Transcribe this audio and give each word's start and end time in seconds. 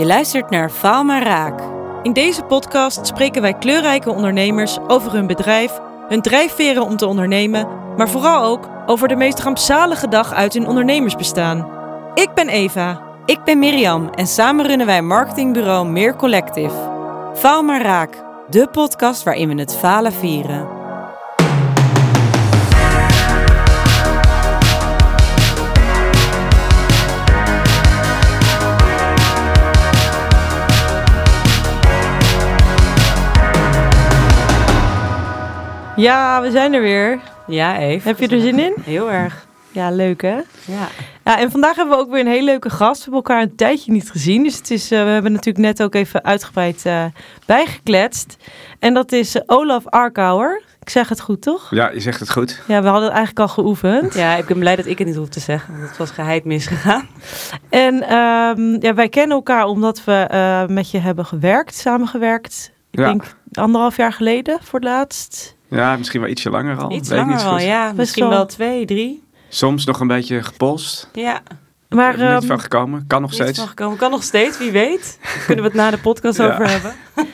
Je 0.00 0.06
luistert 0.06 0.50
naar 0.50 0.70
Faal 0.70 1.04
maar 1.04 1.22
Raak. 1.22 1.60
In 2.02 2.12
deze 2.12 2.42
podcast 2.42 3.06
spreken 3.06 3.42
wij 3.42 3.54
kleurrijke 3.54 4.10
ondernemers 4.10 4.78
over 4.86 5.12
hun 5.12 5.26
bedrijf, 5.26 5.78
hun 6.08 6.22
drijfveren 6.22 6.82
om 6.82 6.96
te 6.96 7.06
ondernemen, 7.06 7.68
maar 7.96 8.08
vooral 8.08 8.44
ook 8.44 8.68
over 8.86 9.08
de 9.08 9.16
meest 9.16 9.40
rampzalige 9.40 10.08
dag 10.08 10.32
uit 10.32 10.52
hun 10.52 10.66
ondernemersbestaan. 10.66 11.70
Ik 12.14 12.34
ben 12.34 12.48
Eva. 12.48 13.02
Ik 13.24 13.44
ben 13.44 13.58
Mirjam 13.58 14.08
en 14.08 14.26
samen 14.26 14.66
runnen 14.66 14.86
wij 14.86 15.02
marketingbureau 15.02 15.88
Meer 15.88 16.16
Collective. 16.16 16.74
Faal 17.34 17.62
maar 17.62 17.82
Raak, 17.82 18.24
de 18.50 18.68
podcast 18.72 19.22
waarin 19.22 19.48
we 19.48 19.60
het 19.60 19.76
falen 19.76 20.12
vieren. 20.12 20.79
Ja, 36.00 36.42
we 36.42 36.50
zijn 36.50 36.72
er 36.72 36.80
weer. 36.80 37.20
Ja, 37.46 37.78
even. 37.78 38.08
Heb 38.08 38.18
je 38.18 38.36
er 38.36 38.40
zin 38.40 38.58
in? 38.58 38.74
Heel 38.82 39.10
erg. 39.10 39.46
Ja, 39.72 39.90
leuk 39.90 40.22
hè? 40.22 40.34
Ja. 40.64 40.88
Ja, 41.24 41.38
en 41.38 41.50
vandaag 41.50 41.76
hebben 41.76 41.96
we 41.96 42.02
ook 42.02 42.10
weer 42.10 42.20
een 42.20 42.26
hele 42.26 42.44
leuke 42.44 42.70
gast. 42.70 43.04
We 43.04 43.10
hebben 43.10 43.22
elkaar 43.22 43.42
een 43.42 43.56
tijdje 43.56 43.92
niet 43.92 44.10
gezien. 44.10 44.42
Dus 44.42 44.56
het 44.56 44.70
is, 44.70 44.92
uh, 44.92 45.02
we 45.02 45.08
hebben 45.08 45.32
natuurlijk 45.32 45.64
net 45.64 45.82
ook 45.82 45.94
even 45.94 46.24
uitgebreid 46.24 46.84
uh, 46.86 47.04
bijgekletst. 47.46 48.36
En 48.78 48.94
dat 48.94 49.12
is 49.12 49.36
uh, 49.36 49.42
Olaf 49.46 49.86
Arkauer. 49.86 50.62
Ik 50.80 50.88
zeg 50.90 51.08
het 51.08 51.20
goed, 51.20 51.42
toch? 51.42 51.70
Ja, 51.70 51.90
je 51.90 52.00
zegt 52.00 52.20
het 52.20 52.30
goed. 52.30 52.62
Ja, 52.66 52.82
we 52.82 52.88
hadden 52.88 53.08
het 53.08 53.16
eigenlijk 53.16 53.48
al 53.48 53.54
geoefend. 53.54 54.14
Ja, 54.14 54.36
ik 54.36 54.46
ben 54.46 54.58
blij 54.58 54.76
dat 54.76 54.86
ik 54.86 54.98
het 54.98 55.06
niet 55.06 55.16
hoef 55.16 55.28
te 55.28 55.40
zeggen. 55.40 55.76
Want 55.76 55.88
het 55.88 55.98
was 55.98 56.10
geheid 56.10 56.44
misgegaan. 56.44 57.08
En 57.68 58.14
um, 58.14 58.82
ja, 58.82 58.94
wij 58.94 59.08
kennen 59.08 59.36
elkaar 59.36 59.64
omdat 59.64 60.04
we 60.04 60.66
met 60.68 60.90
je 60.90 60.98
hebben 60.98 61.26
gewerkt, 61.26 61.74
samengewerkt. 61.74 62.72
Ik 62.90 62.98
ja. 62.98 63.06
denk 63.06 63.34
anderhalf 63.52 63.96
jaar 63.96 64.12
geleden 64.12 64.58
voor 64.62 64.78
het 64.78 64.88
laatst. 64.88 65.58
Ja, 65.70 65.96
misschien 65.96 66.20
wel 66.20 66.30
ietsje 66.30 66.50
langer 66.50 66.76
al. 66.76 66.92
Iets 66.92 67.08
Weet 67.08 67.18
langer 67.18 67.40
al, 67.40 67.58
ja. 67.58 67.92
Misschien 67.92 68.28
wel 68.28 68.46
twee, 68.46 68.86
drie. 68.86 69.22
Soms 69.48 69.84
nog 69.84 70.00
een 70.00 70.06
beetje 70.06 70.42
gepolst. 70.42 71.08
Ja. 71.12 71.42
Maar, 71.88 72.18
er 72.18 72.34
is 72.34 72.40
niet 72.40 72.48
van 72.48 72.60
gekomen. 72.60 73.04
Kan 73.06 73.20
nog 73.20 73.32
steeds. 73.32 73.58
Van 73.58 73.68
gekomen. 73.68 73.98
Kan 73.98 74.10
nog 74.10 74.22
steeds, 74.22 74.58
wie 74.58 74.70
weet. 74.70 75.18
Kunnen 75.46 75.64
we 75.64 75.70
het 75.70 75.78
na 75.78 75.90
de 75.90 75.98
podcast 75.98 76.38
ja. 76.38 76.52
over 76.52 76.70
hebben. 76.70 76.94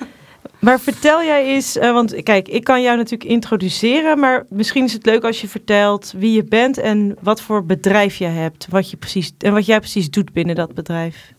Maar 0.59 0.81
vertel 0.81 1.23
jij 1.23 1.45
eens, 1.45 1.77
uh, 1.77 1.93
want 1.93 2.23
kijk, 2.23 2.49
ik 2.49 2.65
kan 2.65 2.83
jou 2.83 2.97
natuurlijk 2.97 3.31
introduceren, 3.31 4.19
maar 4.19 4.45
misschien 4.49 4.85
is 4.85 4.93
het 4.93 5.07
leuk 5.07 5.25
als 5.25 5.41
je 5.41 5.49
vertelt 5.49 6.15
wie 6.17 6.33
je 6.33 6.45
bent 6.45 6.79
en 6.79 7.17
wat 7.23 7.41
voor 7.41 7.67
bedrijf 7.67 8.17
je 8.17 8.25
hebt, 8.25 8.67
wat 8.71 8.91
je 8.91 8.97
precies 8.97 9.33
en 9.39 9.53
wat 9.53 9.67
jij 9.67 9.79
precies 9.79 10.11
doet 10.11 10.33
binnen 10.33 10.55
dat 10.55 10.75
bedrijf. 10.75 11.33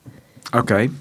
Oké. 0.46 0.58
Okay. 0.58 0.92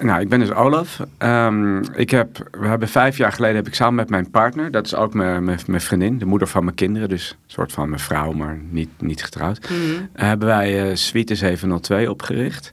Nou, 0.00 0.20
ik 0.20 0.28
ben 0.28 0.38
dus 0.38 0.52
Olaf. 0.52 1.00
Um, 1.18 1.82
ik 1.94 2.10
heb, 2.10 2.48
we 2.50 2.66
hebben 2.66 2.88
vijf 2.88 3.16
jaar 3.16 3.32
geleden 3.32 3.56
heb 3.56 3.66
ik 3.66 3.74
samen 3.74 3.94
met 3.94 4.10
mijn 4.10 4.30
partner, 4.30 4.70
dat 4.70 4.86
is 4.86 4.94
ook 4.94 5.14
mijn, 5.14 5.44
mijn, 5.44 5.58
mijn 5.66 5.80
vriendin, 5.80 6.18
de 6.18 6.24
moeder 6.24 6.48
van 6.48 6.64
mijn 6.64 6.76
kinderen, 6.76 7.08
dus 7.08 7.30
een 7.30 7.36
soort 7.46 7.72
van 7.72 7.88
mijn 7.88 8.00
vrouw, 8.00 8.32
maar 8.32 8.58
niet, 8.70 8.88
niet 8.98 9.24
getrouwd, 9.24 9.70
mm 9.70 9.76
-hmm. 9.76 10.08
hebben 10.12 10.48
wij 10.48 10.90
uh, 10.90 10.94
Suite 10.94 11.34
702 11.34 12.10
opgericht. 12.10 12.72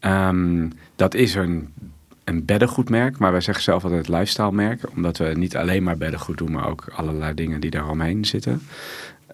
Um, 0.00 0.72
dat 0.96 1.14
is 1.14 1.34
een, 1.34 1.72
een 2.24 2.44
beddengoedmerk, 2.44 3.18
maar 3.18 3.32
wij 3.32 3.40
zeggen 3.40 3.64
zelf 3.64 3.84
altijd 3.84 4.08
lifestyle 4.08 4.52
merk, 4.52 4.80
omdat 4.94 5.16
we 5.16 5.24
niet 5.24 5.56
alleen 5.56 5.82
maar 5.82 5.96
beddengoed 5.96 6.38
doen, 6.38 6.52
maar 6.52 6.68
ook 6.68 6.84
allerlei 6.94 7.34
dingen 7.34 7.60
die 7.60 7.70
daaromheen 7.70 8.24
zitten. 8.24 8.62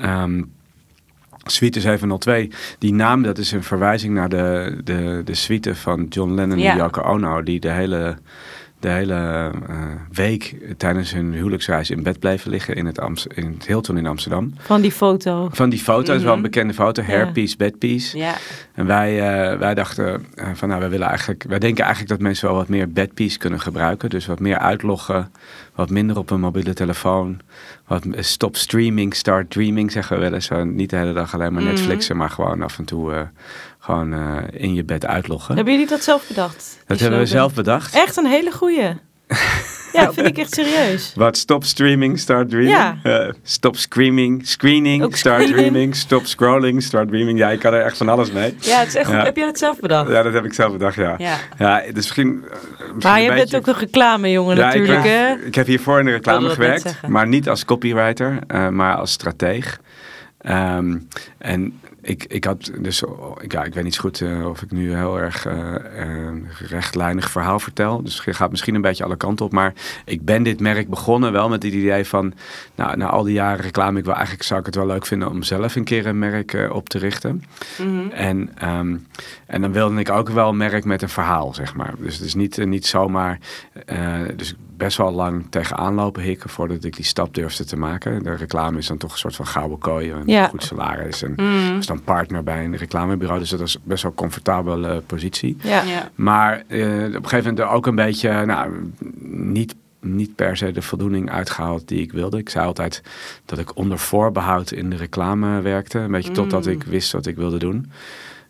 Um, 0.00 0.52
Suite 1.44 1.80
702, 1.80 2.50
die 2.78 2.94
naam 2.94 3.22
dat 3.22 3.38
is 3.38 3.52
een 3.52 3.62
verwijzing 3.62 4.14
naar 4.14 4.28
de, 4.28 4.76
de, 4.84 5.22
de 5.24 5.34
suite 5.34 5.74
van 5.74 6.06
John 6.08 6.34
Lennon 6.34 6.58
ja. 6.58 6.72
en 6.72 6.76
Yoko 6.76 7.02
Ono, 7.02 7.42
die 7.42 7.60
de 7.60 7.70
hele, 7.70 8.16
de 8.84 8.90
hele 8.90 9.50
uh, 9.70 9.86
week 10.12 10.56
tijdens 10.76 11.12
hun 11.12 11.32
huwelijksreis 11.32 11.90
in 11.90 12.02
bed 12.02 12.18
bleven 12.18 12.50
liggen 12.50 12.74
in 12.74 12.86
het, 12.86 13.00
Amst 13.00 13.26
in 13.26 13.52
het 13.52 13.66
Hilton 13.66 13.96
in 13.96 14.06
Amsterdam. 14.06 14.54
Van 14.58 14.80
die 14.80 14.92
foto. 14.92 15.48
Van 15.52 15.70
die 15.70 15.78
foto, 15.78 16.00
mm 16.00 16.06
-hmm. 16.06 16.16
is 16.16 16.22
wel 16.22 16.34
een 16.34 16.42
bekende 16.42 16.74
foto, 16.74 17.02
hairpiece, 17.02 17.54
ja. 17.58 17.64
bedpiece. 17.64 18.18
Ja. 18.18 18.34
En 18.74 18.86
wij, 18.86 19.14
uh, 19.52 19.58
wij 19.58 19.74
dachten 19.74 20.26
uh, 20.34 20.46
van 20.54 20.68
nou, 20.68 20.80
wij 20.80 20.90
willen 20.90 21.08
eigenlijk, 21.08 21.44
wij 21.48 21.58
denken 21.58 21.84
eigenlijk 21.84 22.12
dat 22.12 22.22
mensen 22.22 22.48
wel 22.48 22.56
wat 22.56 22.68
meer 22.68 22.92
bedpiece 22.92 23.38
kunnen 23.38 23.60
gebruiken, 23.60 24.10
dus 24.10 24.26
wat 24.26 24.40
meer 24.40 24.58
uitloggen, 24.58 25.32
wat 25.74 25.90
minder 25.90 26.18
op 26.18 26.30
een 26.30 26.40
mobiele 26.40 26.74
telefoon. 26.74 27.40
Wat 27.86 28.06
stop 28.18 28.56
streaming, 28.56 29.14
start 29.14 29.50
dreaming 29.50 29.92
zeggen 29.92 30.16
we 30.16 30.22
wel 30.22 30.32
eens. 30.32 30.50
Niet 30.64 30.90
de 30.90 30.96
hele 30.96 31.12
dag 31.12 31.34
alleen 31.34 31.52
maar 31.52 31.62
Netflixen, 31.62 32.14
mm. 32.14 32.20
maar 32.20 32.30
gewoon 32.30 32.62
af 32.62 32.78
en 32.78 32.84
toe 32.84 33.28
gewoon 33.84 34.12
uh, 34.12 34.36
in 34.50 34.74
je 34.74 34.84
bed 34.84 35.06
uitloggen. 35.06 35.54
Hebben 35.54 35.72
jullie 35.72 35.88
dat 35.88 36.02
zelf 36.02 36.26
bedacht? 36.28 36.78
Dat 36.86 37.00
hebben 37.00 37.18
we 37.18 37.26
zelf 37.26 37.54
bedacht. 37.54 37.94
Echt 37.94 38.16
een 38.16 38.26
hele 38.26 38.50
goeie. 38.50 38.92
Ja, 39.92 40.04
dat 40.04 40.14
vind 40.18 40.26
ik 40.26 40.38
echt 40.38 40.54
serieus. 40.54 41.12
Wat? 41.14 41.36
Stop 41.36 41.64
streaming, 41.64 42.18
start 42.18 42.48
dreaming? 42.48 42.76
Ja. 42.76 42.96
Uh, 43.04 43.32
stop 43.42 43.76
screaming, 43.76 44.46
screening, 44.46 45.02
Ook 45.02 45.16
start 45.16 45.46
dreaming. 45.46 45.96
Stop 45.96 46.26
scrolling, 46.26 46.82
start 46.82 47.08
dreaming. 47.08 47.38
Ja, 47.38 47.50
ik 47.50 47.58
kan 47.58 47.72
er 47.72 47.82
echt 47.82 47.96
van 47.96 48.08
alles 48.08 48.32
mee. 48.32 48.56
Ja, 48.60 48.78
het 48.78 48.88
is 48.88 48.94
echt. 48.94 49.10
Heb 49.10 49.36
jij 49.36 49.46
dat 49.46 49.58
zelf 49.58 49.80
bedacht? 49.80 50.10
Ja, 50.10 50.22
dat 50.22 50.32
heb 50.32 50.44
ik 50.44 50.52
zelf 50.52 50.72
bedacht, 50.72 50.96
ja. 50.96 51.14
Ja, 51.18 51.36
ja 51.58 51.80
dus 51.80 51.94
misschien... 51.94 52.28
Uh, 52.28 52.50
misschien 52.50 52.98
maar 52.98 53.20
je 53.20 53.28
een 53.28 53.34
bent 53.34 53.50
beetje... 53.50 53.56
ook 53.56 53.66
een 53.66 53.80
reclamejongen 53.80 54.56
ja, 54.56 54.64
natuurlijk, 54.64 54.98
ik, 54.98 55.10
hè? 55.10 55.34
Ik 55.34 55.54
heb 55.54 55.66
hiervoor 55.66 55.98
in 55.98 56.04
de 56.04 56.10
reclame 56.10 56.48
gewerkt, 56.48 57.08
maar 57.08 57.26
niet 57.26 57.48
als 57.48 57.64
copywriter, 57.64 58.38
uh, 58.48 58.68
maar 58.68 58.96
als 58.96 59.12
strateeg. 59.12 59.80
Um, 60.46 61.08
en 61.38 61.80
ik, 62.04 62.24
ik 62.28 62.44
had 62.44 62.70
dus, 62.78 63.02
ja, 63.48 63.64
ik 63.64 63.74
weet 63.74 63.84
niet 63.84 63.94
zo 63.94 64.00
goed 64.00 64.20
uh, 64.20 64.48
of 64.48 64.62
ik 64.62 64.70
nu 64.70 64.94
heel 64.94 65.18
erg 65.20 65.46
uh, 65.46 65.74
rechtlijnig 66.68 67.30
verhaal 67.30 67.60
vertel. 67.60 68.02
Dus 68.02 68.22
je 68.24 68.34
gaat 68.34 68.50
misschien 68.50 68.74
een 68.74 68.80
beetje 68.80 69.04
alle 69.04 69.16
kanten 69.16 69.44
op. 69.44 69.52
Maar 69.52 69.72
ik 70.04 70.24
ben 70.24 70.42
dit 70.42 70.60
merk 70.60 70.88
begonnen 70.88 71.32
wel 71.32 71.48
met 71.48 71.62
het 71.62 71.72
idee 71.72 72.04
van, 72.04 72.32
nou, 72.74 72.96
na 72.96 73.06
al 73.06 73.22
die 73.22 73.34
jaren 73.34 73.64
reclame, 73.64 73.98
ik 73.98 74.04
wil 74.04 74.14
eigenlijk 74.14 74.44
zou 74.44 74.60
ik 74.60 74.66
het 74.66 74.74
wel 74.74 74.86
leuk 74.86 75.06
vinden 75.06 75.30
om 75.30 75.42
zelf 75.42 75.76
een 75.76 75.84
keer 75.84 76.06
een 76.06 76.18
merk 76.18 76.68
op 76.72 76.88
te 76.88 76.98
richten. 76.98 77.42
Mhm. 77.78 77.88
Mm 77.88 77.98
-hmm. 77.98 78.10
en, 78.10 78.68
um, 78.68 79.06
en 79.46 79.60
dan 79.60 79.72
wilde 79.72 80.00
ik 80.00 80.10
ook 80.10 80.28
wel 80.28 80.48
een 80.48 80.56
merk 80.56 80.84
met 80.84 81.02
een 81.02 81.08
verhaal, 81.08 81.54
zeg 81.54 81.74
maar. 81.74 81.94
Dus 81.98 82.16
het 82.16 82.26
is 82.26 82.34
niet, 82.34 82.66
niet 82.66 82.86
zomaar, 82.86 83.38
dus 84.36 84.54
best 84.84 84.96
wel 84.96 85.12
lang 85.12 85.46
tegenaan 85.50 85.94
lopen 85.94 86.22
hikken 86.22 86.50
voordat 86.50 86.84
ik 86.84 86.96
die 86.96 87.04
stap 87.04 87.34
durfde 87.34 87.64
te 87.64 87.76
maken. 87.76 88.22
De 88.22 88.34
reclame 88.34 88.78
is 88.78 88.86
dan 88.86 88.96
toch 88.96 89.12
een 89.12 89.18
soort 89.18 89.36
van 89.36 89.46
gouden 89.46 89.78
kooi, 89.78 90.10
een 90.12 90.22
Ja. 90.26 90.46
goed 90.46 90.62
salaris 90.62 91.22
en 91.22 91.32
Mm. 91.36 91.78
is 91.78 91.86
dan 91.86 92.02
partner 92.02 92.42
bij 92.42 92.64
een 92.64 92.76
reclamebureau. 92.76 93.40
Dus 93.40 93.50
dat 93.50 93.60
is 93.60 93.76
best 93.82 94.02
wel 94.02 94.10
een 94.12 94.16
comfortabele 94.16 95.02
positie. 95.06 95.56
Ja. 95.62 95.82
Ja. 95.82 96.08
Maar 96.14 96.52
eh, 96.66 96.86
op 96.88 96.92
een 96.92 97.12
gegeven 97.12 97.36
moment 97.36 97.58
er 97.58 97.68
ook 97.68 97.86
een 97.86 97.94
beetje, 97.94 98.44
nou, 98.44 98.90
niet, 99.28 99.74
niet 100.00 100.34
per 100.34 100.56
se 100.56 100.70
de 100.72 100.82
voldoening 100.82 101.30
uitgehaald 101.30 101.88
die 101.88 102.00
ik 102.00 102.12
wilde. 102.12 102.38
Ik 102.38 102.48
zei 102.48 102.66
altijd 102.66 103.02
dat 103.44 103.58
ik 103.58 103.76
onder 103.76 103.98
voorbehoud 103.98 104.70
in 104.72 104.90
de 104.90 104.96
reclame 104.96 105.60
werkte. 105.60 105.98
Een 105.98 106.10
beetje 106.10 106.30
totdat 106.32 106.64
Mm. 106.66 106.72
ik 106.72 106.82
wist 106.82 107.12
wat 107.12 107.26
ik 107.26 107.36
wilde 107.36 107.58
doen. 107.58 107.90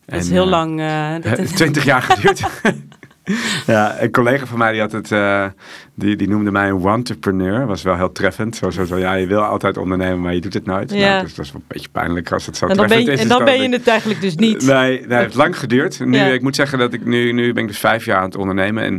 Dat 0.06 0.20
is 0.20 0.26
En, 0.26 0.32
heel 0.32 0.42
eh, 0.44 0.50
lang. 0.50 0.80
eh, 0.80 1.14
dat 1.30 1.38
is- 1.38 1.50
Twintig 1.52 1.84
jaar 1.84 2.02
geduurd. 2.02 2.42
ja, 3.66 4.00
een 4.02 4.10
collega 4.10 4.46
van 4.46 4.58
mij 4.58 4.72
die 4.72 4.80
had 4.80 4.92
het, 4.92 5.10
uh, 5.10 5.46
die, 5.94 6.16
die 6.16 6.28
noemde 6.28 6.50
mij 6.50 6.68
een 6.68 6.82
entrepreneur. 6.84 7.66
Was 7.66 7.82
wel 7.82 7.96
heel 7.96 8.12
treffend. 8.12 8.56
Zo, 8.56 8.70
zo, 8.70 8.84
zo, 8.84 8.96
ja, 8.96 9.14
je 9.14 9.26
wil 9.26 9.42
altijd 9.42 9.76
ondernemen, 9.76 10.20
maar 10.20 10.34
je 10.34 10.40
doet 10.40 10.54
het 10.54 10.64
nooit. 10.66 10.90
Ja. 10.90 11.08
Nou, 11.08 11.22
dus 11.22 11.34
dat 11.34 11.44
is 11.44 11.52
wel 11.52 11.60
een 11.60 11.66
beetje 11.68 11.88
pijnlijk 11.88 12.32
als 12.32 12.46
het 12.46 12.56
zo 12.56 12.66
En 12.66 12.76
dan 12.76 12.86
ben 12.86 13.04
je, 13.04 13.12
is. 13.12 13.20
en 13.20 13.28
dan 13.28 13.44
ben 13.44 13.62
je 13.62 13.68
het 13.68 13.88
eigenlijk 13.88 14.20
dus 14.20 14.34
niet. 14.34 14.66
Nee, 14.66 14.76
nee, 14.76 15.00
het 15.00 15.10
heeft 15.12 15.34
lang 15.44 15.58
geduurd. 15.58 16.00
Nu, 16.04 16.18
Ja. 16.18 16.24
Ik 16.26 16.42
moet 16.42 16.54
zeggen 16.56 16.78
dat 16.78 16.92
ik 16.92 17.04
nu, 17.04 17.32
nu 17.32 17.52
ben 17.52 17.62
ik 17.62 17.68
dus 17.68 17.78
vijf 17.78 18.04
jaar 18.04 18.18
aan 18.18 18.24
het 18.24 18.36
ondernemen. 18.36 18.82
En 18.84 18.94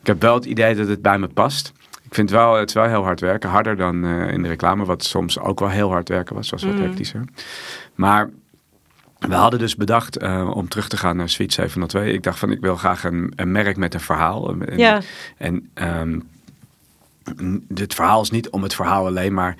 ik 0.00 0.06
heb 0.06 0.22
wel 0.22 0.34
het 0.34 0.44
idee 0.44 0.74
dat 0.74 0.88
het 0.88 1.02
bij 1.02 1.18
me 1.18 1.28
past. 1.28 1.72
Ik 2.02 2.14
vind 2.16 2.30
wel, 2.30 2.54
het 2.54 2.68
is 2.68 2.74
wel 2.74 2.84
heel 2.84 3.02
hard 3.02 3.20
werken. 3.20 3.50
Harder 3.50 3.76
dan 3.76 4.04
uh, 4.04 4.32
in 4.32 4.42
de 4.42 4.48
reclame, 4.48 4.84
wat 4.84 5.04
soms 5.04 5.38
ook 5.38 5.60
wel 5.60 5.68
heel 5.68 5.90
hard 5.90 6.08
werken 6.08 6.34
was. 6.34 6.50
Was 6.50 6.62
wat 6.62 6.74
Mhm. 6.74 6.82
hectischer. 6.82 7.24
Maar 7.94 8.30
we 9.28 9.34
hadden 9.34 9.58
dus 9.58 9.76
bedacht 9.76 10.22
uh, 10.22 10.50
om 10.54 10.68
terug 10.68 10.88
te 10.88 10.96
gaan 10.96 11.16
naar 11.16 11.28
Suite 11.28 11.54
702. 11.54 12.12
Ik 12.12 12.22
dacht 12.22 12.38
van, 12.38 12.50
ik 12.50 12.60
wil 12.60 12.76
graag 12.76 13.04
een, 13.04 13.32
een 13.36 13.52
merk 13.52 13.76
met 13.76 13.94
een 13.94 14.00
verhaal. 14.00 14.50
En, 14.50 14.78
Ja. 14.78 15.00
en 15.36 15.70
um, 15.74 16.28
het 17.74 17.94
verhaal 17.94 18.22
is 18.22 18.30
niet 18.30 18.50
om 18.50 18.62
het 18.62 18.74
verhaal 18.74 19.06
alleen, 19.06 19.34
maar 19.34 19.56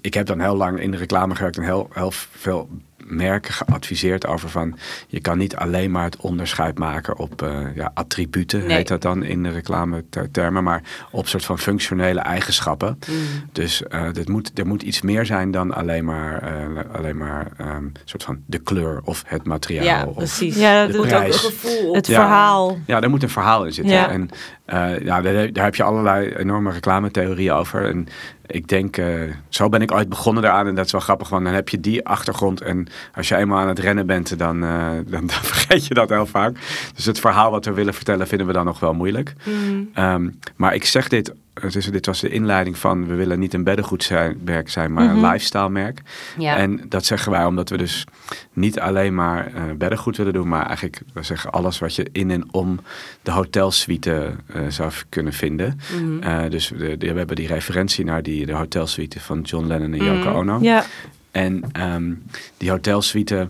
ik 0.00 0.14
heb 0.14 0.26
dan 0.26 0.40
heel 0.40 0.56
lang 0.56 0.80
in 0.80 0.90
de 0.90 0.96
reclame 0.96 1.34
gewerkt 1.34 1.56
en 1.56 1.62
heel, 1.64 1.88
heel 1.92 2.10
veel 2.12 2.68
merken 3.12 3.54
geadviseerd 3.54 4.26
over 4.26 4.48
van 4.48 4.78
je 5.08 5.20
kan 5.20 5.38
niet 5.38 5.56
alleen 5.56 5.90
maar 5.90 6.04
het 6.04 6.16
onderscheid 6.16 6.78
maken 6.78 7.18
op 7.18 7.42
uh, 7.42 7.50
ja, 7.74 7.90
attributen, 7.94 8.66
Nee. 8.66 8.76
heet 8.76 8.88
dat 8.88 9.02
dan 9.02 9.22
in 9.22 9.42
de 9.42 9.50
reclame 9.50 10.04
ter- 10.10 10.30
termen, 10.30 10.64
maar 10.64 10.82
op 11.10 11.28
soort 11.28 11.44
van 11.44 11.58
functionele 11.58 12.20
eigenschappen. 12.20 12.98
Mm. 13.08 13.14
Dus 13.52 13.82
uh, 13.94 14.12
dit 14.12 14.28
moet, 14.28 14.50
er 14.58 14.66
moet 14.66 14.82
iets 14.82 15.00
meer 15.02 15.26
zijn 15.26 15.50
dan 15.50 15.74
alleen 15.74 16.04
maar, 16.04 16.42
uh, 16.42 16.94
alleen 16.94 17.16
maar 17.16 17.46
um, 17.60 17.92
soort 18.04 18.22
van 18.22 18.38
de 18.46 18.58
kleur 18.58 19.00
of 19.04 19.22
het 19.26 19.44
materiaal. 19.44 19.84
Ja, 19.84 20.04
of, 20.04 20.16
precies. 20.16 20.56
Ja, 20.56 20.86
de 20.86 20.96
moet 20.96 21.14
ook 21.14 21.22
een 21.22 21.32
gevoel. 21.32 21.94
Het 21.94 22.06
Ja. 22.06 22.14
verhaal. 22.20 22.78
Ja, 22.86 23.00
daar 23.00 23.10
moet 23.10 23.22
een 23.22 23.28
verhaal 23.28 23.64
in 23.64 23.72
zitten. 23.72 23.94
Ja. 23.94 24.08
En 24.10 24.28
uh, 24.72 25.00
ja, 25.00 25.20
daar, 25.20 25.52
daar 25.52 25.64
heb 25.64 25.74
je 25.74 25.82
allerlei 25.82 26.34
enorme 26.34 26.70
reclametheorieën 26.70 27.52
over. 27.52 27.88
En 27.88 28.08
ik 28.46 28.68
denk, 28.68 28.96
eh, 28.96 29.20
zo 29.48 29.68
ben 29.68 29.82
ik 29.82 29.92
ooit 29.92 30.08
begonnen 30.08 30.44
eraan. 30.44 30.66
En 30.66 30.74
dat 30.74 30.84
is 30.86 30.92
wel 30.92 31.00
grappig, 31.00 31.28
want 31.28 31.44
dan 31.44 31.54
heb 31.54 31.68
je 31.68 31.80
die 31.80 32.06
achtergrond. 32.06 32.60
En 32.60 32.86
als 33.14 33.28
je 33.28 33.36
eenmaal 33.36 33.58
aan 33.58 33.68
het 33.68 33.78
rennen 33.78 34.06
bent, 34.06 34.38
dan, 34.38 34.64
eh, 34.64 34.90
dan, 35.06 35.26
dan 35.26 35.42
vergeet 35.52 35.86
je 35.86 35.94
dat 35.94 36.08
heel 36.08 36.26
vaak. 36.26 36.56
Dus 36.94 37.04
het 37.04 37.20
verhaal 37.20 37.50
wat 37.50 37.64
we 37.64 37.72
willen 37.72 37.94
vertellen, 37.94 38.26
vinden 38.26 38.46
we 38.46 38.52
dan 38.52 38.64
nog 38.64 38.80
wel 38.80 38.94
moeilijk. 38.94 39.34
Mm. 39.44 39.90
Ehm, 39.94 40.28
maar 40.56 40.74
ik 40.74 40.84
zeg 40.84 41.08
dit, 41.08 41.34
dus 41.70 41.86
dit 41.86 42.06
was 42.06 42.20
de 42.20 42.28
inleiding 42.28 42.78
van, 42.78 43.06
we 43.06 43.14
willen 43.14 43.38
niet 43.38 43.54
een 43.54 43.64
beddengoedmerk 43.64 44.68
zijn, 44.70 44.92
maar 44.92 45.04
Mhm. 45.04 45.14
een 45.24 45.30
lifestyle 45.30 45.68
merk. 45.70 46.00
Ja. 46.38 46.56
En 46.56 46.80
dat 46.88 47.04
zeggen 47.04 47.32
wij 47.32 47.44
omdat 47.44 47.68
we 47.68 47.76
dus 47.76 48.04
niet 48.52 48.80
alleen 48.80 49.14
maar 49.14 49.46
eh 49.46 49.62
beddengoed 49.76 50.16
willen 50.16 50.32
doen, 50.32 50.48
maar 50.48 50.66
eigenlijk, 50.66 51.00
we 51.12 51.22
zeggen 51.22 51.50
alles 51.52 51.78
wat 51.78 51.94
je 51.94 52.06
in 52.12 52.30
en 52.30 52.52
om 52.52 52.80
de 53.22 53.30
hotelsuite 53.30 54.30
eh, 54.46 54.60
zou 54.68 54.92
kunnen 55.08 55.32
vinden. 55.32 55.80
Mhm. 56.02 56.50
Dus 56.50 56.68
de, 56.68 56.96
de- 56.96 57.12
we 57.12 57.18
hebben 57.18 57.36
die 57.36 57.46
referentie 57.46 58.04
naar 58.04 58.22
die, 58.22 58.46
de 58.46 58.52
hotelsuite 58.54 59.20
van 59.20 59.40
John 59.40 59.66
Lennon 59.66 59.92
en 59.92 60.04
Yoko 60.04 60.28
Mhm. 60.28 60.36
Ono. 60.38 60.58
Ja, 60.60 60.84
En 61.30 61.64
ehm, 61.72 62.12
die 62.56 62.70
hotelsuite, 62.70 63.48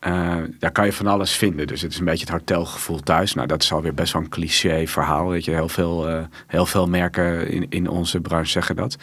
eh, 0.00 0.36
daar 0.58 0.72
kan 0.72 0.84
je 0.84 0.92
van 0.92 1.06
alles 1.06 1.32
vinden. 1.32 1.66
Dus 1.66 1.82
het 1.82 1.92
is 1.92 1.98
een 1.98 2.04
beetje 2.04 2.24
het 2.24 2.34
hotelgevoel 2.34 3.00
thuis. 3.00 3.34
Nou, 3.34 3.46
dat 3.46 3.62
is 3.62 3.72
alweer 3.72 3.94
best 3.94 4.12
wel 4.12 4.22
een 4.22 4.28
cliché 4.28 4.86
verhaal. 4.86 5.28
Weet 5.28 5.44
je, 5.44 5.50
heel 5.50 5.68
veel, 5.68 6.08
eh, 6.08 6.20
heel 6.46 6.66
veel 6.66 6.88
merken 6.88 7.48
in, 7.48 7.66
in 7.68 7.88
onze 7.88 8.20
branche 8.20 8.50
zeggen 8.50 8.76
dat. 8.76 8.96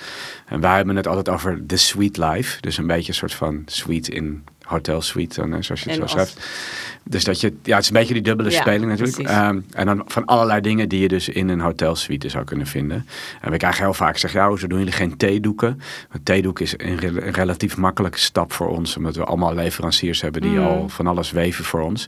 En 0.46 0.60
wij 0.60 0.76
hebben 0.76 0.96
het 0.96 1.08
altijd 1.08 1.30
over 1.30 1.66
the 1.66 1.78
sweet 1.78 2.18
life. 2.18 2.62
Dus 2.62 2.78
een 2.78 2.88
beetje 2.88 3.08
een 3.08 3.18
soort 3.18 3.34
van 3.34 3.62
sweet 3.66 4.08
in 4.08 4.44
hotel 4.66 5.02
suite, 5.02 5.50
dan, 5.50 5.64
zoals 5.64 5.84
je 5.84 5.90
het 5.90 6.00
En 6.00 6.08
zo 6.10 6.14
schrijft. 6.14 6.48
Dus 7.10 7.24
dat 7.24 7.42
je, 7.42 7.54
ja, 7.64 7.74
het 7.76 7.84
is 7.84 7.90
een 7.90 7.96
beetje 7.96 8.14
die 8.14 8.24
dubbele 8.24 8.50
Ja, 8.52 8.62
speling 8.62 8.92
natuurlijk. 8.92 9.30
Ehm, 9.30 9.60
en 9.72 9.86
dan 9.86 10.02
van 10.08 10.26
allerlei 10.26 10.62
dingen 10.62 10.90
die 10.90 11.00
je 11.02 11.08
dus 11.08 11.30
in 11.30 11.50
een 11.50 11.60
hotelsuite 11.60 12.30
zou 12.30 12.44
kunnen 12.44 12.68
vinden. 12.68 13.08
En 13.42 13.52
we 13.52 13.58
krijgen 13.58 13.84
heel 13.84 13.94
vaak 13.94 14.14
gezegd, 14.14 14.34
ja, 14.34 14.48
hoezo 14.48 14.68
doen 14.68 14.78
jullie 14.78 14.94
geen 14.94 15.18
theedoeken? 15.18 15.82
Want 16.12 16.26
theedoek 16.26 16.60
is 16.60 16.74
een, 16.78 16.98
rel- 17.00 17.16
een 17.16 17.32
relatief 17.32 17.78
makkelijke 17.78 18.20
stap 18.20 18.54
voor 18.54 18.68
ons, 18.70 18.98
omdat 18.98 19.16
we 19.16 19.24
allemaal 19.24 19.54
leveranciers 19.56 20.22
hebben 20.22 20.42
die 20.42 20.52
Mm. 20.52 20.66
al 20.66 20.90
van 20.90 21.08
alles 21.08 21.32
weven 21.32 21.66
voor 21.66 21.82
ons. 21.82 22.08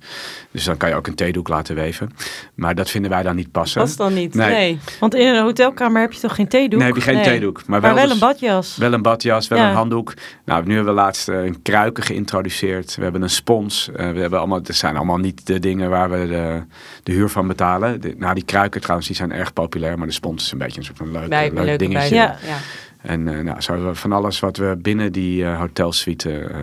Dus 0.51 0.63
dan 0.63 0.77
kan 0.77 0.89
je 0.89 0.95
ook 0.95 1.07
een 1.07 1.15
theedoek 1.15 1.47
laten 1.47 1.75
weven. 1.75 2.09
Maar 2.55 2.75
dat 2.75 2.89
vinden 2.89 3.11
wij 3.11 3.23
dan 3.23 3.35
niet 3.35 3.51
passen. 3.51 3.81
Was 3.81 3.95
dan 3.95 4.13
niet? 4.13 4.33
Nee. 4.33 4.49
Nee. 4.51 4.79
want 4.99 5.15
in 5.15 5.27
een 5.27 5.43
hotelkamer 5.43 6.01
heb 6.01 6.13
je 6.13 6.19
toch 6.19 6.35
geen 6.35 6.47
theedoek? 6.47 6.79
Nee, 6.79 6.87
heb 6.87 6.97
je 6.97 7.03
geen 7.03 7.15
Nee. 7.15 7.23
theedoek. 7.23 7.55
Maar 7.55 7.65
maar 7.67 7.81
wel, 7.81 7.93
wel 7.93 8.03
dus- 8.03 8.13
een 8.13 8.19
badjas. 8.19 8.77
wel 8.77 8.93
een 8.93 9.01
badjas, 9.01 9.47
wel 9.47 9.59
Ja. 9.59 9.69
een 9.69 9.75
handdoek. 9.75 10.13
Nou, 10.45 10.65
nu 10.65 10.75
hebben 10.75 10.93
we 10.95 10.99
laatst 11.01 11.29
eh, 11.29 11.43
een 11.43 11.61
kruiken 11.61 12.03
geïntroduceerd. 12.03 12.95
We 12.95 13.03
hebben 13.03 13.21
een 13.21 13.29
spons. 13.29 13.89
Eh, 13.95 14.11
we 14.11 14.19
hebben 14.19 14.39
allemaal, 14.39 14.57
het 14.57 14.69
zijn 14.87 14.99
allemaal 14.99 15.25
niet 15.25 15.45
de 15.47 15.59
dingen 15.59 15.89
waar 15.89 16.09
we 16.09 16.27
de, 16.27 16.61
de 17.03 17.11
huur 17.11 17.29
van 17.29 17.47
betalen. 17.47 18.01
De, 18.01 18.15
nou, 18.17 18.33
die 18.33 18.43
kruiken 18.43 18.81
trouwens, 18.81 19.07
die 19.07 19.15
zijn 19.17 19.31
erg 19.31 19.53
populair. 19.53 19.97
Maar 19.97 20.07
de 20.07 20.13
spons 20.13 20.43
is 20.43 20.51
een 20.51 20.57
beetje 20.57 20.79
een 20.79 20.85
soort 20.85 20.97
van 20.97 21.11
leuk, 21.11 21.29
Bij, 21.29 21.51
leuk 21.51 21.63
leuke 21.63 21.77
dingetje. 21.77 22.09
bij. 22.09 22.17
Ja. 22.17 22.37
Ja. 22.45 22.57
En 23.01 23.27
eh, 23.27 23.43
nou, 23.43 23.61
zo 23.61 23.71
hebben 23.71 23.89
we 23.91 23.95
van 23.97 24.11
alles 24.11 24.39
wat 24.39 24.57
we 24.57 24.77
binnen 24.81 25.11
die 25.11 25.45
eh, 25.45 25.59
hotelsuite 25.59 26.39
eh, 26.39 26.61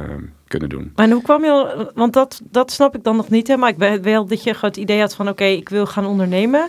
kunnen 0.49 0.69
doen. 0.69 0.93
En 0.95 1.11
hoe 1.11 1.23
kwam 1.23 1.45
je, 1.45 1.91
want 1.95 2.13
dat, 2.13 2.41
dat 2.51 2.73
snap 2.73 2.95
ik 2.97 3.05
dan 3.05 3.17
nog 3.17 3.29
niet, 3.29 3.49
hè? 3.49 3.57
maar 3.57 3.69
ik 3.69 3.79
weet 3.79 4.01
wel 4.05 4.27
dat 4.27 4.43
je 4.43 4.55
gewoon 4.55 4.71
het 4.71 4.79
idee 4.79 5.01
had 5.01 5.15
van 5.15 5.29
oké, 5.29 5.45
ik 5.45 5.69
wil 5.69 5.87
gaan 5.87 6.07
ondernemen. 6.07 6.69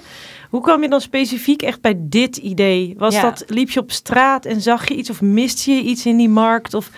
Hoe 0.50 0.62
kwam 0.62 0.82
je 0.82 0.90
dan 0.90 1.02
specifiek 1.02 1.62
echt 1.62 1.82
bij 1.82 1.96
dit 1.98 2.38
idee? 2.38 2.96
Was 2.98 3.16
Ja. 3.16 3.22
dat, 3.22 3.44
liep 3.48 3.70
je 3.70 3.80
op 3.80 3.92
straat 3.92 4.46
en 4.46 4.62
zag 4.62 4.88
je 4.88 4.96
iets 4.96 5.10
of 5.10 5.22
miste 5.22 5.72
je 5.72 5.82
iets 5.82 6.06
in 6.06 6.18
die 6.18 6.30
markt? 6.30 6.74
Of, 6.74 6.90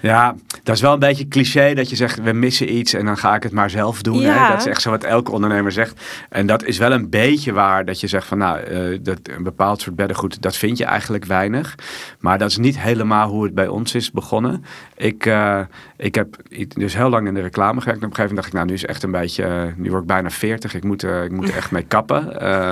Ja, 0.00 0.34
dat 0.62 0.74
is 0.74 0.80
wel 0.80 0.92
een 0.92 0.98
beetje 0.98 1.28
cliché 1.28 1.74
dat 1.74 1.90
je 1.90 1.96
zegt 1.96 2.22
we 2.22 2.32
missen 2.32 2.74
iets 2.74 2.92
en 2.92 3.04
dan 3.04 3.16
ga 3.16 3.34
ik 3.34 3.42
het 3.42 3.52
maar 3.52 3.70
zelf 3.70 4.02
doen. 4.02 4.20
Ja. 4.20 4.42
Hè? 4.42 4.48
Dat 4.48 4.60
is 4.60 4.66
echt 4.66 4.82
zo 4.82 4.90
wat 4.90 5.04
elke 5.04 5.30
ondernemer 5.30 5.72
zegt. 5.72 6.00
En 6.28 6.46
dat 6.46 6.64
is 6.64 6.78
wel 6.78 6.92
een 6.92 7.10
beetje 7.10 7.52
waar 7.52 7.84
dat 7.84 8.00
je 8.00 8.06
zegt 8.06 8.26
van 8.26 8.38
nou, 8.38 8.60
eh, 8.60 8.98
dat 9.02 9.18
een 9.22 9.42
bepaald 9.42 9.80
soort 9.80 9.96
beddengoed, 9.96 10.42
dat 10.42 10.56
vind 10.56 10.78
je 10.78 10.84
eigenlijk 10.84 11.24
weinig. 11.24 11.74
Maar 12.18 12.38
dat 12.38 12.50
is 12.50 12.56
niet 12.56 12.78
helemaal 12.78 13.28
hoe 13.28 13.44
het 13.44 13.54
bij 13.54 13.68
ons 13.68 13.94
is 13.94 14.10
begonnen. 14.10 14.64
Ik, 14.96 15.26
eh, 15.26 15.60
ik 16.00 16.14
heb 16.14 16.36
dus 16.68 16.94
heel 16.94 17.08
lang 17.08 17.26
in 17.26 17.34
de 17.34 17.40
reclame 17.40 17.80
gewerkt. 17.80 18.00
En 18.00 18.06
op 18.06 18.10
een 18.10 18.16
gegeven 18.16 18.36
moment 18.36 18.36
dacht 18.36 18.46
ik 18.46 18.52
nou 18.52 18.66
nu 18.66 18.72
is 18.72 18.86
echt 18.86 19.02
een 19.02 19.10
beetje, 19.10 19.74
nu 19.76 19.90
word 19.90 20.02
ik 20.02 20.08
bijna 20.08 20.30
40. 20.30 20.74
Ik 20.74 20.84
moet, 20.84 21.02
eh, 21.02 21.24
ik 21.24 21.30
moet 21.30 21.48
er 21.48 21.56
echt 21.56 21.70
mee 21.70 21.82
kappen. 21.82 22.40
Eh, 22.40 22.68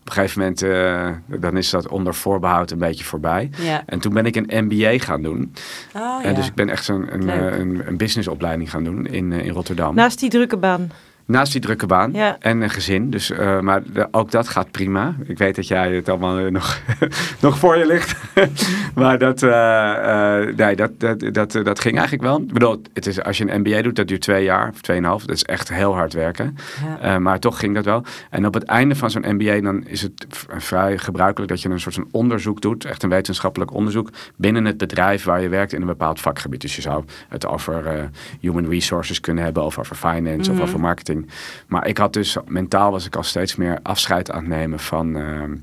op 0.00 0.06
een 0.06 0.12
gegeven 0.12 0.40
moment 0.40 0.62
eh, 0.62 1.40
dan 1.40 1.56
is 1.56 1.70
dat 1.70 1.88
onder 1.88 2.14
voorbehoud 2.14 2.70
een 2.70 2.78
beetje 2.78 3.04
voorbij. 3.04 3.50
Ja. 3.58 3.82
En 3.86 3.98
toen 3.98 4.12
ben 4.12 4.26
ik 4.26 4.36
een 4.36 4.64
MBA 4.64 4.98
gaan 4.98 5.22
doen. 5.22 5.52
Oh, 5.94 6.24
En 6.24 6.30
ja. 6.30 6.36
dus 6.36 6.46
ik 6.46 6.54
ben 6.54 6.68
echt 6.68 6.88
een, 6.88 7.14
een, 7.14 7.28
een, 7.60 7.82
een 7.86 7.96
businessopleiding 7.96 8.70
gaan 8.70 8.84
doen 8.84 9.06
in, 9.06 9.32
in 9.32 9.52
Rotterdam. 9.52 9.94
naast 9.94 10.20
die 10.20 10.30
drukke 10.30 10.56
baan. 10.56 10.90
Naast 11.26 11.52
die 11.52 11.60
drukke 11.60 11.86
baan 11.86 12.12
Ja. 12.12 12.36
en 12.40 12.60
een 12.60 12.70
gezin. 12.70 13.10
Dus, 13.10 13.30
eh, 13.30 13.60
maar 13.60 13.82
de- 13.92 14.08
ook 14.10 14.30
dat 14.30 14.48
gaat 14.48 14.70
prima. 14.70 15.14
Ik 15.26 15.38
weet 15.38 15.54
dat 15.56 15.68
jij 15.68 15.92
het 15.94 16.08
allemaal 16.08 16.38
eh, 16.38 16.50
nog, 16.50 16.80
nog 17.40 17.58
voor 17.58 17.76
je 17.76 17.86
ligt. 17.86 18.14
maar 18.94 19.18
dat, 19.18 19.42
eh, 19.42 20.54
nee, 20.56 20.76
dat, 20.76 20.90
dat, 21.00 21.20
dat, 21.34 21.52
dat 21.52 21.80
ging 21.80 21.94
eigenlijk 21.98 22.22
wel. 22.28 22.38
Ik 22.40 22.52
bedoel, 22.52 22.82
het 22.92 23.06
is, 23.06 23.22
als 23.22 23.38
je 23.38 23.50
een 23.50 23.60
MBA 23.60 23.82
doet, 23.82 23.96
dat 23.96 24.08
duurt 24.08 24.20
twee 24.20 24.44
jaar 24.44 24.68
of 24.68 24.80
tweeënhalf. 24.80 25.24
Dat 25.26 25.36
is 25.36 25.42
echt 25.44 25.68
heel 25.68 25.94
hard 25.94 26.12
werken. 26.12 26.56
Ja. 27.02 27.18
Maar 27.18 27.38
toch 27.38 27.58
ging 27.58 27.74
dat 27.74 27.84
wel. 27.84 28.04
En 28.30 28.46
op 28.46 28.54
het 28.54 28.62
einde 28.64 28.94
van 28.94 29.10
zo'n 29.10 29.24
MBA 29.28 29.60
dan 29.60 29.86
is 29.86 30.02
het 30.02 30.26
vrij 30.56 30.98
gebruikelijk 30.98 31.50
dat 31.50 31.62
je 31.62 31.68
een 31.68 31.80
soort 31.80 31.94
van 31.94 32.08
onderzoek 32.10 32.60
doet. 32.60 32.84
Echt 32.84 33.02
een 33.02 33.08
wetenschappelijk 33.10 33.72
onderzoek 33.74 34.10
binnen 34.36 34.64
het 34.64 34.76
bedrijf 34.76 35.24
waar 35.24 35.40
je 35.42 35.48
werkt 35.48 35.72
in 35.72 35.80
een 35.80 35.86
bepaald 35.86 36.20
vakgebied. 36.20 36.60
Dus 36.60 36.76
je 36.76 36.82
zou 36.82 37.04
het 37.28 37.46
over 37.46 38.10
human 38.40 38.68
resources 38.68 39.20
kunnen 39.20 39.44
hebben 39.44 39.62
of 39.64 39.78
over 39.78 39.96
finance 39.96 40.50
Mhm. 40.50 40.60
of 40.60 40.66
over 40.68 40.80
marketing. 40.80 41.21
Maar 41.66 41.86
ik 41.86 41.98
had 41.98 42.12
dus, 42.12 42.36
mentaal 42.46 42.90
was 42.90 43.06
ik 43.06 43.16
al 43.16 43.22
steeds 43.22 43.56
meer 43.56 43.78
afscheid 43.82 44.30
aan 44.30 44.40
het 44.44 44.48
nemen 44.48 44.78
van... 44.78 45.16
ehm, 45.16 45.54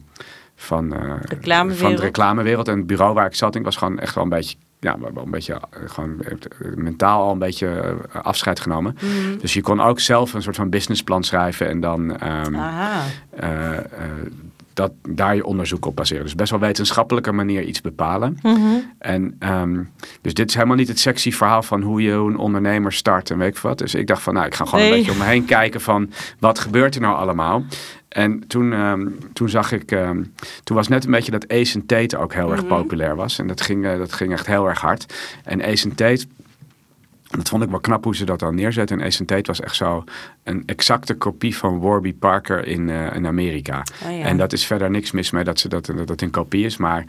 van, 0.56 0.94
eh, 0.94 1.14
van 1.70 1.96
de 1.96 2.02
reclamewereld. 2.02 2.68
En 2.68 2.78
het 2.78 2.88
bureau 2.88 3.14
waar 3.14 3.26
ik 3.26 3.36
zat, 3.36 3.56
ik 3.56 3.64
was 3.64 3.76
gewoon 3.76 4.00
echt 4.00 4.16
wel 4.16 4.24
een 4.24 4.30
beetje, 4.30 4.58
ja, 4.80 5.00
wel 5.00 5.24
een 5.24 5.32
beetje, 5.32 5.54
eh, 5.54 5.60
gewoon 5.86 6.22
eh, 6.22 6.36
mentaal 6.76 7.24
al 7.24 7.32
een 7.32 7.40
beetje 7.40 7.68
eh, 7.68 8.22
afscheid 8.22 8.60
genomen. 8.60 8.98
Mhm. 9.02 9.38
Dus 9.38 9.54
je 9.54 9.62
kon 9.62 9.82
ook 9.82 10.00
zelf 10.00 10.34
een 10.34 10.42
soort 10.42 10.56
van 10.56 10.70
businessplan 10.70 11.24
schrijven 11.24 11.68
en 11.68 11.80
dan 11.80 12.18
ehm, 12.18 12.56
eh, 12.56 13.78
eh, 13.78 13.84
dat, 14.80 14.92
daar 15.10 15.36
je 15.36 15.46
onderzoek 15.46 15.86
op 15.86 15.96
baseren. 15.96 16.24
Dus 16.24 16.36
best 16.36 16.52
wel 16.52 16.60
wetenschappelijke 16.60 17.32
manier 17.32 17.64
iets 17.64 17.82
bepalen. 17.82 18.38
Mhm. 18.42 18.58
En 18.98 19.36
ehm, 19.40 19.84
dus 20.22 20.34
dit 20.34 20.48
is 20.50 20.54
helemaal 20.56 20.76
niet 20.76 20.88
het 20.88 21.00
sexy 21.00 21.32
verhaal 21.32 21.64
van 21.64 21.82
hoe 21.82 22.02
je 22.02 22.12
een 22.12 22.38
ondernemer 22.38 22.94
start 22.94 23.30
en 23.30 23.38
weet 23.38 23.56
ik 23.56 23.58
wat. 23.58 23.78
Dus 23.78 23.96
ik 23.96 24.08
dacht 24.08 24.22
van, 24.22 24.34
nou, 24.34 24.46
ik 24.46 24.56
ga 24.56 24.66
gewoon 24.66 24.80
Nee. 24.80 24.92
een 24.92 24.98
beetje 24.98 25.12
om 25.12 25.18
me 25.18 25.24
heen 25.24 25.46
kijken 25.46 25.82
van 25.82 26.10
wat 26.40 26.60
gebeurt 26.60 26.96
er 26.96 27.02
nou 27.02 27.16
allemaal. 27.16 27.64
En 28.10 28.48
toen, 28.48 28.74
ehm, 28.74 29.08
toen 29.34 29.50
zag 29.50 29.72
ik, 29.72 29.92
ehm, 29.92 30.24
toen 30.64 30.76
was 30.76 30.88
net 30.88 31.06
een 31.06 31.12
beetje 31.12 31.32
dat 31.32 31.48
Ace 31.52 31.86
Tate 31.86 32.18
ook 32.18 32.34
heel 32.34 32.52
erg 32.52 32.64
Mhm. 32.66 32.76
populair 32.76 33.16
was. 33.16 33.40
En 33.40 33.48
dat 33.48 33.62
ging, 33.62 33.86
eh, 33.86 33.98
dat 33.98 34.14
ging 34.14 34.32
echt 34.32 34.48
heel 34.48 34.68
erg 34.68 34.82
hard. 34.82 35.14
En 35.44 35.64
Ace 35.64 35.90
en 37.30 37.38
dat 37.38 37.50
vond 37.50 37.64
ik 37.64 37.70
wel 37.70 37.80
knap 37.80 38.04
hoe 38.04 38.16
ze 38.16 38.26
dat 38.26 38.40
dan 38.40 38.56
neerzetten. 38.56 39.02
En 39.02 39.26
Tate 39.26 39.42
was 39.44 39.62
echt 39.62 39.76
zo 39.76 40.04
een 40.44 40.64
exacte 40.66 41.14
kopie 41.14 41.58
van 41.58 41.80
Warby 41.80 42.14
Parker 42.14 42.66
in, 42.68 42.90
eh, 42.90 43.16
in 43.16 43.28
Amerika. 43.28 43.84
Oh, 44.06 44.18
ja. 44.18 44.24
En 44.24 44.38
dat 44.38 44.54
is 44.54 44.66
verder 44.66 44.92
niks 44.92 45.12
mis 45.12 45.32
mee 45.32 45.44
dat 45.44 45.60
ze 45.60 45.68
dat, 45.68 45.92
dat 46.06 46.22
een 46.22 46.30
kopie 46.30 46.66
is. 46.66 46.78
Maar 46.78 47.06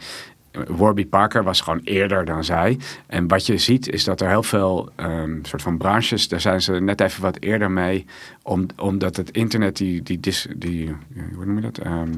Warby 0.67 1.05
Parker 1.05 1.43
was 1.43 1.61
gewoon 1.61 1.81
eerder 1.83 2.25
dan 2.25 2.43
zij. 2.43 2.77
En 3.07 3.27
wat 3.27 3.45
je 3.45 3.57
ziet 3.57 3.89
is 3.89 4.03
dat 4.03 4.21
er 4.21 4.29
heel 4.29 4.43
veel 4.43 4.89
ehm, 4.95 5.43
soort 5.43 5.61
van 5.61 5.77
branches, 5.77 6.27
daar 6.27 6.41
zijn 6.41 6.61
ze 6.61 6.73
net 6.73 7.01
even 7.01 7.21
wat 7.21 7.37
eerder 7.39 7.71
mee. 7.71 8.05
Om, 8.41 8.65
omdat 8.77 9.15
het 9.15 9.31
internet, 9.31 9.77
die, 9.77 10.03
die, 10.03 10.19
dis, 10.19 10.47
die 10.55 10.95
hoe 11.35 11.45
noem 11.45 11.55
je 11.55 11.61
dat? 11.61 11.77
Ehm, 11.77 12.13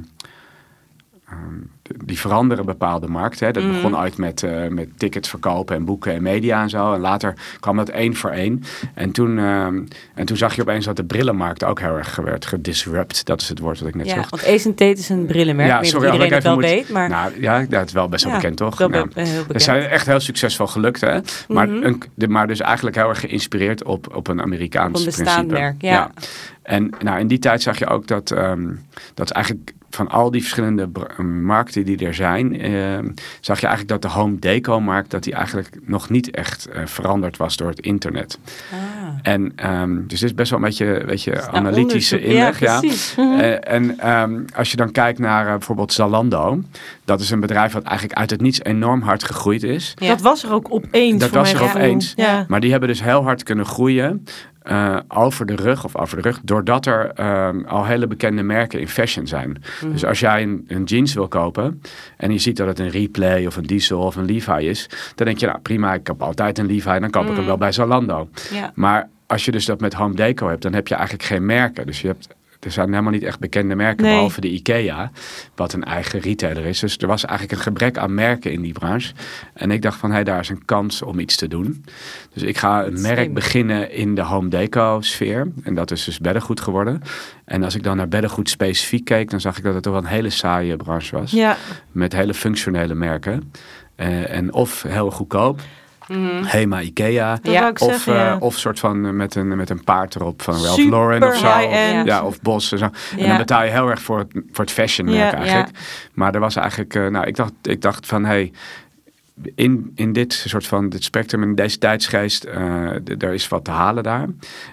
die 2.05 2.19
veranderen 2.19 2.65
bepaalde 2.65 3.07
markten. 3.07 3.45
Hè. 3.47 3.53
Dat 3.53 3.63
Mhm. 3.63 3.71
begon 3.73 3.97
uit 3.97 4.17
met, 4.17 4.43
eh, 4.43 4.67
met 4.67 4.87
tickets 4.99 5.29
verkopen 5.29 5.75
en 5.75 5.85
boeken 5.85 6.13
en 6.13 6.21
media 6.21 6.61
en 6.61 6.69
zo. 6.69 6.93
En 6.93 6.99
later 6.99 7.33
kwam 7.59 7.77
dat 7.77 7.89
één 7.89 8.15
voor 8.15 8.29
één. 8.29 8.63
En 8.93 9.11
toen, 9.11 9.37
ehm, 9.37 9.81
en 10.13 10.25
toen 10.25 10.37
zag 10.37 10.55
je 10.55 10.61
opeens 10.61 10.85
dat 10.85 10.95
de 10.95 11.03
brillenmarkt 11.03 11.63
ook 11.63 11.79
heel 11.79 11.97
erg 11.97 12.15
werd 12.15 12.45
gedisrupt. 12.45 13.25
Dat 13.25 13.41
is 13.41 13.49
het 13.49 13.59
woord 13.59 13.79
wat 13.79 13.87
ik 13.87 13.95
net 13.95 14.05
ja, 14.05 14.15
zocht. 14.15 14.29
want 14.29 14.45
is 14.99 15.09
een 15.09 15.25
brillenmerk. 15.25 15.69
Ja, 15.69 15.83
sorry, 15.83 16.07
ik 16.07 16.13
iedereen 16.13 16.33
het 16.33 16.43
wel 16.43 16.61
even 16.61 16.75
weet, 16.75 16.89
maar 16.89 17.09
Nou 17.09 17.41
ja, 17.41 17.65
dat 17.69 17.85
is 17.87 17.93
wel 17.93 18.09
best 18.09 18.23
wel 18.23 18.33
Ja, 18.33 18.39
bekend 18.39 18.57
toch? 18.57 18.79
Nou, 18.79 18.93
eh, 18.93 19.25
ze 19.25 19.41
bekend. 19.41 19.61
zijn 19.61 19.83
echt 19.83 20.05
heel 20.05 20.19
succesvol 20.19 20.67
gelukt, 20.67 21.01
hè? 21.01 21.19
Maar, 21.47 21.69
Mhm. 21.69 21.83
een, 21.83 22.03
de, 22.15 22.27
maar 22.27 22.47
dus 22.47 22.59
eigenlijk 22.59 22.95
heel 22.95 23.09
erg 23.09 23.19
geïnspireerd 23.19 23.83
op, 23.83 24.15
op 24.15 24.27
een 24.27 24.41
Amerikaans 24.41 24.91
Op 24.91 24.99
een 24.99 25.05
bestaand 25.05 25.47
principe. 25.47 25.53
merk, 25.59 25.81
ja. 25.81 26.11
En 26.61 26.89
nou, 26.99 27.19
in 27.19 27.27
die 27.27 27.39
tijd 27.39 27.61
zag 27.61 27.79
je 27.79 27.87
ook 27.87 28.07
dat, 28.07 28.31
ehm, 28.31 28.67
dat 29.13 29.29
eigenlijk 29.31 29.73
van 29.89 30.07
al 30.07 30.31
die 30.31 30.41
verschillende 30.41 30.87
br- 30.87 31.21
markten 31.73 31.97
die 31.97 32.07
er 32.07 32.13
zijn, 32.13 32.61
ehm, 32.61 33.09
zag 33.39 33.59
je 33.59 33.67
eigenlijk 33.67 34.01
dat 34.01 34.11
de 34.11 34.17
home 34.17 34.39
deco-markt 34.39 35.11
dat 35.11 35.23
die 35.23 35.33
eigenlijk 35.33 35.69
nog 35.81 36.09
niet 36.09 36.31
echt 36.31 36.65
eh, 36.65 36.81
veranderd 36.85 37.37
was 37.37 37.57
door 37.57 37.69
het 37.69 37.79
internet. 37.79 38.39
Ah. 38.71 38.77
En 39.21 39.51
ehm, 39.55 39.95
dus 40.07 40.19
dit 40.19 40.29
is 40.29 40.35
best 40.35 40.49
wel 40.49 40.59
een 40.59 40.65
beetje, 40.65 41.03
weet 41.05 41.23
je, 41.23 41.31
Nou, 41.31 41.55
analytische 41.55 42.21
inleg. 42.21 42.59
Ja, 42.59 42.79
precies. 42.79 43.15
eh, 43.17 43.73
en 43.73 43.99
ehm, 43.99 44.41
als 44.55 44.71
je 44.71 44.77
dan 44.77 44.91
kijkt 44.91 45.19
naar 45.19 45.45
eh, 45.45 45.51
bijvoorbeeld 45.51 45.93
Zalando, 45.93 46.61
dat 47.05 47.19
is 47.19 47.29
een 47.29 47.39
bedrijf 47.39 47.73
wat 47.73 47.83
eigenlijk 47.83 48.19
uit 48.19 48.29
het 48.29 48.41
niets 48.41 48.63
enorm 48.63 49.01
hard 49.01 49.23
gegroeid 49.23 49.63
is. 49.63 49.93
Ja. 49.95 50.07
Dat 50.07 50.21
was 50.21 50.43
er 50.43 50.53
ook 50.53 50.67
opeens 50.71 51.19
Dat 51.19 51.29
voor 51.29 51.37
was 51.37 51.53
mijn 51.53 51.63
er 51.63 51.69
opeens. 51.69 52.13
Ja. 52.15 52.45
Maar 52.47 52.59
die 52.59 52.71
hebben 52.71 52.89
dus 52.89 53.03
heel 53.03 53.23
hard 53.23 53.43
kunnen 53.43 53.65
groeien. 53.65 54.25
Eh, 54.63 54.97
over 55.07 55.45
de 55.45 55.55
rug 55.55 55.85
of 55.85 55.95
over 55.95 56.15
de 56.17 56.23
rug, 56.23 56.39
doordat 56.43 56.85
er 56.85 57.11
ehm, 57.15 57.63
al 57.65 57.85
hele 57.85 58.07
bekende 58.07 58.43
merken 58.43 58.79
in 58.79 58.87
fashion 58.87 59.27
zijn. 59.27 59.63
Mhm. 59.81 59.91
Dus 59.91 60.05
als 60.05 60.19
jij 60.19 60.41
een, 60.41 60.65
een 60.67 60.83
jeans 60.83 61.13
wil 61.13 61.27
kopen 61.27 61.81
en 62.17 62.31
je 62.31 62.37
ziet 62.39 62.57
dat 62.57 62.67
het 62.67 62.79
een 62.79 62.89
Replay 62.89 63.45
of 63.45 63.55
een 63.55 63.63
Diesel 63.65 63.99
of 64.01 64.15
een 64.15 64.25
Levi 64.25 64.69
is, 64.69 64.89
dan 65.15 65.25
denk 65.25 65.37
je, 65.39 65.45
nou 65.45 65.59
prima, 65.59 65.93
ik 65.93 66.07
heb 66.07 66.21
altijd 66.21 66.57
een 66.59 66.65
Levi, 66.67 66.99
dan 66.99 67.09
koop 67.09 67.21
ik 67.23 67.27
Mhm. 67.29 67.37
hem 67.37 67.45
wel 67.45 67.57
bij 67.57 67.71
Zalando. 67.71 68.29
Maar 68.75 69.09
als 69.27 69.45
je 69.45 69.51
dus 69.51 69.65
dat 69.65 69.79
met 69.79 69.93
home 69.93 70.15
deco 70.15 70.47
hebt, 70.47 70.61
dan 70.61 70.73
heb 70.73 70.87
je 70.87 70.95
eigenlijk 70.95 71.23
geen 71.27 71.45
merken. 71.45 71.85
Dus 71.85 72.01
je 72.01 72.07
hebt, 72.07 72.27
er 72.65 72.71
zijn 72.71 72.89
helemaal 72.89 73.11
niet 73.11 73.23
echt 73.23 73.39
bekende 73.39 73.75
merken, 73.75 74.03
Nee. 74.03 74.13
behalve 74.13 74.41
de 74.41 74.49
IKEA, 74.51 75.11
wat 75.55 75.73
een 75.73 75.83
eigen 75.83 76.19
retailer 76.19 76.65
is. 76.65 76.79
Dus 76.79 76.97
er 76.97 77.07
was 77.07 77.25
eigenlijk 77.25 77.57
een 77.57 77.63
gebrek 77.63 77.97
aan 77.97 78.13
merken 78.13 78.51
in 78.51 78.61
die 78.61 78.73
branche. 78.73 79.13
En 79.53 79.71
ik 79.71 79.81
dacht 79.81 79.99
van, 79.99 80.11
hé, 80.11 80.23
daar 80.23 80.39
is 80.39 80.49
een 80.49 80.65
kans 80.65 81.01
om 81.01 81.19
iets 81.19 81.35
te 81.35 81.47
doen. 81.47 81.85
Dus 82.33 82.43
ik 82.43 82.57
ga 82.57 82.85
een 82.85 83.01
merk 83.01 83.19
Slim. 83.19 83.33
beginnen 83.33 83.91
in 83.91 84.15
de 84.15 84.21
home 84.21 84.49
deco 84.49 84.97
sfeer. 85.01 85.51
En 85.63 85.73
dat 85.73 85.91
is 85.91 86.03
dus 86.03 86.19
beddengoed 86.19 86.59
geworden. 86.61 87.01
En 87.45 87.63
als 87.63 87.75
ik 87.75 87.83
dan 87.83 87.97
naar 87.97 88.07
beddengoed 88.07 88.49
specifiek 88.49 89.05
keek, 89.05 89.29
dan 89.29 89.41
zag 89.41 89.57
ik 89.57 89.63
dat 89.63 89.73
het 89.73 89.83
toch 89.83 89.93
wel 89.93 90.01
een 90.01 90.07
hele 90.07 90.29
saaie 90.29 90.75
branche 90.77 91.15
was. 91.15 91.31
Ja, 91.31 91.57
Met 91.91 92.13
hele 92.13 92.33
functionele 92.33 92.93
merken. 92.93 93.51
Eh, 93.95 94.35
en 94.35 94.53
of 94.53 94.81
heel 94.87 95.11
goedkoop, 95.11 95.61
Hema, 96.45 96.81
Ikea. 96.81 97.39
Ja. 97.41 97.69
Of, 97.69 97.77
zeggen, 97.77 98.27
eh, 98.29 98.35
of 98.39 98.57
soort 98.57 98.79
van 98.79 99.05
eh, 99.05 99.11
met 99.11 99.35
een, 99.35 99.55
met 99.55 99.69
een 99.69 99.83
paard 99.83 100.15
erop 100.15 100.41
van 100.41 100.53
Ralph 100.53 100.67
Super 100.75 100.91
Lauren 100.91 101.23
of 101.27 101.35
zo. 101.37 101.45
high-end. 101.57 102.07
Ja, 102.07 102.23
of 102.25 102.41
Bos 102.41 102.71
en 102.71 102.77
zo. 102.77 102.85
En 102.85 102.91
Ja. 103.17 103.27
dan 103.27 103.37
betaal 103.37 103.63
je 103.63 103.71
heel 103.71 103.89
erg 103.89 104.01
voor 104.01 104.17
het, 104.19 104.27
voor 104.51 104.63
het 104.65 104.73
fashion 104.73 105.05
merk 105.07 105.31
Ja. 105.31 105.37
eigenlijk. 105.37 105.69
Maar 106.13 106.33
er 106.33 106.39
was 106.39 106.55
eigenlijk, 106.55 106.95
eh, 106.95 107.07
nou 107.07 107.25
ik 107.27 107.35
dacht, 107.35 107.51
ik 107.61 107.81
dacht 107.81 108.05
van 108.05 108.25
hey, 108.25 108.51
in, 109.55 109.91
in 109.95 110.13
dit 110.13 110.33
soort 110.33 110.67
van 110.67 110.89
dit 110.89 111.03
spectrum, 111.03 111.43
in 111.43 111.55
deze 111.55 111.77
tijdsgeest, 111.77 112.43
eh, 112.43 112.89
d- 113.03 113.23
er 113.23 113.33
is 113.33 113.47
wat 113.47 113.63
te 113.65 113.71
halen 113.71 114.03
daar. 114.03 114.27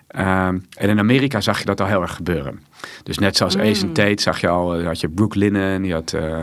Ehm, 0.07 0.59
en 0.77 0.89
in 0.89 0.99
Amerika 0.99 1.41
zag 1.41 1.59
je 1.59 1.65
dat 1.65 1.81
al 1.81 1.87
heel 1.87 2.03
erg 2.03 2.15
gebeuren. 2.15 2.63
Dus 3.03 3.19
net 3.19 3.37
zoals 3.37 3.57
Mm. 3.57 3.63
Ace 3.63 3.93
Tate 3.93 4.23
zag 4.23 4.41
je 4.41 4.49
al, 4.49 4.83
had 4.83 5.01
je 5.01 5.09
Brooklinen, 5.09 5.85
je 5.85 5.93
had 5.93 6.13
eh, 6.13 6.39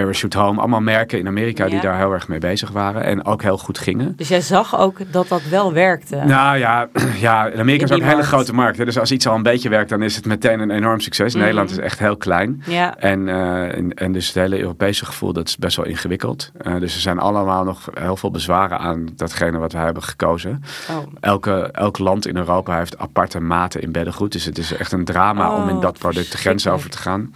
Parachute 0.00 0.38
Home, 0.38 0.60
allemaal 0.60 0.80
merken 0.80 1.18
in 1.18 1.26
Amerika 1.26 1.68
die 1.68 1.80
daar 1.80 1.98
heel 1.98 2.12
erg 2.12 2.28
mee 2.28 2.38
bezig 2.38 2.70
waren 2.70 3.04
en 3.04 3.24
ook 3.24 3.42
heel 3.42 3.58
goed 3.58 3.78
gingen. 3.78 4.12
Dus 4.16 4.28
jij 4.28 4.40
zag 4.40 4.78
ook 4.78 4.98
dat 5.10 5.28
dat 5.28 5.42
wel 5.42 5.72
werkte. 5.72 6.16
Nou 6.16 6.58
ja, 6.58 6.88
ja 7.26 7.46
in 7.46 7.60
Amerika 7.60 7.84
In 7.84 7.90
is 7.90 7.96
ook 7.96 8.02
een 8.02 8.08
hele 8.08 8.22
grote 8.22 8.54
markt. 8.54 8.78
Hè? 8.78 8.84
Dus 8.84 8.98
als 8.98 9.12
iets 9.12 9.26
al 9.26 9.34
een 9.34 9.42
beetje 9.42 9.68
werkt, 9.68 9.90
dan 9.90 10.02
is 10.02 10.16
het 10.16 10.26
meteen 10.26 10.60
een 10.60 10.70
enorm 10.70 11.00
succes. 11.00 11.32
Mhm. 11.32 11.42
Nederland 11.42 11.70
is 11.70 11.78
echt 11.78 11.98
heel 11.98 12.16
klein. 12.16 12.62
Ja. 12.66 12.96
En, 12.96 13.28
eh, 13.28 13.76
en, 13.76 13.94
en 13.94 14.12
dus 14.12 14.26
het 14.26 14.34
hele 14.34 14.58
Europese 14.58 15.04
gevoel, 15.04 15.32
dat 15.32 15.48
is 15.48 15.56
best 15.56 15.76
wel 15.76 15.86
ingewikkeld. 15.86 16.50
Eh, 16.56 16.78
dus 16.78 16.94
er 16.94 17.00
zijn 17.00 17.18
allemaal 17.18 17.64
nog 17.64 17.88
heel 17.94 18.16
veel 18.16 18.30
bezwaren 18.30 18.78
aan 18.78 19.08
datgene 19.16 19.58
wat 19.58 19.72
we 19.72 19.78
hebben 19.78 20.02
gekozen. 20.02 20.62
Oh. 20.90 20.96
Elke, 21.20 21.68
elk 21.72 21.98
land 21.98 22.26
in 22.26 22.36
Europa 22.36 22.76
heeft 22.76 22.98
aparte 22.98 23.40
maten 23.40 23.82
in 23.82 23.92
beddengoed. 23.92 24.32
Dus 24.32 24.44
het 24.44 24.58
is 24.58 24.76
echt 24.76 24.92
een 24.92 25.04
drama 25.04 25.54
om 25.54 25.68
in 25.68 25.76
Oh, 25.76 25.82
dat 25.82 25.98
product 25.98 26.32
de 26.32 26.38
grens 26.38 26.66
over 26.66 26.90
te 26.90 26.98
gaan. 26.98 27.34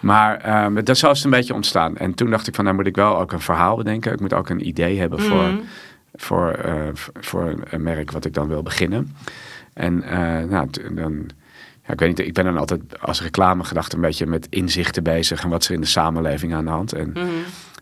Maar 0.00 0.36
ehm 0.40 0.84
dat 0.84 0.98
zo 0.98 1.10
is 1.10 1.24
een 1.24 1.30
beetje 1.30 1.54
ontstaan. 1.54 1.96
En 1.96 2.14
toen 2.14 2.30
dacht 2.30 2.46
ik 2.46 2.54
van, 2.54 2.64
nou 2.64 2.76
moet 2.76 2.86
ik 2.86 2.96
wel 2.96 3.18
ook 3.18 3.32
een 3.32 3.40
verhaal 3.40 3.76
bedenken. 3.76 4.12
Ik 4.12 4.20
moet 4.20 4.34
ook 4.34 4.48
een 4.48 4.66
idee 4.66 4.98
hebben 4.98 5.20
voor, 5.20 5.42
Mhm. 5.42 5.56
voor, 6.14 6.50
eh, 6.50 6.74
voor 7.20 7.54
een 7.70 7.82
merk 7.82 8.10
wat 8.10 8.24
ik 8.24 8.34
dan 8.34 8.48
wil 8.48 8.62
beginnen. 8.62 9.16
En 9.72 10.02
eh, 10.02 10.48
nou, 10.50 10.68
dan, 10.94 11.30
ja, 11.86 11.92
ik 11.92 11.98
weet 12.00 12.08
niet, 12.08 12.18
ik 12.26 12.34
ben 12.34 12.44
dan 12.44 12.58
altijd 12.58 12.80
als 13.00 13.22
reclame 13.22 13.64
gedacht 13.64 13.92
een 13.92 14.00
beetje 14.00 14.26
met 14.26 14.46
inzichten 14.50 15.02
bezig 15.02 15.42
en 15.42 15.48
wat 15.48 15.60
is 15.62 15.68
er 15.68 15.74
in 15.74 15.80
de 15.80 15.86
samenleving 15.86 16.54
aan 16.54 16.64
de 16.64 16.70
hand. 16.70 16.92
En 16.92 17.10
Mhm. 17.14 17.26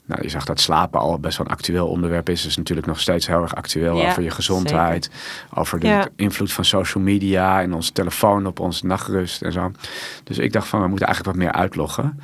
Nou, 0.06 0.22
je 0.22 0.28
zag 0.28 0.44
dat 0.44 0.60
slapen 0.60 1.00
al 1.00 1.18
best 1.18 1.38
wel 1.38 1.46
een 1.46 1.52
actueel 1.52 1.88
onderwerp 1.88 2.28
is. 2.28 2.42
Dus 2.42 2.56
natuurlijk 2.56 2.86
nog 2.86 3.00
steeds 3.00 3.26
heel 3.26 3.42
erg 3.42 3.54
actueel 3.54 3.96
Ja, 4.00 4.08
over 4.10 4.22
je 4.22 4.30
gezondheid. 4.30 5.10
Over 5.54 5.80
de 5.80 5.86
Ja. 5.86 6.08
invloed 6.16 6.52
van 6.52 6.64
social 6.64 7.04
media 7.04 7.62
en 7.62 7.72
onze 7.74 7.92
telefoon 7.92 8.46
op 8.46 8.60
onze 8.60 8.86
nachtrust 8.86 9.42
en 9.42 9.52
zo. 9.52 9.70
Dus 10.24 10.38
ik 10.38 10.52
dacht 10.52 10.68
van, 10.68 10.80
we 10.82 10.86
moeten 10.88 11.06
eigenlijk 11.06 11.36
wat 11.36 11.46
meer 11.46 11.54
uitloggen. 11.54 12.20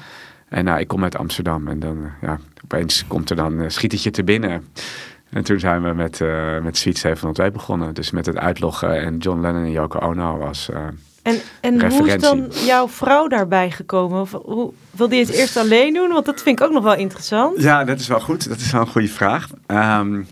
En 0.48 0.64
nou, 0.64 0.80
ik 0.80 0.88
kom 0.88 1.02
uit 1.02 1.16
Amsterdam 1.16 1.68
en 1.68 1.78
dan, 1.80 2.04
eh, 2.04 2.28
ja, 2.28 2.38
opeens 2.64 3.06
komt 3.06 3.30
er 3.30 3.36
dan 3.36 3.58
een 3.58 3.70
schietetje 3.70 4.10
te 4.10 4.24
binnen. 4.24 4.68
En 5.30 5.44
toen 5.44 5.58
zijn 5.58 5.82
we 5.82 5.92
met, 5.92 6.20
eh 6.20 6.58
met 6.62 6.76
Suite 6.76 7.00
702 7.00 7.50
begonnen. 7.50 7.94
Dus 7.94 8.10
met 8.10 8.26
het 8.26 8.36
uitloggen 8.36 9.00
en 9.00 9.18
John 9.18 9.40
Lennon 9.40 9.64
en 9.64 9.70
Yoko 9.70 9.98
Ono 9.98 10.36
was... 10.36 10.68
eh, 10.70 10.80
En, 11.34 11.40
en 11.80 11.90
hoe 11.90 12.08
is 12.08 12.22
dan 12.22 12.52
jouw 12.64 12.88
vrouw 12.88 13.28
daarbij 13.28 13.70
gekomen? 13.70 14.20
Of, 14.20 14.32
hoe, 14.32 14.72
wilde 14.90 15.16
je 15.16 15.24
het 15.24 15.34
eerst 15.34 15.56
alleen 15.56 15.94
doen? 15.94 16.08
Want 16.12 16.26
dat 16.26 16.42
vind 16.42 16.60
ik 16.60 16.66
ook 16.66 16.72
nog 16.72 16.82
wel 16.82 16.94
interessant. 16.94 17.62
Ja, 17.62 17.84
dat 17.84 18.00
is 18.00 18.08
wel 18.08 18.20
goed. 18.20 18.48
Dat 18.48 18.58
is 18.58 18.72
wel 18.72 18.80
een 18.80 18.86
goede 18.86 19.08
vraag. 19.08 19.48
Ehm, 19.66 20.22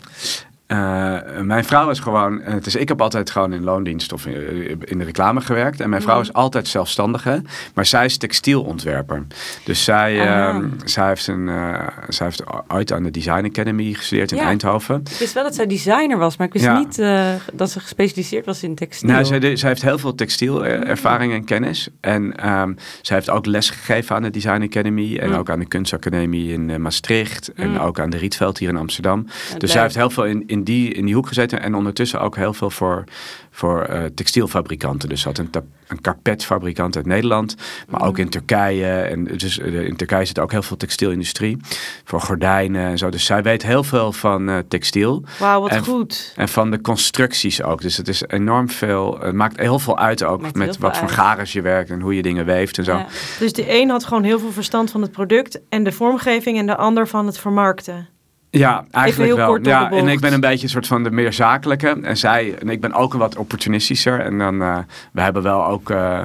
eh, 0.69 1.17
mijn 1.41 1.63
vrouw 1.65 1.89
is 1.89 1.99
gewoon, 1.99 2.41
eh, 2.41 2.53
dus 2.61 2.75
ik 2.75 2.87
heb 2.87 3.01
altijd 3.01 3.29
gewoon 3.31 3.53
in 3.53 3.63
loondienst 3.63 4.13
of 4.13 4.25
in, 4.25 4.81
in 4.85 4.97
de 4.97 5.03
reclame 5.03 5.41
gewerkt. 5.41 5.79
En 5.79 5.89
mijn 5.89 6.01
vrouw 6.01 6.19
is 6.21 6.33
altijd 6.33 6.67
zelfstandige, 6.67 7.41
maar 7.73 7.85
zij 7.85 8.05
is 8.05 8.17
textielontwerper. 8.17 9.23
Dus 9.65 9.83
zij, 9.83 10.19
Ah. 10.21 10.47
ehm, 10.49 10.67
zij, 10.85 11.07
heeft 11.07 11.27
een, 11.27 11.49
eh, 11.49 11.87
zij 12.07 12.25
heeft 12.25 12.43
ooit 12.67 12.91
aan 12.91 13.03
de 13.03 13.11
Design 13.11 13.45
Academy 13.45 13.93
gestudeerd 13.93 14.31
in 14.31 14.37
Ja. 14.37 14.43
Eindhoven. 14.43 14.95
Ik 15.11 15.17
wist 15.19 15.33
wel 15.33 15.43
dat 15.43 15.55
zij 15.55 15.67
designer 15.67 16.17
was, 16.17 16.37
maar 16.37 16.47
ik 16.47 16.53
wist 16.53 16.65
Ja. 16.65 16.77
niet 16.79 16.99
eh, 16.99 17.29
dat 17.53 17.71
ze 17.71 17.79
gespecialiseerd 17.79 18.45
was 18.45 18.63
in 18.63 18.75
textiel. 18.75 19.09
Nou, 19.09 19.25
zij, 19.25 19.39
de- 19.39 19.55
zij 19.55 19.69
heeft 19.69 19.81
heel 19.81 19.97
veel 19.97 20.15
textielervaring 20.15 21.33
en 21.33 21.43
kennis. 21.45 21.87
En 22.01 22.35
ehm, 22.35 22.73
zij 23.01 23.15
heeft 23.15 23.29
ook 23.29 23.45
les 23.45 23.69
gegeven 23.69 24.15
aan 24.15 24.21
de 24.21 24.29
Design 24.29 24.61
Academy. 24.61 25.17
En 25.17 25.29
Mm. 25.29 25.35
ook 25.35 25.49
aan 25.49 25.59
de 25.59 25.65
Kunstacademie 25.67 26.53
in 26.53 26.69
eh, 26.69 26.75
Maastricht. 26.77 27.53
En 27.53 27.79
ook 27.79 27.99
aan 27.99 28.09
de 28.09 28.17
Rietveld 28.17 28.57
hier 28.57 28.69
in 28.69 28.77
Amsterdam. 28.77 29.25
Dus 29.57 29.71
zij 29.71 29.81
heeft 29.81 29.95
heel 29.95 30.09
veel 30.09 30.25
in, 30.25 30.43
in, 30.47 30.58
die, 30.63 30.93
in 30.93 31.05
die 31.05 31.15
hoek 31.15 31.27
gezeten. 31.27 31.61
En 31.61 31.75
ondertussen 31.75 32.21
ook 32.21 32.35
heel 32.35 32.53
veel 32.53 32.69
voor, 32.69 33.03
voor 33.51 33.81
eh, 33.81 34.03
textielfabrikanten. 34.05 35.09
Dus 35.09 35.23
had 35.23 35.37
een, 35.37 35.49
een 35.87 36.01
karpetfabrikant 36.01 36.95
uit 36.95 37.05
Nederland. 37.05 37.55
Maar 37.89 38.07
ook 38.07 38.17
in 38.17 38.29
Turkije. 38.29 39.01
En 39.01 39.23
dus 39.23 39.59
eh, 39.59 39.81
in 39.81 39.95
Turkije 39.95 40.25
zit 40.25 40.39
ook 40.39 40.51
heel 40.51 40.61
veel 40.61 40.77
textielindustrie. 40.77 41.57
Voor 42.03 42.21
gordijnen 42.21 42.87
en 42.87 42.97
zo. 42.97 43.09
Dus 43.09 43.25
zij 43.25 43.43
weet 43.43 43.63
heel 43.63 43.83
veel 43.83 44.11
van 44.11 44.49
eh, 44.49 44.57
textiel. 44.67 45.23
Wauw, 45.39 45.61
wat 45.61 45.71
En- 45.71 45.83
goed. 45.83 46.33
En 46.35 46.49
van 46.49 46.71
de 46.71 46.81
constructies 46.81 47.63
ook. 47.63 47.81
Dus 47.81 47.97
het 47.97 48.07
is 48.07 48.23
enorm 48.27 48.69
veel. 48.69 49.19
Het 49.19 49.35
maakt 49.35 49.59
heel 49.59 49.79
veel 49.79 49.97
uit 49.97 50.23
ook 50.23 50.41
Maakt 50.41 50.55
met 50.55 50.77
wat 50.77 50.97
voor 50.97 51.09
garens 51.09 51.53
je 51.53 51.61
werkt 51.61 51.89
en 51.89 52.01
hoe 52.01 52.15
je 52.15 52.21
dingen 52.21 52.45
weeft 52.45 52.77
en 52.77 52.83
zo. 52.83 52.97
Ja. 52.97 53.07
Dus 53.39 53.53
de 53.53 53.65
een 53.81 53.89
had 53.89 54.05
gewoon 54.05 54.23
heel 54.23 54.39
veel 54.39 54.51
verstand 54.51 54.91
van 54.91 55.01
het 55.01 55.11
product 55.11 55.59
en 55.69 55.83
de 55.83 55.91
vormgeving 55.91 56.57
en 56.57 56.65
de 56.65 56.75
ander 56.75 57.07
van 57.07 57.25
het 57.25 57.37
vermarkten. 57.37 58.07
Ja, 58.51 58.85
eigenlijk 58.91 59.29
heel 59.29 59.37
wel. 59.39 59.47
kort 59.47 59.65
ja, 59.65 59.91
en 59.91 60.07
ik 60.07 60.19
ben 60.19 60.33
een 60.33 60.39
beetje 60.39 60.63
een 60.63 60.69
soort 60.69 60.87
van 60.87 61.03
de 61.03 61.11
meer 61.11 61.33
zakelijke. 61.33 61.97
En 62.01 62.17
zij, 62.17 62.55
en 62.59 62.69
ik 62.69 62.81
ben 62.81 62.93
ook 62.93 63.13
een 63.13 63.19
wat 63.19 63.35
opportunistischer. 63.37 64.19
En 64.19 64.37
dan, 64.37 64.61
eh, 64.61 64.77
we 65.11 65.21
hebben 65.21 65.43
wel 65.43 65.65
ook. 65.65 65.89
eh, 65.89 66.21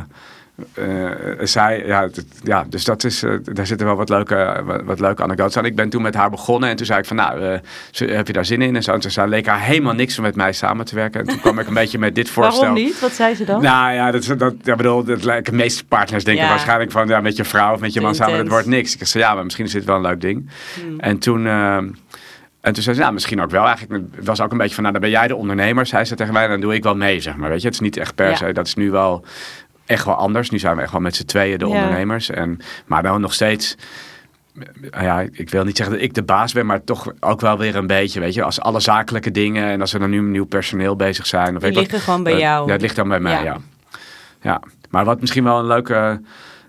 eh, 0.75 0.84
zij, 1.40 1.82
ja, 1.87 2.08
ja, 2.42 2.64
dus 2.68 2.84
dat 2.84 3.04
is, 3.04 3.23
eh, 3.23 3.30
daar 3.42 3.66
zitten 3.66 3.87
wel 3.87 3.96
wat 3.96 4.08
leuke, 4.08 4.62
wat, 4.64 4.82
wat 4.84 5.00
leuke 5.00 5.23
anekdotes 5.23 5.56
aan. 5.56 5.64
Ik 5.64 5.76
ben 5.76 5.88
toen 5.88 6.02
met 6.02 6.14
haar 6.14 6.30
begonnen 6.30 6.68
en 6.68 6.76
toen 6.76 6.87
zei 6.87 6.99
ik 6.99 7.04
van, 7.04 7.16
nou, 7.16 7.58
ze- 7.90 8.04
heb 8.04 8.26
je 8.26 8.32
daar 8.32 8.44
zin 8.44 8.62
in? 8.62 8.76
En 8.76 8.82
zo, 8.82 8.92
en 8.92 9.00
toen 9.00 9.11
zei, 9.11 9.28
leek 9.28 9.46
haar 9.46 9.61
helemaal 9.61 9.94
niks 9.94 10.16
om 10.18 10.25
met 10.25 10.37
mij 10.37 10.52
samen 10.52 10.84
te 10.84 10.94
werken. 10.94 11.20
En 11.20 11.26
toen 11.26 11.40
kwam 11.40 11.58
ik 11.58 11.66
een 11.66 11.75
beetje 11.84 11.99
met 11.99 12.14
dit 12.14 12.30
voorstel. 12.30 12.58
Waarom 12.61 12.78
niet? 12.82 13.00
Wat 13.00 13.12
zei 13.12 13.34
ze 13.34 13.44
dan? 13.44 13.62
Nou 13.62 13.92
ja, 13.94 14.11
dat, 14.11 14.34
dat, 14.38 14.54
ja, 14.62 14.75
bedoel, 14.76 15.04
dat 15.04 15.23
de 15.23 15.52
meeste 15.52 15.84
partners 15.84 16.25
denken 16.25 16.44
Ja. 16.44 16.50
waarschijnlijk 16.50 16.90
van 16.90 17.08
ja, 17.08 17.20
met 17.20 17.37
je 17.37 17.44
vrouw 17.44 17.75
of 17.75 17.80
met 17.80 17.92
je 17.92 18.00
man 18.00 18.14
samen, 18.14 18.37
dat 18.38 18.49
wordt 18.49 18.66
niks. 18.66 18.96
Ik 18.96 19.06
zei 19.06 19.25
ja, 19.25 19.34
maar 19.34 19.44
misschien 19.44 19.64
is 19.64 19.73
dit 19.73 19.84
wel 19.84 19.96
een 19.96 20.02
leuk 20.02 20.20
ding. 20.20 20.50
Hmm. 20.80 21.00
En 21.00 21.18
toen, 21.18 21.46
en 21.46 22.73
toen 22.73 22.82
zei 22.82 22.94
ze, 22.96 23.00
nou 23.02 23.12
misschien 23.12 23.42
ook 23.42 23.50
wel 23.50 23.66
eigenlijk. 23.66 24.04
Het 24.16 24.26
was 24.26 24.40
ook 24.40 24.52
een 24.52 24.58
beetje 24.58 24.75
van, 24.75 24.82
nou 24.82 24.94
dan 24.94 25.02
ben 25.11 25.12
jij 25.12 25.28
de 25.28 25.37
ondernemer. 25.37 25.87
Zij 25.87 26.04
zei 26.04 26.18
tegen 26.18 26.32
mij, 26.32 26.46
dan 26.46 26.61
doe 26.61 26.75
ik 26.75 26.82
wel 26.82 26.96
mee, 26.96 27.20
zeg 27.20 27.37
maar. 27.37 27.49
Weet 27.50 27.61
je, 27.61 27.66
het 27.66 27.75
is 27.75 27.80
niet 27.82 27.96
echt 27.96 28.14
per 28.14 28.28
Ja. 28.28 28.37
se, 28.37 28.52
dat 28.52 28.66
is 28.66 28.75
nu 28.75 28.90
wel 28.90 29.25
echt 29.87 30.05
wel 30.05 30.14
anders. 30.14 30.50
Nu 30.50 30.59
zijn 30.59 30.76
we 30.76 30.83
echt 30.83 30.93
wel 30.93 31.00
met 31.00 31.17
z'n 31.17 31.25
tweeën 31.25 31.59
de 31.59 31.67
Ja. 31.67 31.71
ondernemers. 31.75 32.31
En, 32.31 32.59
maar 32.87 33.03
dan 33.03 33.21
nog 33.21 33.33
steeds... 33.33 33.76
Ja, 34.91 35.21
ik 35.33 35.50
wil 35.50 35.64
niet 35.64 35.76
zeggen 35.76 35.95
dat 35.95 36.05
ik 36.05 36.14
de 36.14 36.23
baas 36.23 36.53
ben, 36.53 36.67
maar 36.67 36.85
toch 36.85 37.12
ook 37.21 37.41
wel 37.41 37.59
weer 37.59 37.76
een 37.76 37.87
beetje, 37.87 38.21
weet 38.21 38.35
je, 38.35 38.43
als 38.43 38.61
alle 38.61 38.81
zakelijke 38.81 39.31
dingen 39.31 39.64
en 39.69 39.81
als 39.81 39.93
er 39.93 40.00
dan 40.00 40.11
nu 40.11 40.21
nieuw 40.21 40.45
personeel 40.47 40.97
bezig 40.97 41.26
zijn. 41.26 41.55
Of 41.57 41.61
Die 41.62 41.71
ik 41.71 41.75
wat, 41.76 41.83
liggen 41.85 42.00
gewoon 42.00 42.23
bij 42.23 42.38
jou. 42.38 42.67
Ja, 42.67 42.73
het 42.73 42.81
ligt 42.81 42.97
dan 42.97 43.09
bij 43.09 43.21
mij, 43.21 43.33
Ja. 43.33 43.43
ja. 43.43 43.57
ja. 44.41 44.61
Maar 44.91 45.05
wat 45.05 45.21
misschien 45.21 45.45
wel 45.45 45.59
een 45.59 45.67
leuke... 45.67 46.21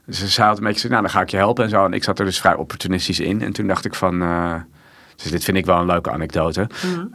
Ze 0.09 0.27
zei 0.27 0.47
altijd 0.47 0.65
een 0.67 0.73
beetje, 0.73 0.89
nou 0.89 1.01
dan 1.01 1.11
ga 1.11 1.21
ik 1.21 1.29
je 1.29 1.37
helpen 1.37 1.63
en 1.63 1.69
zo. 1.69 1.85
En 1.85 1.93
ik 1.93 2.03
zat 2.03 2.19
er 2.19 2.25
dus 2.25 2.39
vrij 2.39 2.55
opportunistisch 2.55 3.19
in. 3.19 3.41
En 3.41 3.53
toen 3.53 3.67
dacht 3.67 3.85
ik 3.85 3.95
van... 3.95 4.21
eh, 4.21 4.53
dus 5.15 5.31
dit 5.31 5.43
vind 5.43 5.57
ik 5.57 5.65
wel 5.65 5.77
een 5.77 5.85
leuke 5.85 6.11
anekdote. 6.11 6.67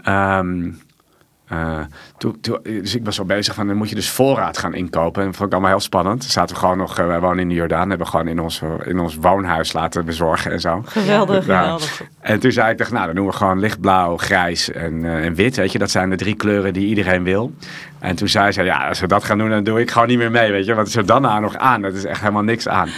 Ehm, 0.03 0.71
eh, 1.51 1.81
dus 2.63 2.95
ik 2.95 3.05
was 3.05 3.19
al 3.19 3.25
bezig 3.25 3.55
van, 3.55 3.67
dan 3.67 3.77
moet 3.77 3.89
je 3.89 3.95
dus 3.95 4.11
voorraad 4.11 4.59
gaan 4.59 4.75
inkopen. 4.75 5.21
En 5.21 5.27
dat 5.29 5.37
vond 5.37 5.49
ik 5.49 5.55
allemaal 5.55 5.73
heel 5.73 5.81
spannend. 5.81 6.25
Zaten 6.25 6.55
we 6.55 6.61
gewoon 6.61 6.79
nog, 6.79 6.99
eh, 6.99 7.07
wij 7.07 7.21
wonen 7.21 7.39
in 7.39 7.49
de 7.49 7.55
Jordaan. 7.55 7.89
Hebben 7.89 8.07
we 8.07 8.13
gewoon 8.13 8.29
in 8.29 8.41
ons, 8.41 8.63
in 8.85 8.99
ons 8.99 9.17
woonhuis 9.17 9.73
laten 9.73 10.05
bezorgen 10.05 10.53
en 10.53 10.61
zo. 10.61 10.83
Geweldig. 10.87 11.45
Geweldig. 11.45 12.03
En 12.21 12.41
toen 12.41 12.53
zei 12.53 12.71
ik, 12.71 12.79
dacht, 12.79 12.91
nou 12.91 13.07
dan 13.07 13.15
doen 13.15 13.27
we 13.27 13.33
gewoon 13.33 13.61
lichtblauw, 13.61 14.17
grijs 14.17 14.73
en, 14.73 15.05
eh, 15.05 15.25
en 15.25 15.35
wit. 15.35 15.57
Weet 15.57 15.73
je, 15.73 15.79
dat 15.79 15.91
zijn 15.91 16.11
de 16.11 16.17
drie 16.17 16.35
kleuren 16.35 16.73
die 16.73 16.87
iedereen 16.87 17.25
wil. 17.25 17.53
En 17.99 18.17
toen 18.17 18.29
zei 18.29 18.53
ze, 18.53 18.63
ja, 18.63 18.89
als 18.89 19.01
we 19.01 19.07
dat 19.07 19.25
gaan 19.25 19.39
doen, 19.39 19.51
dan 19.51 19.65
doe 19.65 19.81
ik 19.81 19.91
gewoon 19.91 20.09
niet 20.09 20.19
meer 20.19 20.31
mee, 20.31 20.51
weet 20.51 20.67
je. 20.67 20.75
Wat 20.75 20.87
is 20.87 20.97
er 20.97 21.07
dan 21.07 21.27
aan 21.27 21.43
nog 21.43 21.57
aan? 21.57 21.83
Dat 21.83 21.95
is 21.95 22.05
echt 22.05 22.21
helemaal 22.21 22.43
niks 22.43 22.69
aan. 22.69 22.89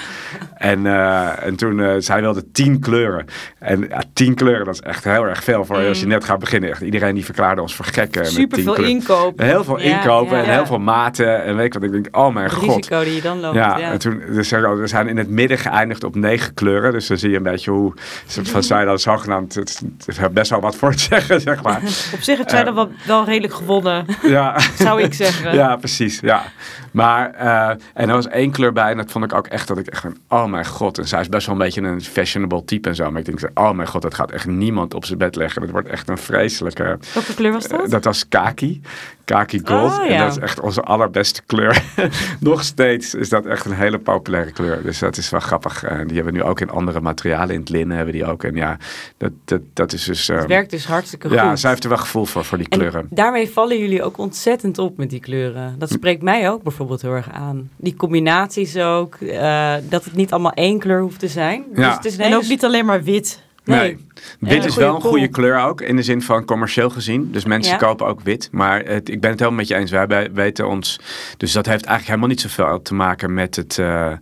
En, 0.57 0.85
uh, 0.85 1.47
en 1.47 1.57
toen, 1.57 1.79
uh, 1.79 1.95
zij 1.99 2.21
wilde 2.21 2.51
tien 2.53 2.81
kleuren. 2.81 3.27
En 3.59 3.87
ja, 3.89 4.03
tien 4.13 4.35
kleuren, 4.35 4.65
dat 4.65 4.75
is 4.75 4.81
echt 4.81 5.05
heel 5.05 5.27
erg 5.27 5.45
veel 5.45 5.65
voor 5.65 5.79
mm. 5.79 5.87
als 5.87 6.01
je 6.01 6.07
net 6.07 6.25
gaat 6.25 6.39
beginnen. 6.39 6.71
Echt, 6.71 6.81
iedereen 6.81 7.15
die 7.15 7.25
verklaarde 7.25 7.61
ons 7.61 7.75
voor 7.75 7.85
gekken. 7.85 8.25
Super 8.43 8.63
veel 8.63 8.85
inkopen. 8.85 9.47
Heel 9.47 9.65
veel 9.65 9.81
ja, 9.81 9.85
inkopen 9.85 10.37
ja, 10.37 10.43
en 10.43 10.53
heel 10.53 10.67
veel 10.67 10.79
maten. 10.79 11.45
En 11.45 11.57
weet 11.57 11.67
ik 11.67 11.73
wat, 11.73 11.83
ik 11.83 11.93
denk, 11.93 12.17
oh 12.17 12.35
mijn 12.35 12.47
Het 12.47 12.55
god. 12.55 12.77
risico 12.77 13.05
die 13.05 13.15
je 13.15 13.23
dan 13.23 13.41
loopt. 13.41 13.55
Ja, 13.55 13.81
en 13.81 13.99
toen, 13.99 14.23
dus 14.33 14.51
we 14.51 14.83
zijn 14.85 15.09
in 15.09 15.17
het 15.17 15.29
midden 15.29 15.59
geëindigd 15.59 16.05
op 16.05 16.15
negen 16.15 16.55
kleuren. 16.55 16.93
Dus 16.93 17.07
dan 17.07 17.19
zie 17.19 17.31
je 17.31 17.37
een 17.37 17.43
beetje 17.43 17.71
hoe, 17.71 17.93
van 18.27 18.63
zij 18.63 18.85
dan 18.85 18.99
zogenaamd, 18.99 19.55
het, 19.55 19.83
het 20.07 20.19
heeft 20.19 20.33
best 20.33 20.51
wel 20.51 20.61
wat 20.61 20.77
voor 20.77 20.93
te 20.93 20.99
zeggen, 20.99 21.41
zeg 21.41 21.63
maar. 21.63 21.81
op 22.15 22.21
zich 22.21 22.37
heeft 22.37 22.51
zij 22.51 22.59
uh, 22.59 22.65
dan 22.65 22.75
wel, 22.75 22.91
wel 23.07 23.25
redelijk 23.25 23.55
gewonnen, 23.55 24.07
ja. 24.23 24.59
zou 24.79 25.03
ik 25.03 25.15
zeggen. 25.15 25.55
Ja, 25.55 25.77
precies, 25.77 26.21
ja. 26.21 26.43
Maar, 26.91 27.35
uh, 27.41 27.69
en 27.69 28.09
er 28.09 28.15
was 28.15 28.29
één 28.29 28.51
kleur 28.51 28.73
bij 28.73 28.91
en 28.91 28.97
dat 28.97 29.11
vond 29.11 29.25
ik 29.25 29.35
ook 29.35 29.47
echt 29.47 29.69
dat 29.69 29.79
ik 29.79 29.87
echt 29.87 30.01
van, 30.01 30.17
oh 30.29 30.45
mijn 30.45 30.67
god. 30.67 30.99
En 30.99 31.09
zij 31.09 31.21
is 31.21 31.29
best 31.29 31.47
wel 31.47 31.55
een 31.55 31.63
beetje 31.63 31.81
een 31.81 32.03
fashionable 32.03 32.65
type 32.65 32.89
en 32.89 32.95
zo. 32.95 33.11
Maar 33.11 33.21
ik 33.21 33.27
denk, 33.27 33.51
oh 33.55 33.71
mijn 33.71 33.89
god, 33.89 34.03
dat 34.03 34.15
gaat 34.15 34.31
echt 34.31 34.47
niemand 34.47 34.95
op 34.95 35.05
zijn 35.05 35.19
bed 35.19 35.37
leggen. 35.37 35.61
Dat 35.61 35.71
wordt 35.71 35.89
echt 35.89 36.09
een 36.09 36.19
vreselijke... 36.19 36.99
Welke 37.15 37.35
kleur 37.35 37.53
was 37.53 37.69
dat? 37.69 37.85
Uh, 37.85 37.91
dat 37.91 38.05
was 38.05 38.29
kaki. 38.33 38.81
Kaki 39.25 39.61
gold. 39.65 39.99
Oh, 39.99 40.07
ja. 40.07 40.11
En 40.11 40.19
dat 40.19 40.37
is 40.37 40.43
echt 40.43 40.61
onze 40.61 40.83
allerbeste 40.83 41.43
kleur. 41.47 41.83
Nog 42.41 42.63
steeds 42.63 43.15
is 43.15 43.29
dat 43.29 43.47
echt 43.47 43.65
een 43.65 43.75
hele 43.75 43.99
populaire 43.99 44.53
kleur. 44.53 44.83
Dus 44.83 44.99
dat 44.99 45.17
is 45.17 45.31
wel 45.31 45.41
grappig. 45.41 45.85
Uh, 45.85 45.91
die 45.91 46.15
hebben 46.15 46.33
we 46.33 46.39
nu 46.39 46.43
ook 46.43 46.61
in 46.61 46.71
andere 46.71 47.01
materialen. 47.01 47.55
In 47.55 47.61
het 47.61 47.69
linnen 47.69 47.97
hebben 47.97 48.15
die 48.15 48.27
ook. 48.27 48.45
En 48.45 48.55
ja, 48.55 48.77
dat, 49.17 49.31
dat, 49.45 49.61
dat 49.73 49.93
is 49.93 50.05
dus... 50.05 50.27
het 50.27 50.47
werkt 50.47 50.71
dus 50.71 50.87
hartstikke 50.87 51.29
goed. 51.29 51.37
Ja, 51.37 51.57
zij 51.57 51.71
heeft 51.71 51.83
er 51.83 51.89
wel 51.89 51.99
gevoel 51.99 52.25
voor, 52.25 52.45
voor 52.45 52.59
die 52.59 52.69
kleuren. 52.69 53.01
En 53.01 53.07
daarmee 53.11 53.51
vallen 53.51 53.79
jullie 53.79 54.03
ook 54.03 54.19
ontzettend 54.19 54.79
op 54.79 54.97
met 54.97 55.11
die 55.11 55.21
kleuren. 55.21 55.75
Dat 55.79 55.91
spreekt 55.91 56.23
mij 56.23 56.51
ook 56.51 56.63
bijvoorbeeld 56.63 57.03
heel 57.03 57.15
erg 57.15 57.31
aan. 57.31 57.71
Die 57.77 57.95
combinaties 57.95 58.77
ook. 58.77 59.17
Uh, 59.21 59.75
dat 59.89 60.05
het 60.05 60.15
niet 60.15 60.33
allemaal 60.33 60.53
één 60.53 60.79
kleur 60.79 61.01
hoeft 61.01 61.19
te 61.19 61.29
zijn. 61.29 61.65
Ja. 61.75 61.87
Dus 61.87 61.95
het 61.97 62.05
is 62.05 62.17
En 62.17 62.35
ook 62.35 62.49
niet 62.49 62.65
alleen 62.65 62.87
maar 62.87 63.03
wit. 63.03 63.41
Nee. 63.65 63.79
Nee. 63.81 63.99
Wit 64.39 64.63
Ja, 64.63 64.69
is 64.69 64.77
wel 64.77 64.95
een 64.95 65.01
goede 65.01 65.29
kleur 65.29 65.61
ook, 65.61 65.81
in 65.81 65.97
de 65.97 66.03
zin 66.03 66.23
van 66.23 66.45
commercieel 66.45 66.91
gezien. 66.91 67.33
Dus 67.33 67.45
mensen 67.45 67.73
Ja. 67.73 67.79
kopen 67.79 68.07
ook 68.07 68.21
wit. 68.21 68.49
Maar 68.53 68.81
het, 68.85 69.09
ik 69.09 69.21
ben 69.21 69.31
het 69.31 69.39
helemaal 69.39 69.59
met 69.61 69.69
je 69.69 69.75
eens. 69.75 69.91
Wij 69.91 70.31
weten 70.33 70.69
ons. 70.69 71.01
Dus 71.37 71.53
dat 71.53 71.67
heeft 71.67 71.85
eigenlijk 71.85 72.07
helemaal 72.07 72.29
niet 72.29 72.41
zoveel 72.41 72.83
te 72.83 72.95
maken 72.95 73.35
met 73.35 73.57
het. 73.57 73.79
eh, 73.79 74.13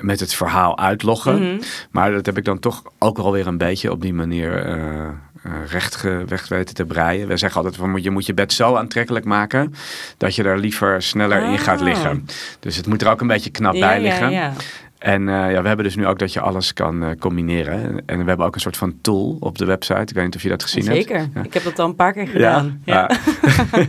met 0.00 0.20
het 0.20 0.34
verhaal 0.34 0.78
uitloggen. 0.78 1.42
Mhm. 1.42 1.60
Maar 1.90 2.12
dat 2.12 2.26
heb 2.26 2.36
ik 2.38 2.44
dan 2.44 2.58
toch 2.58 2.82
ook 2.98 3.16
wel 3.16 3.32
weer 3.32 3.46
een 3.46 3.58
beetje 3.58 3.90
op 3.90 4.00
die 4.02 4.14
manier 4.14 4.64
eh, 4.64 5.08
recht, 6.26 6.48
weten 6.48 6.74
te 6.74 6.84
breien. 6.84 7.28
We 7.28 7.36
zeggen 7.36 7.62
altijd, 7.64 7.76
van, 7.80 8.02
je 8.02 8.10
moet 8.10 8.26
je 8.26 8.34
bed 8.34 8.52
zo 8.52 8.74
aantrekkelijk 8.74 9.24
maken 9.24 9.74
dat 10.16 10.34
je 10.34 10.42
daar 10.42 10.58
liever 10.58 11.02
sneller 11.02 11.42
in 11.42 11.58
gaat 11.58 11.78
Ah. 11.78 11.84
liggen. 11.84 12.26
Dus 12.60 12.76
het 12.76 12.86
moet 12.86 13.02
er 13.02 13.10
ook 13.10 13.20
een 13.20 13.26
beetje 13.26 13.50
knap 13.50 13.74
Ja, 13.74 13.80
bij 13.86 13.96
ja, 13.96 14.02
liggen. 14.02 14.30
ja. 14.30 14.52
En 14.98 15.28
eh, 15.28 15.52
ja, 15.52 15.62
we 15.62 15.68
hebben 15.68 15.84
dus 15.84 15.96
nu 15.96 16.06
ook 16.06 16.18
dat 16.18 16.32
je 16.32 16.40
alles 16.40 16.72
kan 16.72 17.04
eh, 17.04 17.10
combineren. 17.18 18.02
En 18.06 18.18
we 18.18 18.24
hebben 18.24 18.46
ook 18.46 18.54
een 18.54 18.60
soort 18.60 18.76
van 18.76 18.98
tool 19.00 19.36
op 19.40 19.58
de 19.58 19.64
website. 19.64 20.00
Ik 20.00 20.10
weet 20.10 20.24
niet 20.24 20.36
of 20.36 20.42
je 20.42 20.48
dat 20.48 20.62
gezien 20.62 20.82
Zeker. 20.82 21.16
hebt. 21.16 21.30
Ja. 21.34 21.42
Ik 21.42 21.54
heb 21.54 21.64
dat 21.64 21.78
al 21.78 21.86
een 21.86 21.94
paar 21.94 22.12
keer 22.12 22.28
gedaan. 22.28 22.80
Ja. 22.84 23.10
Ja. 23.10 23.16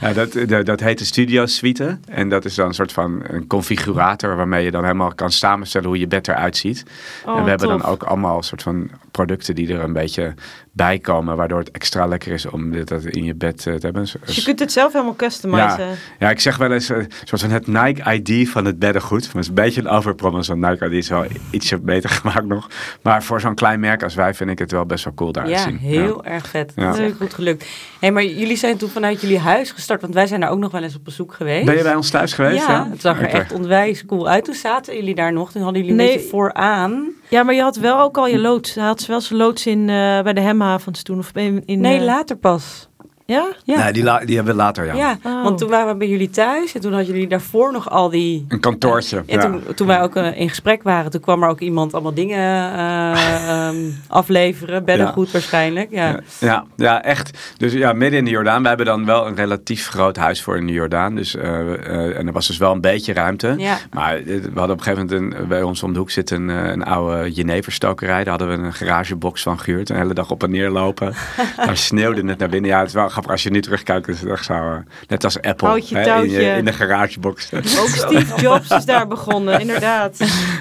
Ja, 0.00 0.12
dat, 0.12 0.32
dat, 0.48 0.66
dat 0.66 0.80
heet 0.80 0.98
de 0.98 1.04
Studio 1.04 1.46
Suite. 1.46 1.98
En 2.08 2.28
dat 2.28 2.44
is 2.44 2.54
dan 2.54 2.66
een 2.66 2.74
soort 2.74 2.92
van 2.92 3.22
een 3.22 3.46
configurator 3.46 4.36
waarmee 4.36 4.64
je 4.64 4.70
dan 4.70 4.82
helemaal 4.82 5.14
kan 5.14 5.30
samenstellen 5.30 5.88
hoe 5.88 5.98
je 5.98 6.06
bed 6.06 6.28
eruit 6.28 6.56
ziet. 6.56 6.84
Oh, 7.26 7.36
en 7.36 7.42
we 7.42 7.48
hebben 7.48 7.68
tof. 7.68 7.80
dan 7.80 7.90
ook 7.90 8.02
allemaal 8.02 8.36
een 8.36 8.42
soort 8.42 8.62
van 8.62 8.90
producten 9.16 9.54
die 9.54 9.72
er 9.74 9.80
een 9.80 9.92
beetje 9.92 10.34
bij 10.72 10.98
komen, 10.98 11.36
waardoor 11.36 11.58
het 11.58 11.70
extra 11.70 12.06
lekker 12.06 12.32
is 12.32 12.46
om 12.46 12.70
dit 12.70 12.88
dat 12.88 13.04
in 13.04 13.24
je 13.24 13.34
bed 13.34 13.66
eh, 13.66 13.74
te 13.74 13.84
hebben. 13.84 14.02
Dus 14.24 14.36
je 14.36 14.42
kunt 14.42 14.58
het 14.58 14.72
zelf 14.72 14.92
helemaal 14.92 15.16
customizen. 15.16 15.88
Ja, 16.18 16.30
ik 16.30 16.40
zeg 16.40 16.56
wel 16.56 16.72
eens 16.72 16.90
eh, 16.90 16.96
een 16.96 17.08
soort 17.24 17.40
van 17.40 17.50
het 17.50 17.66
Nike 17.66 18.12
ID 18.22 18.48
van 18.48 18.64
het 18.64 18.78
beddengoed. 18.78 19.20
Maar 19.24 19.32
het 19.32 19.42
is 19.42 19.48
een 19.48 19.54
beetje 19.54 19.80
een 19.80 19.88
overpromise, 19.88 20.56
want 20.58 20.70
Nike 20.72 20.86
ID 20.86 20.92
is 20.92 21.08
wel 21.08 21.24
ietsje 21.50 21.78
beter 21.78 22.10
gemaakt 22.20 22.46
nog. 22.46 22.68
Maar 23.02 23.22
voor 23.22 23.40
zo'n 23.40 23.54
klein 23.54 23.80
merk 23.80 24.02
als 24.02 24.14
wij 24.14 24.34
vind 24.34 24.50
ik 24.50 24.58
het 24.58 24.70
wel 24.70 24.86
best 24.86 25.04
wel 25.04 25.14
cool 25.14 25.32
daar 25.32 25.48
Ja, 25.48 25.58
zien. 25.62 25.76
heel 25.78 26.24
erg 26.24 26.46
vet. 26.46 26.72
Ja. 26.76 26.86
Dat 26.90 26.98
is 26.98 27.12
goed 27.18 27.34
gelukt. 27.34 27.66
Hey, 28.00 28.12
maar 28.12 28.24
jullie 28.24 28.56
zijn 28.56 28.76
toen 28.76 28.88
vanuit 28.90 29.20
jullie 29.20 29.38
huis 29.38 29.70
gestart, 29.70 30.00
want 30.00 30.14
wij 30.14 30.26
zijn 30.26 30.40
daar 30.40 30.50
ook 30.50 30.58
nog 30.58 30.72
wel 30.72 30.82
eens 30.82 30.96
op 30.96 31.04
bezoek 31.04 31.34
geweest. 31.34 31.64
Ben 31.66 31.76
je 31.76 31.82
bij 31.82 31.94
ons 31.94 32.10
thuis 32.10 32.32
geweest? 32.32 32.66
Ja, 32.66 32.88
het 32.90 33.00
zag 33.00 33.20
er 33.20 33.26
echt 33.28 33.52
onwijs 33.52 34.04
cool 34.06 34.28
uit. 34.28 34.44
Toen 34.44 34.54
zaten 34.54 34.94
jullie 34.94 35.14
daar 35.14 35.32
nog, 35.32 35.52
toen 35.52 35.62
hadden 35.62 35.80
jullie 35.82 35.98
een 35.98 36.04
Nee. 36.06 36.14
beetje 36.14 36.28
vooraan. 36.28 37.08
Ja, 37.28 37.42
maar 37.42 37.54
je 37.54 37.62
had 37.62 37.76
wel 37.76 38.00
ook 38.00 38.16
al 38.18 38.26
je 38.26 38.38
loods. 38.38 38.74
Hij 38.74 38.84
had 38.84 39.06
wel 39.06 39.20
zijn 39.20 39.38
loods 39.38 39.66
in, 39.66 39.80
eh, 39.80 40.22
bij 40.22 40.32
de 40.32 40.40
Hemhavens 40.40 41.02
toen. 41.02 41.18
Of 41.18 41.30
in, 41.34 41.62
in, 41.64 41.80
Nee, 41.80 41.98
eh, 41.98 42.04
later 42.04 42.36
pas. 42.36 42.88
Ja? 43.26 43.46
Ja. 43.64 43.82
Nee, 43.82 43.92
die, 43.92 44.02
la- 44.02 44.24
die 44.24 44.36
hebben 44.36 44.54
we 44.54 44.60
later, 44.62 44.84
ja. 44.86 44.94
Ja, 44.94 45.18
Oh. 45.22 45.42
want 45.42 45.58
toen 45.58 45.68
waren 45.68 45.88
we 45.92 45.96
bij 45.98 46.08
jullie 46.08 46.30
thuis 46.30 46.74
en 46.74 46.80
toen 46.80 46.92
hadden 46.92 47.12
jullie 47.12 47.28
daarvoor 47.28 47.72
nog 47.72 47.90
al 47.90 48.08
die... 48.10 48.44
Een 48.48 48.60
kantoortje. 48.60 49.22
Ja, 49.26 49.40
toen, 49.40 49.62
toen 49.74 49.86
wij 49.86 50.02
ook 50.02 50.16
eh, 50.16 50.40
in 50.40 50.48
gesprek 50.48 50.82
waren, 50.82 51.10
toen 51.10 51.20
kwam 51.20 51.42
er 51.42 51.48
ook 51.48 51.60
iemand 51.60 51.92
allemaal 51.92 52.14
dingen 52.14 52.38
eh, 52.74 53.48
ehm, 53.68 53.76
afleveren. 54.08 54.84
Beddengoed 54.84 55.30
waarschijnlijk. 55.30 55.90
Ja. 55.90 56.06
Ja, 56.08 56.20
ja, 56.38 56.64
ja, 56.76 57.02
echt. 57.02 57.54
Dus 57.56 57.72
ja, 57.72 57.92
midden 57.92 58.18
in 58.18 58.24
de 58.24 58.30
Jordaan. 58.30 58.62
We 58.62 58.68
hebben 58.68 58.86
dan 58.86 59.04
wel 59.06 59.26
een 59.26 59.34
relatief 59.34 59.88
groot 59.88 60.16
huis 60.16 60.42
voor 60.42 60.56
in 60.56 60.66
de 60.66 60.72
Jordaan. 60.72 61.14
Dus, 61.14 61.34
eh, 61.36 62.18
en 62.18 62.26
er 62.26 62.32
was 62.32 62.46
dus 62.46 62.56
wel 62.58 62.72
een 62.72 62.80
beetje 62.80 63.12
ruimte. 63.12 63.54
Ja. 63.56 63.76
Maar 63.92 64.22
we 64.24 64.40
hadden 64.54 64.70
op 64.76 64.86
een 64.86 64.94
gegeven 64.94 65.06
moment, 65.20 65.36
een, 65.40 65.48
bij 65.48 65.62
ons 65.62 65.82
om 65.82 65.92
de 65.92 65.98
hoek 65.98 66.10
zit 66.10 66.30
een, 66.30 66.50
eh, 66.50 66.70
een 66.70 66.84
oude 66.84 67.30
jeneverstokerij. 67.32 68.24
Daar 68.24 68.38
hadden 68.38 68.48
we 68.60 68.66
een 68.66 68.72
garagebox 68.74 69.42
van 69.42 69.58
gehuurd. 69.58 69.88
Een 69.90 69.96
hele 69.96 70.14
dag 70.14 70.30
op 70.30 70.42
en 70.42 70.50
neer 70.50 70.70
lopen. 70.70 71.14
Daar 71.66 71.76
sneeuwde 71.76 72.26
het 72.26 72.38
naar 72.38 72.48
binnen. 72.48 72.70
Ja, 72.70 72.78
het 72.78 72.88
is 72.88 72.94
wel 72.94 73.10
grappig 73.16 73.32
als 73.32 73.42
je 73.42 73.50
nu 73.50 73.60
terugkijkt. 73.60 74.08
is 74.08 74.20
het 74.20 74.30
echt 74.30 74.44
zo, 74.44 74.52
eh, 74.52 74.76
net 75.08 75.24
als 75.24 75.40
Apple 75.40 75.68
Houtje 75.68 75.96
hè, 75.96 76.22
in, 76.22 76.30
je, 76.30 76.42
in 76.42 76.64
de 76.64 76.72
garagebox. 76.72 77.52
Ook 77.54 77.88
Steve 77.88 78.40
Jobs 78.40 78.70
is 78.70 78.84
daar 78.84 79.06
begonnen, 79.06 79.60
inderdaad. 79.66 80.18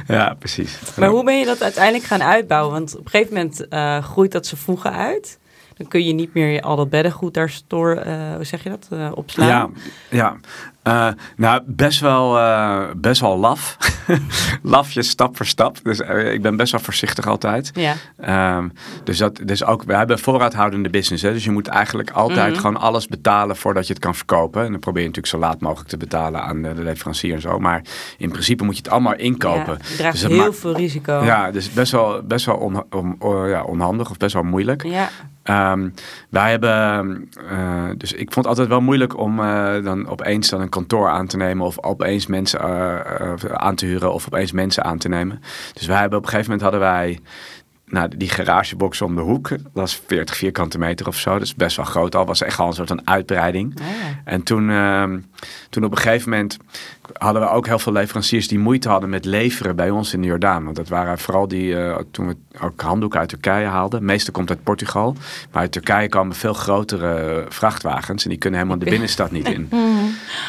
ja, 0.08 0.36
precies. 0.40 0.78
Maar 0.98 1.10
hoe 1.10 1.24
ben 1.24 1.40
je 1.40 1.46
dat 1.46 1.64
uiteindelijk 1.64 2.06
gaan 2.06 2.24
uitbouwen? 2.24 2.72
Want 2.72 2.98
op 2.98 3.06
een 3.06 3.12
gegeven 3.12 3.34
moment 3.34 3.68
eh, 3.68 4.04
groeit 4.04 4.32
dat 4.32 4.46
ze 4.46 4.58
voegen 4.58 4.92
uit. 4.92 5.40
Dan 5.78 5.88
kun 5.88 6.06
je 6.06 6.14
niet 6.14 6.34
meer 6.34 6.62
al 6.62 6.76
dat 6.76 6.90
beddengoed 6.90 7.34
daar 7.34 7.50
store, 7.50 8.00
eh, 8.00 8.36
hoe 8.36 8.44
zeg 8.44 8.64
je 8.64 8.70
dat, 8.70 8.88
eh, 8.92 9.12
opslaan. 9.14 9.48
Ja, 9.48 9.70
ja. 10.10 10.38
Eh, 10.86 11.08
nou, 11.36 11.62
best 11.66 12.00
wel, 12.00 12.38
eh, 12.40 12.82
best 12.98 13.22
wel 13.22 13.38
laf. 13.38 13.78
Lafjes 14.62 15.10
stap 15.10 15.38
voor 15.38 15.46
stap. 15.46 15.78
Dus 15.84 16.00
eh, 16.02 16.34
ik 16.34 16.42
ben 16.42 16.56
best 16.56 16.72
wel 16.72 16.82
voorzichtig 16.82 17.28
altijd. 17.28 17.72
Ja. 17.74 17.94
Ehm, 18.18 18.68
dus, 19.04 19.18
dat, 19.18 19.40
dus 19.44 19.64
ook, 19.64 19.84
we 19.84 19.96
hebben 19.96 20.20
voorraadhoudende 20.20 20.90
business. 20.90 21.24
Hè? 21.24 21.32
Dus 21.34 21.44
je 21.44 21.52
moet 21.52 21.68
eigenlijk 21.68 22.12
altijd 22.12 22.52
Mhm. 22.52 22.60
gewoon 22.60 22.78
alles 22.78 23.08
betalen 23.08 23.56
voordat 23.56 23.88
je 23.88 23.94
het 23.94 24.02
kan 24.02 24.16
verkopen. 24.16 24.64
En 24.66 24.72
dan 24.72 24.80
probeer 24.80 25.02
je 25.02 25.08
natuurlijk 25.08 25.34
zo 25.36 25.40
laat 25.50 25.62
mogelijk 25.62 25.90
te 25.90 25.98
betalen 25.98 26.42
aan 26.44 26.62
de, 26.62 26.74
de 26.74 26.84
leverancier 26.84 27.34
en 27.34 27.42
zo. 27.42 27.60
Maar 27.60 27.82
in 28.18 28.30
principe 28.32 28.64
moet 28.64 28.76
je 28.78 28.82
het 28.84 28.92
allemaal 28.92 29.16
inkopen. 29.16 29.78
Ja, 29.82 29.88
je 29.90 29.96
draagt 29.96 30.22
Dus 30.22 30.32
heel 30.32 30.54
veel 30.54 30.76
risico. 30.76 31.24
Ja, 31.24 31.52
dus 31.52 31.74
best 31.74 31.92
wel, 31.92 32.22
best 32.24 32.46
wel 32.46 32.56
on, 32.56 32.84
on- 32.90 33.16
oh, 33.20 33.50
ja, 33.50 33.64
onhandig 33.64 34.10
of 34.10 34.18
best 34.18 34.34
wel 34.34 34.44
moeilijk. 34.44 34.84
Ja. 34.84 35.10
Ehm, 35.46 35.90
wij 36.30 36.50
hebben, 36.50 37.30
eh, 37.50 37.90
dus 37.98 38.14
ik 38.14 38.32
vond 38.32 38.36
het 38.36 38.46
altijd 38.46 38.68
wel 38.68 38.82
moeilijk 38.82 39.18
om 39.18 39.40
eh, 39.40 39.84
dan 39.84 40.08
opeens 40.08 40.50
dan 40.50 40.62
een 40.62 40.70
kantoor 40.70 41.10
aan 41.10 41.28
te 41.28 41.38
nemen 41.38 41.66
of 41.66 41.84
opeens 41.84 42.28
mensen 42.28 42.60
eh, 42.60 43.34
aan 43.54 43.76
te 43.76 43.86
huren 43.86 44.14
of 44.14 44.26
opeens 44.26 44.52
mensen 44.52 44.84
aan 44.84 44.98
te 44.98 45.08
nemen. 45.08 45.42
Dus 45.74 45.88
wij 45.88 46.00
hebben 46.00 46.18
op 46.18 46.24
een 46.24 46.30
gegeven 46.30 46.52
moment 46.52 46.72
hadden 46.72 46.90
wij 46.90 47.20
nou, 47.86 48.10
die 48.18 48.30
garagebox 48.30 49.02
om 49.02 49.16
de 49.16 49.22
hoek. 49.22 49.50
Dat 49.50 49.60
was 49.74 50.02
40 50.08 50.36
vierkante 50.36 50.78
meter 50.78 51.08
of 51.08 51.18
zo. 51.18 51.40
Dus 51.40 51.56
best 51.56 51.76
wel 51.78 51.86
groot 51.86 52.16
al. 52.16 52.26
Was 52.26 52.42
echt 52.42 52.60
al 52.60 52.68
een 52.68 52.74
soort 52.74 52.88
van 52.88 53.08
uitbreiding. 53.08 53.74
Ja. 53.80 53.86
En 54.24 54.44
toen, 54.44 54.70
ehm, 54.70 55.20
toen 55.70 55.84
op 55.84 55.92
een 55.92 55.98
gegeven 55.98 56.30
moment 56.30 56.58
hadden 57.14 57.42
we 57.42 57.50
ook 57.50 57.66
heel 57.68 57.80
veel 57.80 57.92
leveranciers 57.94 58.48
die 58.48 58.60
moeite 58.60 58.90
hadden 58.90 59.10
met 59.10 59.26
leveren 59.26 59.76
bij 59.76 59.90
ons 59.90 60.14
in 60.14 60.22
de 60.22 60.28
Jordaan. 60.28 60.64
Want 60.64 60.76
dat 60.76 60.88
waren 60.88 61.18
vooral 61.18 61.48
die, 61.48 61.78
eh, 61.78 61.98
toen 62.12 62.28
we 62.28 62.36
ook 62.62 62.82
handdoeken 62.82 63.20
uit 63.20 63.30
Turkije 63.30 63.66
haalden. 63.66 64.00
De 64.00 64.06
meeste 64.06 64.32
komt 64.32 64.50
uit 64.50 64.64
Portugal. 64.64 65.16
Maar 65.52 65.62
uit 65.62 65.72
Turkije 65.72 66.10
komen 66.10 66.36
veel 66.36 66.54
grotere 66.54 67.46
vrachtwagens. 67.50 68.24
En 68.24 68.30
die 68.30 68.40
kunnen 68.40 68.60
helemaal 68.60 68.80
de 68.84 68.90
binnenstad 68.90 69.32
niet 69.32 69.48
in. 69.48 69.70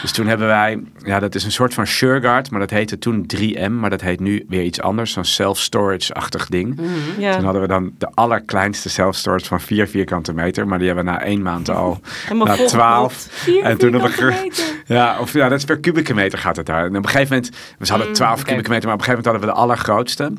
Dus 0.02 0.12
toen 0.12 0.26
hebben 0.26 0.46
wij, 0.46 0.82
ja 1.04 1.18
dat 1.18 1.34
is 1.34 1.44
een 1.44 1.52
soort 1.52 1.74
van 1.74 1.86
Sureguard. 1.86 2.50
Maar 2.50 2.60
dat 2.60 2.70
heette 2.70 2.98
toen 2.98 3.26
3M. 3.36 3.70
Maar 3.70 3.90
dat 3.90 4.00
heet 4.00 4.20
nu 4.20 4.44
weer 4.48 4.62
iets 4.62 4.80
anders. 4.80 5.12
Zo'n 5.12 5.24
self-storage-achtig 5.24 6.46
ding. 6.46 6.76
Mhm. 6.76 6.86
Ja. 7.20 7.34
Toen 7.34 7.44
hadden 7.44 7.62
we 7.62 7.68
dan 7.68 7.92
de 7.98 8.08
allerkleinste 8.14 8.88
self-storage 8.88 9.44
van 9.46 9.60
4 9.60 9.88
vierkante 9.88 10.32
meter. 10.32 10.66
Maar 10.66 10.78
die 10.78 10.86
hebben 10.86 11.04
we 11.04 11.10
na 11.10 11.20
één 11.22 11.42
maand 11.42 11.70
al 11.70 12.00
Helemaal 12.24 12.46
naar 12.46 12.56
vol 12.56 12.66
12. 12.66 13.26
Vier 13.30 13.62
En 13.62 13.78
toen 13.78 14.00
ge- 14.10 14.24
meter. 14.24 14.64
Ja, 14.86 15.18
of 15.20 15.32
ja, 15.32 15.48
dat 15.48 15.58
is 15.58 15.64
per 15.64 15.78
kubieke 15.78 16.14
meter 16.14 16.38
gaat 16.46 16.56
het 16.56 16.66
daar. 16.66 16.84
En 16.84 16.96
op 16.96 17.04
een 17.04 17.08
gegeven 17.08 17.34
moment, 17.36 17.56
we 17.78 17.88
hadden 17.88 18.12
12 18.12 18.32
Mm, 18.32 18.40
oké. 18.40 18.48
kubieke 18.48 18.70
meter, 18.70 18.84
maar 18.88 18.94
op 18.94 19.00
een 19.00 19.06
gegeven 19.06 19.30
moment 19.30 19.44
hadden 19.44 19.64
we 19.64 19.74
de 19.74 19.74
allergrootste. 19.74 20.32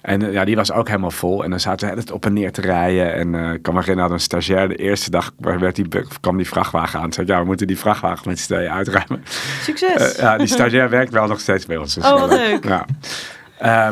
En 0.00 0.22
eh, 0.22 0.32
ja, 0.32 0.44
die 0.44 0.56
was 0.56 0.72
ook 0.72 0.86
helemaal 0.88 1.10
vol. 1.10 1.44
En 1.44 1.50
dan 1.50 1.60
zaten 1.60 1.88
we 1.90 1.94
het 2.00 2.10
op 2.10 2.24
en 2.26 2.32
neer 2.32 2.52
te 2.52 2.60
rijden. 2.60 3.14
En 3.14 3.34
eh, 3.34 3.52
ik 3.52 3.62
kan 3.62 3.74
me 3.74 3.80
herinneren, 3.80 4.12
een 4.12 4.20
stagiair 4.20 4.68
de 4.68 4.76
eerste 4.76 5.10
dag 5.10 5.32
werd 5.36 5.76
die, 5.76 5.88
kwam 6.20 6.36
die 6.36 6.48
vrachtwagen 6.48 7.00
aan. 7.00 7.12
Zei, 7.12 7.26
ja, 7.26 7.38
we 7.40 7.44
moeten 7.46 7.66
die 7.66 7.78
vrachtwagen 7.78 8.28
met 8.28 8.38
z'n 8.38 8.46
tweeën 8.52 8.70
uitruimen. 8.70 9.24
Succes. 9.62 10.14
Eh, 10.14 10.22
ja, 10.22 10.36
die 10.36 10.46
stagiair 10.46 10.90
werkt 10.90 11.12
wel 11.12 11.26
nog 11.26 11.40
steeds 11.40 11.66
bij 11.66 11.76
ons. 11.76 11.94
dus 11.94 12.04
Oh, 12.04 12.20
wat 12.20 12.30
leuk. 12.30 12.64
Ja. 12.64 12.84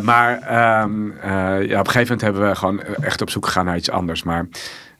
Maar 0.02 0.38
ehm, 0.38 1.11
eh, 1.11 1.68
ja, 1.68 1.81
op 1.81 1.87
een 1.87 1.92
gegeven 1.92 2.00
moment 2.02 2.20
hebben 2.20 2.48
we 2.48 2.55
gewoon 2.55 2.81
echt 2.83 3.22
op 3.22 3.31
zoek 3.31 3.46
gegaan 3.46 3.64
naar 3.64 3.76
iets 3.76 3.90
anders. 3.90 4.22
Maar 4.22 4.46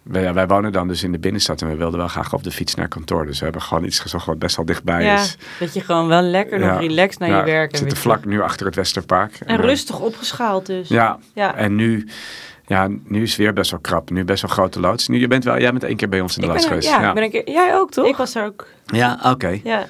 wij, 0.09 0.35
wij 0.35 0.47
wonen 0.47 0.73
dan 0.73 0.88
dus 0.88 1.03
in 1.03 1.12
de 1.12 1.19
binnenstad 1.19 1.62
en 1.62 1.69
we 1.69 1.77
wilden 1.77 1.99
wel 1.99 2.09
graag 2.09 2.33
op 2.33 2.42
de 2.42 2.51
fiets 2.51 2.75
naar 2.75 2.88
kantoor. 2.88 3.27
Dus 3.27 3.38
we 3.38 3.45
hebben 3.45 3.62
gewoon 3.62 3.85
iets 3.85 3.99
gezocht 3.99 4.27
wat 4.27 4.38
best 4.38 4.57
wel 4.57 4.64
dichtbij 4.64 5.05
Ja. 5.05 5.14
is. 5.21 5.37
Dat 5.59 5.75
je 5.75 5.81
gewoon 5.81 6.07
wel 6.09 6.23
lekker 6.23 6.59
nog 6.59 6.69
Ja. 6.69 6.77
relaxed 6.79 7.19
naar 7.21 7.29
Ja, 7.29 7.38
je 7.38 7.45
werk 7.45 7.66
We 7.71 7.73
en 7.73 7.79
zitten 7.83 7.99
vlak 7.99 8.25
nu 8.25 8.40
achter 8.42 8.66
het 8.66 8.75
Westerpark. 8.75 9.38
En 9.47 9.57
rustig 9.61 10.01
opgeschaald 10.01 10.66
dus. 10.66 10.88
Ja, 10.88 11.19
Ja. 11.35 11.55
en 11.55 11.75
nu, 11.75 12.09
ja, 12.66 12.88
nu 13.05 13.23
is 13.23 13.29
het 13.31 13.38
weer 13.38 13.53
best 13.53 13.71
wel 13.71 13.81
krap. 13.81 14.11
Nu 14.11 14.25
best 14.25 14.42
wel 14.42 14.51
grote 14.51 14.81
loods. 14.81 15.09
Nu, 15.09 15.19
je 15.19 15.27
bent 15.29 15.45
wel, 15.45 15.59
jij 15.61 15.71
bent 15.71 15.85
één 15.85 15.97
keer 15.97 16.09
bij 16.09 16.21
ons 16.21 16.35
in 16.37 16.40
de 16.40 16.47
Ik 16.47 16.53
loods 16.53 16.69
ben 16.69 16.77
er- 16.77 16.83
geweest. 16.83 17.03
ja, 17.05 17.12
ben 17.12 17.23
ik, 17.23 17.49
jij 17.49 17.75
ook 17.77 17.90
toch? 17.90 18.07
Ik 18.07 18.16
was 18.16 18.33
daar 18.33 18.47
ook. 18.47 18.66
ja 18.87 19.21
oké. 19.25 19.61
Ja, 19.62 19.87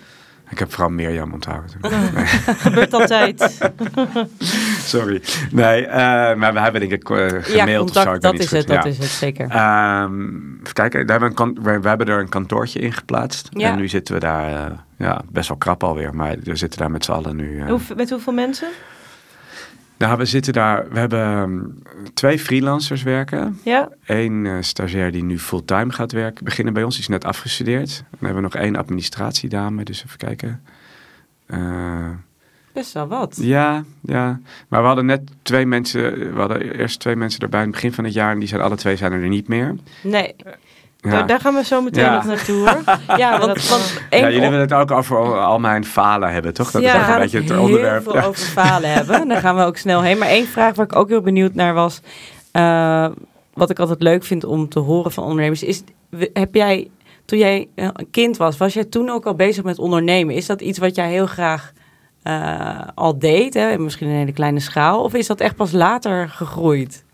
Ik 0.50 0.59
heb 0.59 0.72
vooral 0.72 0.90
Mirjam 0.90 1.33
onthouden. 1.33 1.70
gebeurt 2.66 2.92
altijd. 2.92 3.40
Sorry. 4.96 5.22
Nee, 5.51 5.87
eh, 5.87 6.35
maar 6.35 6.53
we 6.53 6.61
hebben 6.61 6.81
denk 6.81 6.92
ik 6.92 7.11
eh, 7.11 7.44
ja, 7.55 7.81
of 7.81 7.92
zo. 7.92 8.18
dat 8.18 8.38
is 8.38 8.51
het, 8.51 8.66
dat 8.66 8.85
is 8.85 8.99
het, 8.99 9.07
zeker. 9.07 9.49
Ehm, 9.51 10.20
even 10.61 10.72
kijken, 10.72 11.07
daar 11.07 11.20
hebben 11.20 11.62
we, 11.62 11.88
hebben 11.88 12.07
er 12.07 12.20
een 12.20 12.29
kantoortje 12.29 12.81
in 12.81 12.92
geplaatst. 12.92 13.49
Ja. 13.51 13.70
En 13.70 13.77
nu 13.77 13.88
zitten 13.88 14.14
we 14.14 14.20
daar, 14.20 14.66
eh, 14.66 14.77
ja, 14.99 15.22
best 15.31 15.49
wel 15.49 15.57
krap 15.57 15.85
alweer. 15.85 16.14
Maar 16.14 16.37
we 16.42 16.57
zitten 16.57 16.79
daar 16.79 16.90
met 16.90 17.05
z'n 17.05 17.12
allen 17.12 17.37
nu. 17.37 17.62
Hoe, 17.62 17.81
met 17.96 18.11
hoeveel 18.11 18.33
mensen? 18.33 18.68
Nou, 19.99 20.18
we 20.18 20.25
zitten 20.25 20.53
daar, 20.53 20.88
we 20.90 20.99
hebben 20.99 21.20
ehm, 21.20 21.61
twee 22.14 22.38
freelancers 22.38 23.03
werken. 23.03 23.59
Ja, 23.64 23.88
Eén 24.07 24.64
stagiair 24.64 25.12
die 25.12 25.25
nu 25.25 25.38
fulltime 25.38 25.92
gaat 25.92 26.12
werken, 26.12 26.44
beginnen 26.44 26.75
bij 26.75 26.83
ons, 26.83 26.94
die 26.94 27.03
is 27.03 27.09
net 27.09 27.25
afgestudeerd. 27.25 28.05
Dan 28.11 28.18
hebben 28.18 28.37
we 28.37 28.42
nog 28.42 28.55
één 28.55 28.77
administratiedame, 28.77 29.85
dus 29.85 30.05
even 30.05 30.18
kijken. 30.18 30.62
Best 32.76 32.92
wel 32.92 33.06
wat. 33.06 33.38
ja, 33.40 33.84
ja. 34.00 34.40
Maar 34.68 34.80
we 34.80 34.86
hadden 34.86 35.06
net 35.06 35.20
twee 35.42 35.66
mensen, 35.66 36.32
we 36.34 36.38
hadden 36.40 36.78
eerst 36.78 37.00
twee 37.00 37.16
mensen 37.16 37.40
erbij 37.40 37.60
in 37.60 37.66
het 37.66 37.74
begin 37.74 37.92
van 37.92 38.04
het 38.04 38.12
jaar 38.12 38.32
en 38.32 38.38
die 38.38 38.48
zijn 38.48 38.60
alle 38.60 38.76
twee 38.76 38.96
zijn 38.96 39.12
er 39.12 39.28
niet 39.28 39.48
meer. 39.48 39.74
Nee, 40.02 40.34
Ja, 41.00 41.10
Daar, 41.10 41.26
daar 41.26 41.40
gaan 41.40 41.54
we 41.54 41.64
zo 41.64 41.80
meteen 41.82 42.04
Ja. 42.04 42.14
nog 42.14 42.24
naartoe 42.24 42.56
hoor. 42.68 42.82
ja, 43.18 43.30
want, 43.40 43.54
dat- 43.54 43.68
want 43.68 44.00
ja 44.10 44.18
jullie 44.30 44.40
willen 44.40 44.60
het 44.60 44.72
ook 44.72 44.90
over 44.90 45.16
al, 45.18 45.34
al 45.40 45.58
mijn 45.58 45.84
falen 45.84 46.32
hebben, 46.32 46.54
toch? 46.54 46.70
Dat 46.70 46.82
Ja, 46.82 46.94
is 46.94 47.00
ook 47.00 47.06
een 47.06 47.12
het 47.12 47.20
beetje 47.22 47.38
het 47.38 47.48
heel 47.50 47.60
onderwerp. 47.60 48.02
veel 48.02 48.20
over 48.22 48.34
falen 48.46 48.92
hebben. 48.92 49.28
Daar 49.28 49.40
gaan 49.40 49.56
we 49.56 49.62
ook 49.62 49.76
snel 49.76 50.02
heen. 50.02 50.18
Maar 50.18 50.28
één 50.28 50.46
vraag 50.46 50.74
waar 50.74 50.84
ik 50.86 50.96
ook 50.96 51.08
heel 51.08 51.20
benieuwd 51.20 51.54
naar 51.54 51.74
was... 51.74 52.00
eh, 52.52 53.08
wat 53.54 53.70
ik 53.70 53.78
altijd 53.78 54.02
leuk 54.02 54.24
vind 54.24 54.44
om 54.44 54.68
te 54.68 54.78
horen 54.78 55.12
van 55.12 55.24
ondernemers... 55.24 55.62
is 55.62 55.82
heb 56.32 56.54
jij, 56.54 56.88
toen 57.24 57.38
jij 57.38 57.68
eh, 57.74 57.88
een 57.92 58.10
kind 58.10 58.36
was... 58.36 58.56
was 58.56 58.74
jij 58.74 58.84
toen 58.84 59.10
ook 59.10 59.26
al 59.26 59.34
bezig 59.34 59.64
met 59.64 59.78
ondernemen? 59.78 60.34
Is 60.34 60.46
dat 60.46 60.60
iets 60.60 60.78
wat 60.78 60.94
jij 60.94 61.10
heel 61.10 61.26
graag 61.26 61.72
eh, 62.26 62.88
al 62.94 63.18
deed? 63.18 63.54
Hè? 63.54 63.78
Misschien 63.78 64.08
een 64.08 64.14
hele 64.16 64.32
kleine 64.32 64.60
schaal? 64.60 65.02
Of 65.02 65.14
is 65.14 65.26
dat 65.26 65.40
echt 65.40 65.56
pas 65.56 65.72
later 65.72 66.28
gegroeid? 66.28 67.04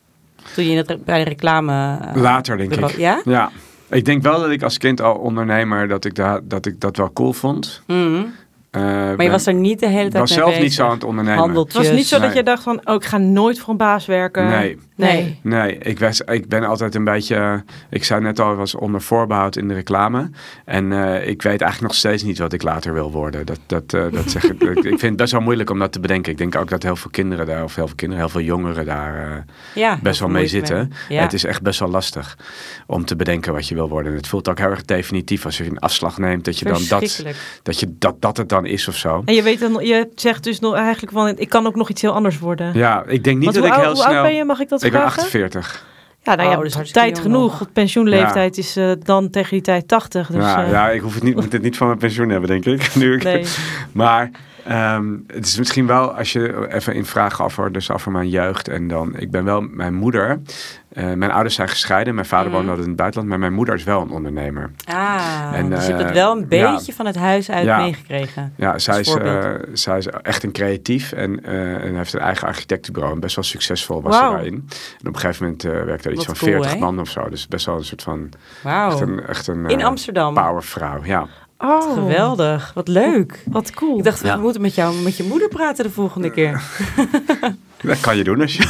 Toen 0.54 0.64
je 0.64 0.70
in 0.70 0.76
het, 0.76 1.04
bij 1.04 1.18
de 1.24 1.28
reclame... 1.30 1.98
eh, 2.00 2.14
Later, 2.22 2.56
denk 2.56 2.68
bureau- 2.68 2.92
ik. 2.92 2.98
Ja? 2.98 3.20
Ja. 3.24 3.50
Ik 3.90 4.04
denk 4.04 4.22
wel 4.22 4.40
dat 4.40 4.50
ik 4.50 4.62
als 4.62 4.78
kind 4.78 5.00
al 5.00 5.14
ondernemer, 5.14 5.88
dat 5.88 6.04
ik, 6.04 6.14
da 6.14 6.40
dat, 6.42 6.66
ik 6.66 6.80
dat 6.80 6.96
wel 6.96 7.12
cool 7.12 7.32
vond. 7.32 7.82
Mhm. 7.86 8.22
Eh, 8.72 8.82
Maar 8.82 9.22
je 9.22 9.30
was 9.30 9.46
er 9.46 9.54
niet 9.54 9.80
de 9.80 9.86
hele 9.86 10.04
ik 10.04 10.10
tijd 10.10 10.20
was 10.20 10.30
mee 10.30 10.38
zelf 10.38 10.48
bezig? 10.50 10.62
niet 10.64 10.74
zo 10.74 10.84
aan 10.84 10.90
het 10.90 11.04
ondernemen. 11.04 11.38
Het 11.38 11.46
Handeltjes? 11.46 11.86
was 11.88 11.96
niet 11.96 12.06
zo 12.06 12.18
dat 12.20 12.34
je 12.34 12.42
dacht 12.42 12.62
van, 12.62 12.80
oh, 12.84 12.94
ik 12.94 13.04
ga 13.04 13.18
nooit 13.18 13.58
voor 13.58 13.68
een 13.70 13.76
baas 13.76 14.06
werken. 14.06 14.48
Nee. 14.48 14.78
Nee. 14.96 15.38
Nee, 15.42 15.78
ik, 15.78 15.98
was, 15.98 16.20
ik 16.20 16.48
ben 16.48 16.64
altijd 16.64 16.94
een 16.94 17.04
beetje. 17.04 17.34
eh, 17.36 17.54
Ik 17.90 18.04
zei 18.04 18.20
net 18.20 18.40
al, 18.40 18.50
ik 18.52 18.56
was 18.56 18.74
onder 18.74 19.00
voorbehoud 19.00 19.56
in 19.56 19.68
de 19.68 19.74
reclame. 19.74 20.30
En 20.64 20.92
eh, 20.92 21.28
ik 21.28 21.42
weet 21.42 21.60
eigenlijk 21.60 21.80
nog 21.80 21.94
steeds 21.94 22.22
niet 22.22 22.38
wat 22.38 22.52
ik 22.52 22.62
later 22.62 22.92
wil 22.92 23.10
worden. 23.10 23.46
Dat, 23.46 23.58
dat, 23.66 23.92
eh, 23.94 24.04
dat 24.12 24.30
zeg 24.30 24.44
ik, 24.44 24.62
ik. 24.62 24.78
Vind 24.82 25.00
het 25.02 25.16
best 25.16 25.32
wel 25.32 25.40
moeilijk 25.40 25.70
om 25.70 25.78
dat 25.78 25.92
te 25.92 26.00
bedenken. 26.00 26.32
Ik 26.32 26.38
denk 26.38 26.56
ook 26.56 26.68
dat 26.70 26.82
heel 26.82 26.96
veel 26.96 27.10
kinderen 27.10 27.46
daar, 27.46 27.64
of 27.64 27.74
heel 27.74 27.86
veel 27.86 27.96
kinderen, 27.96 28.24
heel 28.24 28.32
veel 28.32 28.40
jongeren 28.46 28.84
daar 28.86 29.30
eh, 29.30 29.36
Ja, 29.74 29.98
best 30.02 30.20
wel 30.20 30.28
mee 30.28 30.46
zitten. 30.46 30.92
Ja. 31.08 31.22
Het 31.22 31.32
is 31.32 31.44
echt 31.44 31.62
best 31.62 31.80
wel 31.80 31.88
lastig 31.90 32.36
om 32.86 33.04
te 33.04 33.16
bedenken 33.16 33.52
wat 33.52 33.68
je 33.68 33.74
wil 33.74 33.88
worden. 33.88 34.12
En 34.12 34.18
het 34.18 34.28
voelt 34.28 34.48
ook 34.48 34.58
heel 34.58 34.70
erg 34.70 34.84
definitief 34.84 35.44
als 35.44 35.58
je 35.58 35.64
een 35.64 35.78
afslag 35.78 36.18
neemt, 36.18 36.44
dat 36.44 36.58
je 36.58 36.64
dan 36.64 36.82
dat, 36.88 37.22
dat, 37.62 37.80
je 37.80 37.94
dat, 37.98 38.20
dat 38.22 38.36
het 38.36 38.48
dan 38.48 38.61
is 38.64 38.88
of 38.88 38.96
zo. 38.96 39.22
En 39.24 39.34
je 39.34 39.42
weet 39.42 39.60
dan, 39.60 39.86
je 39.86 40.08
zegt 40.14 40.44
dus 40.44 40.60
nog 40.60 40.74
eigenlijk 40.74 41.12
van, 41.12 41.38
ik 41.38 41.48
kan 41.48 41.66
ook 41.66 41.74
nog 41.74 41.88
iets 41.88 42.02
heel 42.02 42.12
anders 42.12 42.38
worden. 42.38 42.70
Ja, 42.74 43.04
ik 43.06 43.24
denk 43.24 43.36
niet 43.36 43.44
Want 43.44 43.56
dat 43.56 43.64
hoe, 43.64 43.66
ik 43.66 43.72
oud, 43.72 43.84
heel 43.84 43.94
hoe 43.94 44.04
oud 44.04 44.12
snel. 44.12 44.22
ben 44.22 44.34
je, 44.34 44.44
mag 44.44 44.60
ik 44.60 44.68
dat 44.68 44.82
ik 44.82 44.92
ben 44.92 45.00
vragen? 45.00 45.22
48. 45.22 45.84
Ja, 46.22 46.34
nou 46.34 46.48
Oh, 46.48 46.54
ja, 46.54 46.62
tot 46.62 46.74
hartstikke 46.74 47.08
tijd 47.08 47.18
genoeg. 47.18 47.60
nog. 47.60 47.72
Pensioenleeftijd 47.72 48.58
is 48.58 48.76
eh, 48.76 48.92
dan 49.02 49.30
tegen 49.30 49.50
die 49.50 49.60
tijd 49.60 49.88
80. 49.88 50.26
Dus, 50.26 50.44
ja, 50.44 50.64
eh, 50.64 50.70
ja, 50.70 50.90
ik 50.90 51.00
hoef 51.00 51.14
het 51.14 51.22
niet, 51.22 51.34
moet 51.34 51.52
het 51.52 51.62
niet 51.62 51.76
van 51.76 51.86
mijn 51.86 51.98
pensioen 51.98 52.28
hebben, 52.28 52.48
denk 52.48 52.64
ik. 52.64 52.94
Nu 52.94 53.14
ik 53.14 53.22
nee. 53.22 53.44
Maar 53.92 54.30
ehm, 54.64 55.12
het 55.26 55.46
is 55.46 55.58
misschien 55.58 55.86
wel, 55.86 56.14
als 56.16 56.32
je 56.32 56.68
even 56.72 56.94
in 56.94 57.04
vragen 57.06 57.44
over, 57.44 57.72
dus 57.72 57.90
over 57.90 58.12
mijn 58.12 58.28
jeugd. 58.28 58.68
En 58.68 58.88
dan, 58.88 59.16
ik 59.16 59.30
ben 59.30 59.44
wel, 59.44 59.60
mijn 59.60 59.94
moeder, 59.94 60.40
eh, 60.92 61.12
mijn 61.12 61.30
ouders 61.30 61.54
zijn 61.54 61.68
gescheiden. 61.68 62.14
Mijn 62.14 62.26
vader 62.26 62.46
Mhm. 62.52 62.56
woonde 62.66 62.82
in 62.82 62.88
het 62.88 62.96
buitenland, 62.96 63.30
maar 63.30 63.38
mijn 63.38 63.52
moeder 63.52 63.74
is 63.74 63.84
wel 63.84 64.00
een 64.00 64.10
ondernemer. 64.10 64.70
Ah, 64.84 65.50
En, 65.54 65.70
dus 65.70 65.80
je 65.86 65.92
hebt 65.92 66.00
eh, 66.00 66.06
het 66.06 66.14
wel 66.16 66.32
een 66.32 66.46
ja. 66.48 66.72
beetje 66.72 66.92
van 66.92 67.06
het 67.06 67.16
huis 67.16 67.50
uit 67.50 67.64
Ja. 67.64 67.76
meegekregen. 67.78 68.52
Ja, 68.56 68.78
zij 68.78 69.00
is, 69.00 69.14
eh, 69.14 69.50
zij 69.72 69.98
is 69.98 70.06
echt 70.06 70.42
een 70.42 70.52
creatief 70.52 71.12
en, 71.12 71.44
eh, 71.44 71.84
en 71.84 71.96
heeft 71.96 72.12
een 72.12 72.20
eigen 72.20 72.48
architectenbureau. 72.48 73.14
En 73.14 73.20
best 73.20 73.34
wel 73.34 73.44
succesvol 73.44 74.02
was 74.02 74.14
ze 74.16 74.20
daarin. 74.22 74.54
En 75.00 75.08
op 75.08 75.14
een 75.14 75.20
gegeven 75.20 75.44
moment 75.44 75.64
eh, 75.64 75.70
werkte 75.70 76.08
er 76.08 76.14
iets 76.14 76.26
Wat 76.26 76.38
van 76.38 76.48
cool, 76.48 76.60
40 76.62 76.72
hè? 76.78 76.84
man 76.84 77.00
of 77.00 77.08
zo. 77.08 77.28
Dus 77.28 77.48
best 77.48 77.66
wel 77.66 77.76
een 77.76 77.84
soort 77.84 78.02
van, 78.02 78.28
Wauw. 78.62 78.90
echt 78.90 79.00
een, 79.00 79.26
echt 79.26 79.46
een 79.46 79.66
In 79.66 79.80
eh, 79.80 79.86
Amsterdam. 79.86 80.34
powervrouw. 80.34 81.00
Ja. 81.04 81.26
Oh, 81.64 81.92
Geweldig. 81.92 82.72
Wat 82.74 82.88
leuk. 82.88 83.44
Wat 83.50 83.70
cool. 83.70 83.98
Ik 83.98 84.04
dacht, 84.04 84.22
Ja. 84.22 84.36
we 84.36 84.42
moeten 84.42 84.60
met 84.62 84.74
jou 84.74 84.94
met 85.02 85.16
je 85.16 85.22
moeder 85.22 85.48
praten 85.48 85.84
de 85.84 85.90
volgende 85.90 86.30
keer. 86.30 86.62
Dat 87.82 88.00
kan 88.00 88.16
je 88.16 88.24
doen 88.24 88.40
als 88.40 88.56
je... 88.56 88.64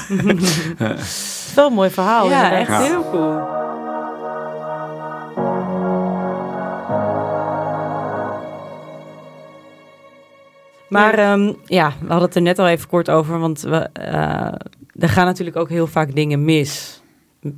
wel 1.55 1.67
een 1.67 1.73
mooi 1.73 1.91
verhaal. 1.91 2.29
ja, 2.29 2.51
inderdaad. 2.51 2.61
echt 2.61 2.69
Ja. 2.69 2.81
heel 2.91 3.11
cool. 3.11 3.41
Maar 10.89 11.15
ehm, 11.15 11.53
ja, 11.65 11.93
we 12.01 12.07
hadden 12.09 12.27
het 12.27 12.35
er 12.37 12.43
net 12.43 12.59
al 12.59 12.69
even 12.69 12.89
kort 12.89 13.11
over, 13.11 13.39
want 13.39 13.61
we, 13.61 13.77
eh, 13.93 14.53
er 14.99 15.09
gaan 15.09 15.27
natuurlijk 15.27 15.57
ook 15.57 15.69
heel 15.69 15.87
vaak 15.87 16.15
dingen 16.15 16.45
mis 16.45 17.02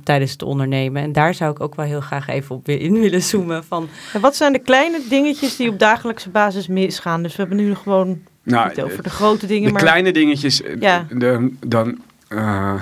tijdens 0.03 0.31
het 0.31 0.43
ondernemen. 0.43 1.01
En 1.03 1.11
daar 1.11 1.33
zou 1.33 1.51
ik 1.51 1.59
ook 1.59 1.75
wel 1.75 1.85
heel 1.85 2.01
graag 2.01 2.27
even 2.27 2.55
op 2.55 2.65
weer 2.65 2.81
in 2.81 2.99
willen 2.99 3.21
zoomen. 3.21 3.63
Van, 3.63 3.89
En 4.13 4.21
wat 4.21 4.35
zijn 4.35 4.53
de 4.53 4.59
kleine 4.59 4.99
dingetjes 5.09 5.55
die 5.55 5.69
op 5.69 5.79
dagelijkse 5.79 6.29
basis 6.29 6.67
misgaan? 6.67 7.23
Dus 7.23 7.35
we 7.35 7.41
hebben 7.41 7.57
nu 7.65 7.75
gewoon 7.75 8.21
Nou, 8.43 8.67
niet 8.69 8.81
over 8.81 9.03
de 9.03 9.09
grote 9.09 9.45
dingen, 9.47 9.65
De 9.67 9.71
maar... 9.73 9.81
kleine 9.81 10.11
dingetjes, 10.11 10.61
eh, 10.61 10.79
Ja. 10.79 11.05
de, 11.09 11.51
dan... 11.65 11.97
eh, 12.27 12.73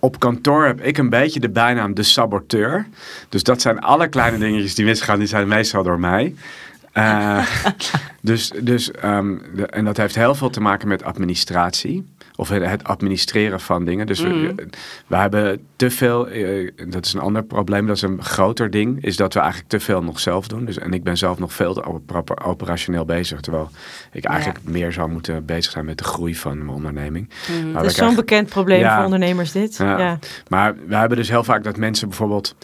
op 0.00 0.18
kantoor 0.18 0.66
heb 0.66 0.80
ik 0.80 0.98
een 0.98 1.10
beetje 1.10 1.40
de 1.40 1.48
bijnaam 1.50 1.94
de 1.94 2.02
saboteur. 2.02 2.86
Dus 3.28 3.42
dat 3.42 3.60
zijn 3.60 3.80
alle 3.80 4.08
kleine 4.08 4.38
dingetjes 4.38 4.74
die 4.74 4.84
misgaan, 4.84 5.18
die 5.18 5.28
zijn 5.28 5.48
meestal 5.48 5.82
door 5.82 6.00
mij. 6.00 6.34
Eh, 6.92 7.46
dus, 8.20 8.52
dus, 8.62 8.90
ehm, 8.90 9.36
de- 9.54 9.66
en 9.66 9.84
dat 9.84 9.96
heeft 9.96 10.14
heel 10.14 10.34
veel 10.34 10.50
te 10.50 10.60
maken 10.60 10.88
met 10.88 11.02
administratie. 11.02 12.06
Of 12.40 12.48
het- 12.48 12.84
administreren 12.84 13.60
van 13.60 13.84
dingen. 13.84 14.06
Dus 14.06 14.20
we, 14.20 14.54
we 15.06 15.16
hebben 15.16 15.60
te 15.76 15.90
veel, 15.90 16.28
eh, 16.28 16.70
dat 16.88 17.04
is 17.06 17.12
een 17.12 17.20
ander 17.20 17.44
probleem, 17.44 17.86
dat 17.86 17.96
is 17.96 18.02
een 18.02 18.22
groter 18.22 18.70
ding, 18.70 19.04
is 19.04 19.16
dat 19.16 19.34
we 19.34 19.40
eigenlijk 19.40 19.70
te 19.70 19.80
veel 19.80 20.02
nog 20.02 20.20
zelf 20.20 20.48
doen. 20.48 20.64
Dus, 20.64 20.78
en 20.78 20.92
ik 20.92 21.02
ben 21.02 21.16
zelf 21.16 21.38
nog 21.38 21.52
veel 21.52 21.74
te 21.74 21.84
op- 21.86 22.40
operationeel 22.44 23.04
bezig. 23.04 23.40
Terwijl 23.40 23.70
ik 24.12 24.24
eigenlijk 24.24 24.58
meer 24.64 24.92
zou 24.92 25.10
moeten 25.10 25.44
bezig 25.44 25.72
zijn 25.72 25.84
met 25.84 25.98
de 25.98 26.04
groei 26.04 26.36
van 26.36 26.58
mijn 26.58 26.68
onderneming. 26.70 27.28
mm, 27.62 27.72
Dat 27.72 27.82
we 27.82 27.88
is 27.88 27.94
zo'n 27.94 28.14
bekend 28.14 28.48
probleem 28.48 28.80
Ja. 28.80 28.94
voor 28.96 29.04
ondernemers 29.04 29.52
dit. 29.52 29.76
Ja. 29.76 30.18
Maar 30.48 30.74
we 30.86 30.96
hebben 30.96 31.16
dus 31.18 31.28
heel 31.28 31.44
vaak 31.44 31.64
dat 31.64 31.76
mensen 31.76 32.08
bijvoorbeeld 32.08 32.54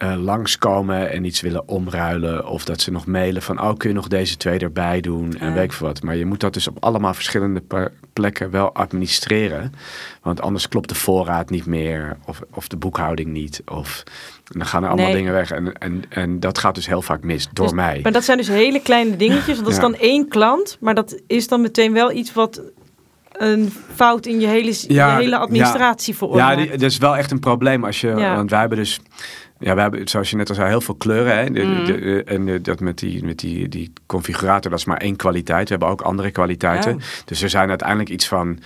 eh, 0.00 0.14
langskomen 0.16 1.10
en 1.10 1.24
iets 1.24 1.40
willen 1.40 1.68
omruilen. 1.68 2.46
Of 2.48 2.64
dat 2.64 2.80
ze 2.80 2.90
nog 2.90 3.06
mailen 3.06 3.42
van, 3.42 3.60
oh 3.60 3.76
kun 3.76 3.88
je 3.88 3.94
nog 3.94 4.08
deze 4.08 4.36
twee 4.36 4.58
erbij 4.58 5.00
doen 5.00 5.36
en 5.38 5.48
Ja. 5.48 5.54
weet 5.54 5.64
ik 5.64 5.72
veel 5.72 5.86
wat. 5.86 6.02
Maar 6.02 6.16
je 6.16 6.26
moet 6.26 6.40
dat 6.40 6.54
dus 6.54 6.68
op 6.68 6.76
allemaal 6.84 7.14
verschillende 7.14 7.62
plekken 8.12 8.50
wel 8.50 8.74
administreren. 8.74 9.72
Want 10.22 10.40
anders 10.40 10.68
klopt 10.68 10.88
de 10.88 10.94
voorraad 10.94 11.50
niet 11.50 11.66
meer 11.66 12.16
of, 12.26 12.40
of 12.54 12.68
de 12.68 12.76
boekhouding 12.76 13.28
niet. 13.30 13.62
Of 13.66 14.02
dan 14.44 14.66
gaan 14.66 14.82
er 14.82 14.88
allemaal 14.88 15.06
Nee. 15.06 15.14
dingen 15.16 15.32
weg. 15.32 15.50
En, 15.50 15.72
en, 15.78 16.02
en 16.08 16.40
dat 16.40 16.58
gaat 16.58 16.74
dus 16.74 16.86
heel 16.86 17.02
vaak 17.02 17.22
mis 17.22 17.48
door 17.52 17.66
Dus- 17.66 17.74
mij. 17.74 18.00
Maar 18.02 18.12
dat 18.12 18.24
zijn 18.24 18.36
dus 18.38 18.48
hele 18.48 18.80
kleine 18.82 19.16
dingetjes. 19.16 19.46
Want 19.46 19.58
dat 19.58 19.68
is 19.68 19.74
Ja. 19.76 19.80
dan 19.82 19.94
één 19.94 20.28
klant. 20.28 20.76
Maar 20.80 20.94
dat 20.94 21.20
is 21.26 21.48
dan 21.48 21.60
meteen 21.60 21.92
wel 21.92 22.12
iets 22.12 22.32
wat 22.32 22.62
een 23.32 23.72
fout 23.94 24.26
in 24.26 24.40
je 24.40 24.46
hele, 24.46 24.74
Ja, 24.88 25.10
je 25.10 25.16
hele 25.22 25.30
ja. 25.30 25.36
administratie 25.38 26.12
Ja, 26.12 26.18
veroorzaakt. 26.18 26.56
die- 26.58 26.70
dat 26.70 26.80
is 26.90 26.98
wel 26.98 27.16
echt 27.16 27.30
een 27.30 27.38
probleem 27.40 27.84
als 27.84 28.00
je, 28.00 28.08
Ja. 28.08 28.34
want 28.36 28.50
wij 28.50 28.60
hebben 28.60 28.78
dus, 28.78 29.00
ja, 29.60 29.74
we 29.74 29.80
hebben, 29.80 30.08
zoals 30.08 30.30
je 30.30 30.36
net 30.36 30.48
al 30.48 30.54
zei, 30.54 30.68
heel 30.68 30.80
veel 30.80 30.94
kleuren. 30.94 31.36
Hè? 31.36 31.50
De- 31.50 31.62
Mhm. 31.62 31.84
de- 31.84 32.22
en 32.24 32.44
de- 32.46 32.60
dat 32.60 32.80
met 32.80 32.98
die, 32.98 33.24
met 33.24 33.38
die, 33.38 33.68
die 33.68 33.92
configurator, 34.06 34.70
dat 34.70 34.80
is 34.80 34.84
maar 34.84 34.96
één 34.96 35.16
kwaliteit. 35.16 35.62
We 35.68 35.70
hebben 35.70 35.88
ook 35.88 36.00
andere 36.00 36.30
kwaliteiten. 36.30 36.94
Oh. 36.94 37.00
Dus 37.24 37.42
er 37.42 37.50
zijn 37.50 37.68
uiteindelijk 37.68 38.08
iets 38.08 38.28
van, 38.28 38.58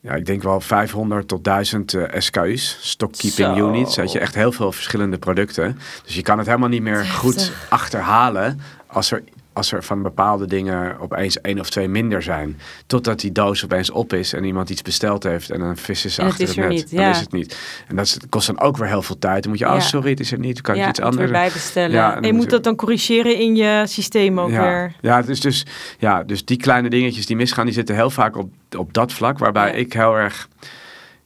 ja, 0.00 0.12
ik 0.14 0.26
denk 0.26 0.42
wel 0.42 0.60
500 0.60 1.28
tot 1.28 1.44
1000 1.44 1.94
eh, 1.94 2.20
SKU's, 2.20 2.78
stock 2.80 3.12
keeping 3.12 3.56
Zo. 3.56 3.68
units. 3.68 3.96
Dat 3.96 4.12
je 4.12 4.18
echt 4.18 4.34
heel 4.34 4.52
veel 4.52 4.72
verschillende 4.72 5.18
producten. 5.18 5.78
Dus 6.04 6.14
je 6.14 6.22
kan 6.22 6.38
het 6.38 6.46
helemaal 6.46 6.68
niet 6.68 6.82
meer 6.82 7.04
goed 7.04 7.52
achterhalen 7.68 8.60
als 8.86 9.10
er 9.10 9.22
als 9.52 9.72
er 9.72 9.84
van 9.84 10.02
bepaalde 10.02 10.46
dingen 10.46 10.98
opeens 11.00 11.40
één 11.40 11.60
of 11.60 11.70
twee 11.70 11.88
minder 11.88 12.22
zijn, 12.22 12.58
totdat 12.86 13.20
die 13.20 13.32
doos 13.32 13.64
opeens 13.64 13.90
op 13.90 14.12
is 14.12 14.32
en 14.32 14.44
iemand 14.44 14.70
iets 14.70 14.82
besteld 14.82 15.22
heeft 15.22 15.50
en 15.50 15.58
dan 15.60 15.76
vissen 15.76 16.10
ze 16.10 16.20
En 16.20 16.24
het 16.26 16.32
achter 16.32 16.48
is 16.48 16.56
het 16.56 16.64
net, 16.66 16.74
niet, 16.76 16.94
dan 16.94 17.04
ja. 17.04 17.10
is 17.10 17.20
het 17.20 17.32
niet. 17.32 17.56
En 17.88 17.96
dat 17.96 18.04
is- 18.06 18.18
kost 18.28 18.46
dan 18.46 18.60
ook 18.60 18.76
weer 18.76 18.88
heel 18.88 19.02
veel 19.02 19.18
tijd. 19.18 19.42
Dan 19.42 19.50
moet 19.50 19.60
je, 19.60 19.66
oh 19.68 19.74
Ja. 19.74 19.80
sorry, 19.80 20.10
het 20.10 20.20
is 20.20 20.32
er 20.32 20.38
niet, 20.38 20.60
kan 20.60 20.74
ik 20.74 20.80
ja, 20.80 20.88
iets 20.88 20.98
het 20.98 21.06
anders 21.06 21.30
weer 21.30 21.40
bijbestellen. 21.40 21.90
Ja, 21.90 22.14
En 22.16 22.22
je 22.22 22.32
moet 22.32 22.50
dat 22.50 22.64
dan 22.64 22.76
corrigeren 22.76 23.36
in 23.38 23.56
je 23.56 23.82
systeem 23.86 24.40
ook 24.40 24.50
weer. 24.50 24.92
Ja, 25.00 25.16
het 25.16 25.28
is 25.28 25.40
dus, 25.40 25.66
ja, 25.98 26.22
dus 26.24 26.44
die 26.44 26.56
kleine 26.56 26.90
dingetjes 26.90 27.26
die 27.26 27.36
misgaan, 27.36 27.64
die 27.64 27.74
zitten 27.74 27.94
heel 27.94 28.10
vaak 28.10 28.36
op, 28.36 28.50
op 28.78 28.92
dat 28.92 29.12
vlak. 29.12 29.38
Waarbij 29.38 29.72
ik 29.72 29.92
heel 29.92 30.14
erg, 30.16 30.48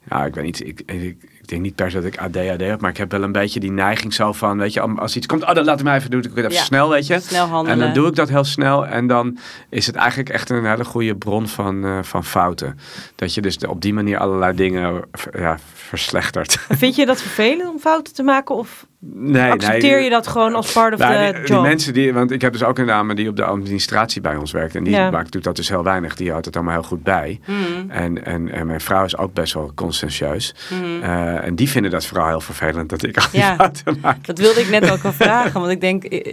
ja, 0.09 0.25
ik 0.25 0.35
weet 0.35 0.45
niet, 0.45 0.67
ik, 0.67 0.83
ik, 0.87 1.17
ik 1.41 1.49
denk 1.49 1.63
niet 1.63 1.75
per 1.75 1.91
se 1.91 1.97
dat 1.97 2.05
ik 2.05 2.19
ADHD 2.19 2.61
heb, 2.61 2.81
maar 2.81 2.91
ik 2.91 2.97
heb 2.97 3.11
wel 3.11 3.23
een 3.23 3.33
beetje 3.33 3.61
die 3.61 3.71
neiging 3.71 4.15
zo 4.15 4.33
van, 4.33 4.59
weet 4.59 4.73
je, 4.73 4.81
als 4.81 5.17
iets 5.17 5.27
komt, 5.27 5.43
oh, 5.43 5.55
dan 5.55 5.65
laat 5.65 5.79
ik 5.79 5.85
mij 5.85 5.97
even 5.97 6.11
doen, 6.11 6.21
ik 6.23 6.27
het 6.29 6.37
even 6.39 6.51
Ja. 6.53 6.63
snel, 6.63 6.89
weet 6.89 7.07
je. 7.07 7.21
Snel 7.21 7.47
handelen. 7.47 7.79
En 7.81 7.85
dan 7.85 7.95
doe 7.95 8.09
ik 8.09 8.15
dat 8.15 8.29
heel 8.29 8.45
snel 8.45 8.87
en 8.87 9.07
dan 9.07 9.39
is 9.69 9.87
het 9.87 9.95
eigenlijk 9.97 10.29
echt 10.29 10.51
een 10.51 10.67
hele 10.67 10.85
goede 10.85 11.17
bron 11.17 11.49
van, 11.49 11.85
eh, 11.85 11.99
van 12.03 12.25
fouten. 12.25 12.79
Dat 13.15 13.35
je 13.35 13.41
dus 13.41 13.59
op 13.59 13.81
die 13.81 13.95
manier 13.95 14.19
allerlei 14.19 14.57
dingen 14.57 15.03
ja, 15.33 15.59
verslechtert. 15.75 16.59
Vind 16.69 16.97
je 16.97 17.07
dat 17.07 17.21
vervelend 17.23 17.71
om 17.71 17.79
fouten 17.79 18.15
te 18.15 18.23
maken? 18.23 18.55
Of 18.55 18.87
Nee, 19.13 19.51
accepteer 19.51 19.95
nee, 19.95 20.05
je 20.05 20.11
dat 20.11 20.27
gewoon 20.27 20.55
als 20.55 20.73
part 20.73 20.93
of 20.95 20.99
Nou, 20.99 21.13
the 21.27 21.33
die, 21.33 21.41
die 21.45 21.55
job? 21.55 21.63
mensen 21.63 21.93
die, 21.93 22.13
want 22.15 22.31
ik 22.31 22.41
heb 22.41 22.53
dus 22.53 22.63
ook 22.63 22.79
een 22.79 22.87
dame 22.87 23.15
die 23.15 23.29
op 23.29 23.37
de 23.37 23.45
administratie 23.45 24.21
bij 24.21 24.37
ons 24.37 24.53
werkt. 24.53 24.75
En 24.75 24.85
die 24.85 24.93
Ja. 24.95 25.11
maakt, 25.11 25.33
doet 25.33 25.45
dat 25.45 25.57
dus 25.57 25.69
heel 25.69 25.83
weinig. 25.85 26.17
Die 26.17 26.31
houdt 26.31 26.45
het 26.47 26.57
allemaal 26.57 26.75
heel 26.75 26.83
goed 26.83 27.03
bij. 27.03 27.41
Mhm. 27.47 27.91
En, 27.91 28.25
en, 28.25 28.53
en 28.53 28.67
mijn 28.67 28.81
vrouw 28.81 29.05
is 29.05 29.17
ook 29.17 29.33
best 29.35 29.55
wel 29.55 29.73
conscientieus. 29.75 30.55
Mhm. 30.71 31.03
Eh, 31.03 31.45
en 31.47 31.55
die 31.55 31.69
vinden 31.69 31.91
dat 31.91 32.07
vooral 32.07 32.29
heel 32.29 32.41
vervelend 32.41 32.89
dat 32.89 33.03
ik 33.03 33.17
al 33.21 33.27
die 33.31 33.41
Ja. 33.41 33.55
fouten 33.57 33.99
maak. 34.01 34.27
Dat 34.27 34.39
wilde 34.39 34.61
ik 34.61 34.69
net 34.71 34.91
ook 34.91 35.05
al 35.05 35.13
vragen, 35.13 35.61
want 35.61 35.73
ik 35.73 35.81
denk, 35.81 36.05
ik, 36.05 36.27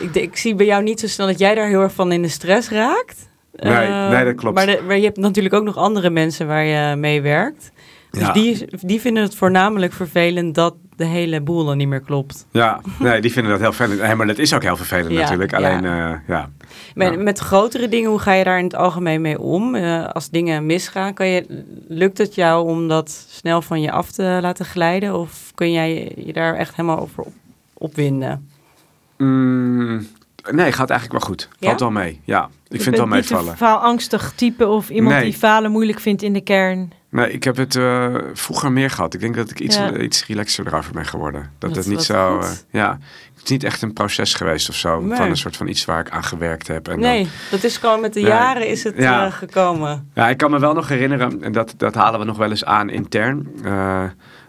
ik, 0.00 0.14
ik, 0.14 0.36
zie 0.36 0.54
bij 0.54 0.66
jou 0.66 0.82
niet 0.82 1.00
zo 1.00 1.06
snel 1.06 1.26
dat 1.26 1.38
jij 1.38 1.54
daar 1.54 1.68
heel 1.68 1.80
erg 1.82 1.92
van 1.94 2.12
in 2.12 2.22
de 2.22 2.28
stress 2.28 2.68
raakt. 2.70 3.28
Nee, 3.54 3.72
Eh, 3.72 4.08
nee, 4.10 4.24
dat 4.24 4.34
klopt. 4.34 4.54
Maar, 4.56 4.66
de- 4.66 4.82
maar 4.86 4.96
je 4.96 5.04
hebt 5.04 5.16
natuurlijk 5.16 5.54
ook 5.54 5.64
nog 5.64 5.76
andere 5.76 6.10
mensen 6.10 6.46
waar 6.46 6.64
je 6.64 6.96
mee 6.96 7.22
werkt. 7.22 7.70
Dus 8.10 8.22
Ja. 8.22 8.32
die, 8.32 8.66
die 8.80 9.00
vinden 9.00 9.22
het 9.22 9.34
voornamelijk 9.34 9.92
vervelend 9.92 10.54
dat 10.54 10.74
de 10.96 11.04
hele 11.04 11.40
boel 11.40 11.64
dan 11.64 11.76
niet 11.76 11.88
meer 11.88 12.00
klopt. 12.00 12.46
Ja, 12.50 12.80
nee, 12.98 13.20
die 13.20 13.32
vinden 13.32 13.52
dat 13.52 13.60
heel 13.60 13.72
vervelend. 13.72 14.06
Nee, 14.06 14.14
maar 14.14 14.26
dat 14.26 14.38
is 14.38 14.54
ook 14.54 14.62
heel 14.62 14.76
vervelend 14.76 15.12
Ja, 15.12 15.20
natuurlijk. 15.20 15.50
ja. 15.50 15.56
Alleen, 15.56 15.84
eh, 15.84 16.14
ja. 16.28 16.50
Met, 16.94 17.12
Ja. 17.14 17.18
met 17.20 17.38
grotere 17.38 17.88
dingen, 17.88 18.10
hoe 18.10 18.18
ga 18.18 18.32
je 18.32 18.44
daar 18.44 18.58
in 18.58 18.64
het 18.64 18.74
algemeen 18.74 19.20
mee 19.20 19.40
om? 19.40 19.74
Eh, 19.74 20.06
als 20.08 20.30
dingen 20.30 20.66
misgaan, 20.66 21.14
kan 21.14 21.26
je, 21.26 21.64
lukt 21.88 22.18
het 22.18 22.34
jou 22.34 22.68
om 22.68 22.88
dat 22.88 23.26
snel 23.30 23.62
van 23.62 23.80
je 23.80 23.90
af 23.90 24.10
te 24.12 24.38
laten 24.42 24.64
glijden? 24.64 25.18
Of 25.18 25.52
kun 25.54 25.72
jij 25.72 26.12
je 26.16 26.32
daar 26.32 26.54
echt 26.54 26.76
helemaal 26.76 26.98
over 27.00 27.22
op, 27.22 27.32
opwinden? 27.74 28.48
Mm, 29.16 30.06
nee, 30.50 30.72
gaat 30.72 30.90
eigenlijk 30.90 31.20
wel 31.20 31.28
goed. 31.30 31.48
Ja? 31.58 31.66
Valt 31.68 31.80
wel 31.80 31.90
mee. 31.90 32.20
Ja, 32.24 32.42
ik 32.44 32.50
Je 32.68 32.80
vind 32.80 32.84
het 32.84 32.96
wel 32.96 33.06
bent 33.08 33.20
niet 33.20 33.30
meevallen. 33.30 33.52
een 33.52 33.58
faalangstig 33.58 34.32
type 34.36 34.66
of 34.68 34.90
iemand 34.90 35.14
Nee. 35.14 35.24
die 35.24 35.34
falen 35.34 35.70
moeilijk 35.70 36.00
vindt 36.00 36.22
in 36.22 36.32
de 36.32 36.40
kern. 36.40 36.92
Nee, 37.14 37.30
ik 37.32 37.44
heb 37.44 37.56
het 37.56 37.76
eh, 37.76 38.14
vroeger 38.32 38.72
meer 38.72 38.90
gehad. 38.90 39.14
Ik 39.14 39.20
denk 39.20 39.34
dat 39.36 39.50
ik 39.50 39.60
iets, 39.60 39.76
Ja. 39.76 39.96
iets 39.96 40.26
relaxer 40.26 40.66
erover 40.66 40.92
ben 40.92 41.06
geworden. 41.06 41.50
Dat 41.58 41.76
het 41.76 41.86
niet 41.86 42.02
zo. 42.02 42.38
eh, 42.38 42.48
ja, 42.70 42.98
het 43.34 43.44
is 43.44 43.50
niet 43.50 43.64
echt 43.64 43.82
een 43.82 43.92
proces 43.92 44.34
geweest 44.34 44.68
of 44.68 44.74
zo. 44.74 45.00
Nee. 45.00 45.16
Van 45.16 45.28
een 45.28 45.36
soort 45.36 45.56
van 45.56 45.66
iets 45.68 45.84
waar 45.84 46.00
ik 46.00 46.10
aan 46.10 46.24
gewerkt 46.24 46.66
heb. 46.68 46.88
En 46.88 47.00
nee, 47.00 47.22
Dan, 47.22 47.30
dat 47.50 47.64
is 47.64 47.76
gewoon 47.76 48.00
met 48.00 48.14
de 48.14 48.20
Ja. 48.20 48.26
jaren 48.26 48.68
is 48.68 48.84
het 48.84 48.96
Ja. 48.96 49.26
eh, 49.26 49.32
gekomen. 49.32 50.10
ja, 50.14 50.28
ik 50.28 50.36
kan 50.36 50.50
me 50.50 50.58
wel 50.58 50.74
nog 50.74 50.88
herinneren, 50.88 51.42
en 51.42 51.52
dat, 51.52 51.74
dat 51.76 51.94
halen 51.94 52.20
we 52.20 52.26
nog 52.26 52.36
wel 52.36 52.50
eens 52.50 52.64
aan 52.64 52.90
intern. 52.90 53.48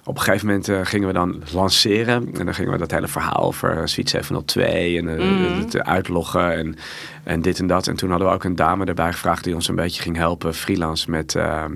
Op 0.08 0.16
een 0.18 0.22
gegeven 0.24 0.48
moment 0.48 0.88
gingen 0.88 1.08
we 1.08 1.14
dan 1.14 1.44
lanceren. 1.54 2.30
En 2.38 2.46
dan 2.46 2.54
gingen 2.54 2.72
we 2.72 2.78
dat 2.78 2.92
hele 2.92 3.08
verhaal 3.08 3.44
over 3.44 3.90
Suite 3.90 4.10
702 4.10 4.98
en 4.98 5.06
Mhm. 5.06 5.60
het 5.60 5.84
uitloggen 5.84 6.54
en, 6.54 6.76
en 7.24 7.42
dit 7.42 7.60
en 7.60 7.68
dat. 7.68 7.88
En 7.88 7.96
toen 7.96 8.10
hadden 8.10 8.28
we 8.28 8.34
ook 8.34 8.44
een 8.44 8.56
dame 8.56 8.86
erbij 8.86 9.12
gevraagd 9.12 9.44
die 9.44 9.54
ons 9.56 9.68
een 9.68 9.76
beetje 9.76 10.02
ging 10.02 10.16
helpen, 10.18 10.54
freelance 10.54 11.10
met, 11.10 11.36
ehm, 11.36 11.76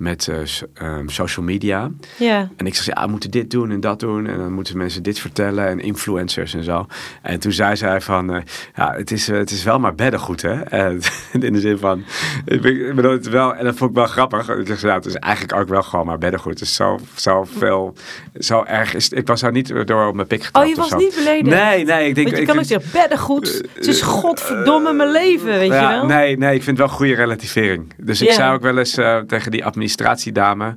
met 0.00 0.28
eh, 0.28 0.36
ehm, 0.74 1.08
social 1.08 1.44
media. 1.44 1.90
Ja. 2.16 2.48
En 2.56 2.66
ik 2.66 2.74
zei, 2.74 2.96
ja, 2.96 3.04
we 3.04 3.10
moeten 3.10 3.30
dit 3.30 3.50
doen 3.50 3.70
en 3.70 3.80
dat 3.80 4.00
doen. 4.00 4.26
En 4.26 4.38
dan 4.38 4.52
moeten 4.52 4.76
mensen 4.78 5.02
dit 5.02 5.18
vertellen 5.18 5.66
en 5.66 5.80
influencers 5.80 6.54
en 6.54 6.64
zo. 6.64 6.86
En 7.22 7.40
toen 7.40 7.52
zei 7.52 7.76
zij 7.76 8.00
van, 8.00 8.32
eh, 8.34 8.42
ja, 8.76 8.94
het 8.96 9.10
is, 9.10 9.28
eh, 9.28 9.36
het 9.38 9.50
is 9.50 9.64
wel 9.64 9.78
maar 9.78 9.94
beddengoed, 9.94 10.42
hè. 10.42 10.54
In 11.40 11.52
de 11.52 11.60
zin 11.60 11.78
van, 11.78 12.04
ik 12.44 12.64
ik 12.64 12.94
bedoel, 12.94 13.12
het 13.12 13.28
wel, 13.28 13.54
en 13.54 13.64
dat 13.64 13.76
vond 13.76 13.90
ik 13.90 13.96
wel 13.96 14.06
grappig. 14.06 14.48
Ik 14.48 14.66
zei, 14.66 14.86
ja, 14.86 14.94
het 14.94 15.06
is 15.06 15.14
eigenlijk 15.14 15.54
ook 15.60 15.68
wel 15.68 15.82
gewoon 15.82 16.06
maar 16.06 16.18
beddengoed. 16.18 16.52
Het 16.52 16.60
is 16.68 16.74
zo, 16.74 16.98
zo 17.14 17.44
veel, 17.58 17.94
zo 18.38 18.64
erg. 18.64 18.94
Is, 18.94 19.08
ik 19.08 19.26
was 19.26 19.40
daar 19.40 19.52
niet 19.52 19.86
door 19.86 20.06
op 20.06 20.14
mijn 20.14 20.26
pik 20.26 20.44
getrapt 20.44 20.66
Oh, 20.66 20.70
je 20.72 20.76
was 20.80 20.88
zo. 20.88 20.96
niet 20.96 21.14
beledigd? 21.14 21.56
Nee, 21.56 21.84
nee. 21.84 22.08
Ik 22.08 22.14
denk, 22.14 22.26
Want 22.26 22.36
je 22.36 22.42
ik 22.42 22.48
kan 22.48 22.58
ook 22.58 22.66
vind- 22.66 22.82
zeggen, 22.82 23.00
beddengoed. 23.00 23.62
Het 23.72 23.86
is 23.86 24.02
godverdomme 24.02 24.92
mijn 24.92 25.10
leven, 25.10 25.46
weet 25.46 25.72
je 25.72 25.80
wel? 25.88 26.06
Nee, 26.06 26.36
nee, 26.38 26.54
ik 26.54 26.62
vind 26.62 26.78
wel 26.78 26.88
goede 26.88 27.14
relativering. 27.14 27.92
Dus 27.96 28.22
ik 28.22 28.32
zei 28.32 28.54
ook 28.54 28.62
wel 28.62 28.78
eens 28.78 28.98
tegen 29.26 29.50
die 29.50 29.64
administratiedame. 29.98 30.76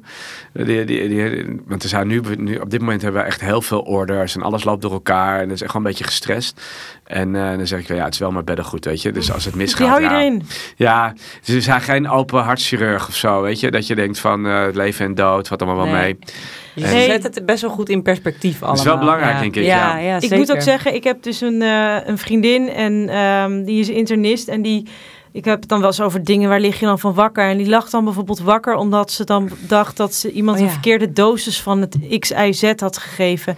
eh, 0.53 0.65
Die, 0.65 0.83
die, 0.85 1.07
die, 1.09 1.59
want 1.65 1.83
er 1.83 1.89
zijn 1.89 2.07
nu, 2.07 2.21
nu, 2.37 2.55
op 2.57 2.69
dit 2.69 2.79
moment 2.79 3.01
hebben 3.01 3.21
we 3.21 3.27
echt 3.27 3.41
heel 3.41 3.61
veel 3.61 3.79
orders 3.81 4.35
en 4.35 4.41
alles 4.41 4.63
loopt 4.63 4.81
door 4.81 4.91
elkaar. 4.91 5.39
En 5.39 5.45
dat 5.47 5.55
is 5.55 5.61
echt 5.61 5.71
gewoon 5.71 5.85
een 5.85 5.91
beetje 5.91 6.05
gestrest. 6.07 6.61
En 7.03 7.35
eh, 7.35 7.57
dan 7.57 7.67
zeg 7.67 7.79
ik 7.79 7.87
wel, 7.87 7.97
ja, 7.97 8.03
het 8.03 8.13
is 8.13 8.19
wel 8.19 8.31
maar 8.31 8.43
beddengoed, 8.43 8.85
weet 8.85 9.01
je. 9.01 9.11
Dus 9.11 9.31
als 9.31 9.45
het 9.45 9.55
misgaat, 9.55 9.77
Die 9.79 9.87
hou 9.87 10.01
je 10.01 10.07
ja, 10.09 10.19
erin. 10.19 10.41
ja, 10.75 11.13
ze 11.41 11.61
zijn 11.61 11.81
geen 11.81 12.09
open 12.09 12.41
hartchirurg 12.43 13.07
of 13.07 13.15
zo, 13.15 13.41
weet 13.41 13.59
je. 13.59 13.71
Dat 13.71 13.87
je 13.87 13.95
denkt 13.95 14.19
van 14.19 14.47
eh, 14.47 14.65
leven 14.71 15.05
en 15.05 15.15
dood, 15.15 15.47
wat 15.47 15.61
allemaal 15.61 15.83
wel 15.85 15.93
Nee. 15.93 16.03
mee. 16.03 16.17
Je 16.75 16.87
zet 17.11 17.23
het 17.23 17.45
best 17.45 17.61
wel 17.61 17.69
goed 17.71 17.89
in 17.89 18.01
perspectief 18.01 18.63
allemaal. 18.63 18.83
wel 18.85 18.97
belangrijk, 18.97 19.39
denk 19.39 19.55
ik, 19.55 19.63
ja. 19.63 19.97
ja 19.97 20.15
Ik 20.15 20.21
zeker. 20.21 20.37
moet 20.37 20.51
ook 20.51 20.61
zeggen, 20.61 20.93
ik 20.95 21.03
heb 21.03 21.23
dus 21.23 21.41
een, 21.41 21.61
eh, 21.61 21.95
een 22.05 22.17
vriendin 22.17 22.69
en 22.69 23.09
ehm, 23.09 23.63
die 23.63 23.79
is 23.79 23.89
internist 23.89 24.47
en 24.47 24.61
die... 24.61 24.87
Ik 25.33 25.45
heb 25.45 25.59
het 25.59 25.69
dan 25.69 25.79
wel 25.79 25.87
eens 25.87 26.01
over 26.01 26.23
dingen, 26.23 26.49
waar 26.49 26.59
lig 26.59 26.79
je 26.79 26.85
dan 26.85 26.99
van 26.99 27.13
wakker? 27.13 27.49
En 27.49 27.57
die 27.57 27.69
lag 27.69 27.89
dan 27.89 28.03
bijvoorbeeld 28.03 28.39
wakker 28.39 28.75
omdat 28.75 29.11
ze 29.11 29.23
dan 29.23 29.49
dacht 29.67 29.97
dat 29.97 30.13
ze 30.13 30.31
iemand 30.31 30.57
Oh 30.57 30.63
ja. 30.63 30.67
een 30.67 30.73
verkeerde 30.73 31.13
dosis 31.13 31.61
van 31.61 31.81
het 31.81 31.97
X, 32.19 32.31
Y, 32.31 32.51
Z 32.51 32.73
had 32.79 32.97
gegeven. 32.97 33.57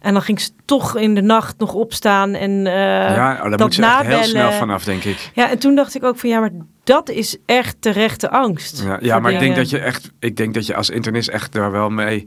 En 0.00 0.12
dan 0.12 0.22
ging 0.22 0.40
ze 0.40 0.50
toch 0.64 0.96
in 0.96 1.14
de 1.14 1.22
nacht 1.22 1.58
nog 1.58 1.74
opstaan 1.74 2.34
en 2.34 2.66
eh, 2.66 2.74
ja, 2.74 3.32
oh, 3.32 3.40
daar 3.40 3.50
dat 3.50 3.60
moet 3.60 3.74
ze 3.74 3.82
echt 3.82 4.06
heel 4.06 4.22
snel 4.22 4.52
vanaf, 4.52 4.84
denk 4.84 5.04
ik. 5.04 5.30
Ja, 5.34 5.50
en 5.50 5.58
toen 5.58 5.74
dacht 5.74 5.94
ik 5.94 6.04
ook 6.04 6.18
van 6.18 6.28
ja, 6.28 6.40
maar 6.40 6.50
dat 6.86 7.08
is 7.10 7.36
echt 7.46 7.76
terechte 7.80 8.30
angst. 8.30 8.82
Ja, 8.82 8.98
ja 9.00 9.18
maar 9.18 9.32
ik 9.32 9.38
denk 9.38 9.56
dat 9.56 9.70
je 9.70 9.78
echt, 9.78 10.10
ik 10.18 10.36
denk 10.36 10.54
dat 10.54 10.66
je 10.66 10.74
als 10.74 10.90
internist 10.90 11.28
echt 11.28 11.52
daar 11.52 11.70
wel 11.70 11.90
mee. 11.90 12.24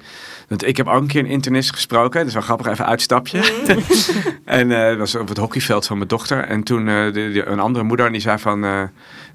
Want 0.48 0.68
ik 0.68 0.78
heb 0.78 0.88
ook 0.88 1.02
een 1.02 1.08
keer 1.08 1.20
een 1.24 1.30
internist 1.30 1.74
gesproken, 1.74 2.24
dus 2.26 2.34
wel 2.34 2.42
grappig, 2.42 2.68
even 2.68 2.86
uitstapje. 2.86 3.40
en 4.46 4.72
eh, 4.72 4.88
dat 4.90 4.98
was 4.98 5.16
op 5.16 5.28
het 5.28 5.38
hockeyveld 5.38 5.86
van 5.86 5.98
mijn 5.98 6.10
dochter. 6.10 6.44
En 6.44 6.64
toen 6.64 6.88
eh, 6.88 7.04
de, 7.06 7.12
de- 7.12 7.46
een 7.46 7.60
andere 7.60 7.86
moeder 7.86 8.12
die 8.12 8.22
zei 8.22 8.38
van, 8.38 8.64
eh, 8.64 8.82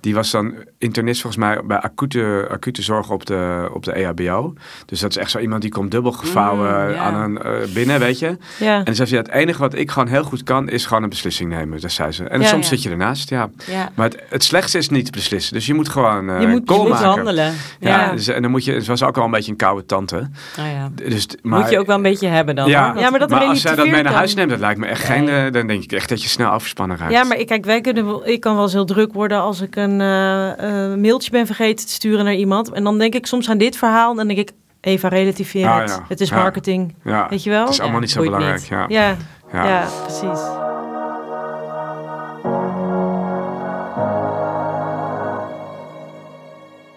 die 0.04 0.14
was 0.14 0.30
dan 0.30 0.54
internist 0.78 1.20
volgens 1.20 1.42
mij 1.44 1.60
bij 1.64 1.78
acute, 1.80 2.46
acute 2.50 2.82
zorg 2.82 3.10
op 3.10 3.26
de, 3.26 3.68
op 3.72 3.84
de 3.84 3.92
EHBO. 3.92 4.54
Dus 4.86 5.00
dat 5.00 5.10
is 5.10 5.16
echt 5.16 5.30
zo 5.30 5.38
iemand 5.38 5.62
die 5.62 5.70
komt 5.70 5.90
dubbel 5.90 6.12
gevouwen 6.12 6.88
Mm, 6.90 6.96
aan 6.96 7.14
een, 7.14 7.42
eh, 7.42 7.52
binnen, 7.74 7.98
weet 8.00 8.18
je. 8.18 8.36
Ja. 8.58 8.78
En 8.78 8.84
dan 8.84 8.94
zei 8.94 9.08
ze, 9.08 9.14
ja, 9.14 9.20
het 9.20 9.30
enige 9.30 9.58
wat 9.58 9.74
ik 9.74 9.90
gewoon 9.90 10.08
heel 10.08 10.22
goed 10.22 10.42
kan, 10.42 10.68
is 10.68 10.86
gewoon 10.86 11.02
een 11.02 11.08
beslissing 11.08 11.50
nemen. 11.50 11.80
Dat 11.80 11.90
zei 11.90 12.12
ze. 12.12 12.24
En 12.24 12.40
Ja, 12.40 12.46
soms 12.46 12.62
ja. 12.62 12.68
zit 12.68 12.82
je 12.82 12.90
ernaast, 12.90 13.30
ja. 13.30 13.48
Ja. 13.66 13.90
Maar 13.94 14.08
het, 14.08 14.22
het 14.28 14.44
slechtste 14.44 14.78
is 14.78 14.88
niet 14.88 15.10
beslissen. 15.10 15.54
Dus 15.54 15.66
je 15.66 15.74
moet 15.74 15.88
gewoon 15.88 16.30
eh 16.30 16.40
Je 16.40 16.46
moet- 16.46 16.62
goal 16.66 16.82
Je 16.82 16.88
moet 16.88 16.98
handelen. 16.98 17.52
Ja. 17.80 18.12
Dus, 18.12 18.28
en 18.28 18.42
dan 18.42 18.50
moet 18.50 18.64
je, 18.64 18.72
het 18.72 18.86
was 18.86 19.02
ook 19.02 19.18
al 19.18 19.24
een 19.24 19.30
beetje 19.30 19.50
een 19.50 19.56
koude 19.56 19.86
tante. 19.86 20.28
Ja. 20.56 20.90
Dus, 21.08 21.26
maar, 21.42 21.60
moet 21.60 21.70
je 21.70 21.78
ook 21.78 21.86
wel 21.86 21.96
een 21.96 22.02
beetje 22.02 22.28
hebben 22.28 22.54
dan. 22.54 22.68
Ja. 22.68 22.94
Ja, 22.96 23.10
maar 23.10 23.18
dat 23.18 23.30
maar 23.30 23.44
als 23.44 23.60
zij 23.60 23.74
dat 23.74 23.88
mee 23.88 24.02
naar 24.02 24.12
huis 24.12 24.34
neemt, 24.34 24.50
dat 24.50 24.58
lijkt 24.60 24.80
me 24.80 24.86
echt 24.86 25.04
geen. 25.04 25.28
eh, 25.28 25.52
dan 25.52 25.66
denk 25.66 25.82
ik 25.82 25.92
echt 25.92 26.08
dat 26.08 26.22
je 26.22 26.28
snel 26.28 26.50
afgespannen 26.50 26.96
raakt. 26.96 27.12
Ja, 27.12 27.24
maar 27.24 27.36
ik, 27.38 27.46
kijk, 27.46 27.64
wij 27.64 27.80
kunnen 27.80 28.06
wel, 28.06 28.28
ik 28.28 28.40
kan 28.40 28.54
wel 28.54 28.62
eens 28.62 28.72
heel 28.72 28.84
druk 28.84 29.12
worden 29.12 29.40
als 29.40 29.60
ik 29.60 29.76
een 29.76 29.93
eh, 30.00 30.90
eh, 30.92 30.98
mailtje 30.98 31.30
ben 31.30 31.46
vergeten 31.46 31.86
te 31.86 31.92
sturen 31.92 32.24
naar 32.24 32.34
iemand. 32.34 32.72
En 32.72 32.84
dan 32.84 32.98
denk 32.98 33.14
ik 33.14 33.26
soms 33.26 33.48
aan 33.50 33.58
dit 33.58 33.76
verhaal 33.76 34.10
en 34.10 34.16
dan 34.16 34.26
denk 34.26 34.38
ik, 34.38 34.50
Eva, 34.80 35.08
relativeer 35.08 35.66
Ah, 35.68 35.78
het. 35.80 35.88
ja. 35.90 36.04
Het 36.08 36.20
is 36.20 36.28
Ja. 36.28 36.36
marketing, 36.36 36.94
ja. 37.04 37.26
weet 37.28 37.42
je 37.42 37.50
wel? 37.50 37.60
Het 37.64 37.70
is 37.72 37.78
allemaal 37.80 37.96
Ja, 37.96 38.02
niet 38.04 38.10
zo 38.10 38.18
boeit 38.18 38.30
belangrijk. 38.30 38.60
niet. 38.60 38.70
Ja. 38.70 38.86
Ja, 38.88 39.16
ja. 39.52 39.68
Ja. 39.68 39.86
precies. 40.06 40.40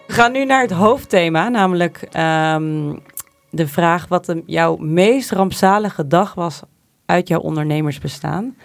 We 0.06 0.14
gaan 0.14 0.32
nu 0.32 0.44
naar 0.44 0.60
het 0.60 0.70
hoofdthema, 0.70 1.48
namelijk 1.48 2.02
ehm, 2.10 2.94
de 3.50 3.68
vraag 3.68 4.08
wat 4.08 4.24
de, 4.24 4.42
jouw 4.46 4.76
meest 4.76 5.30
rampzalige 5.30 6.06
dag 6.06 6.34
was 6.34 6.60
uit 7.06 7.28
jouw 7.28 7.40
ondernemersbestaan. 7.40 8.56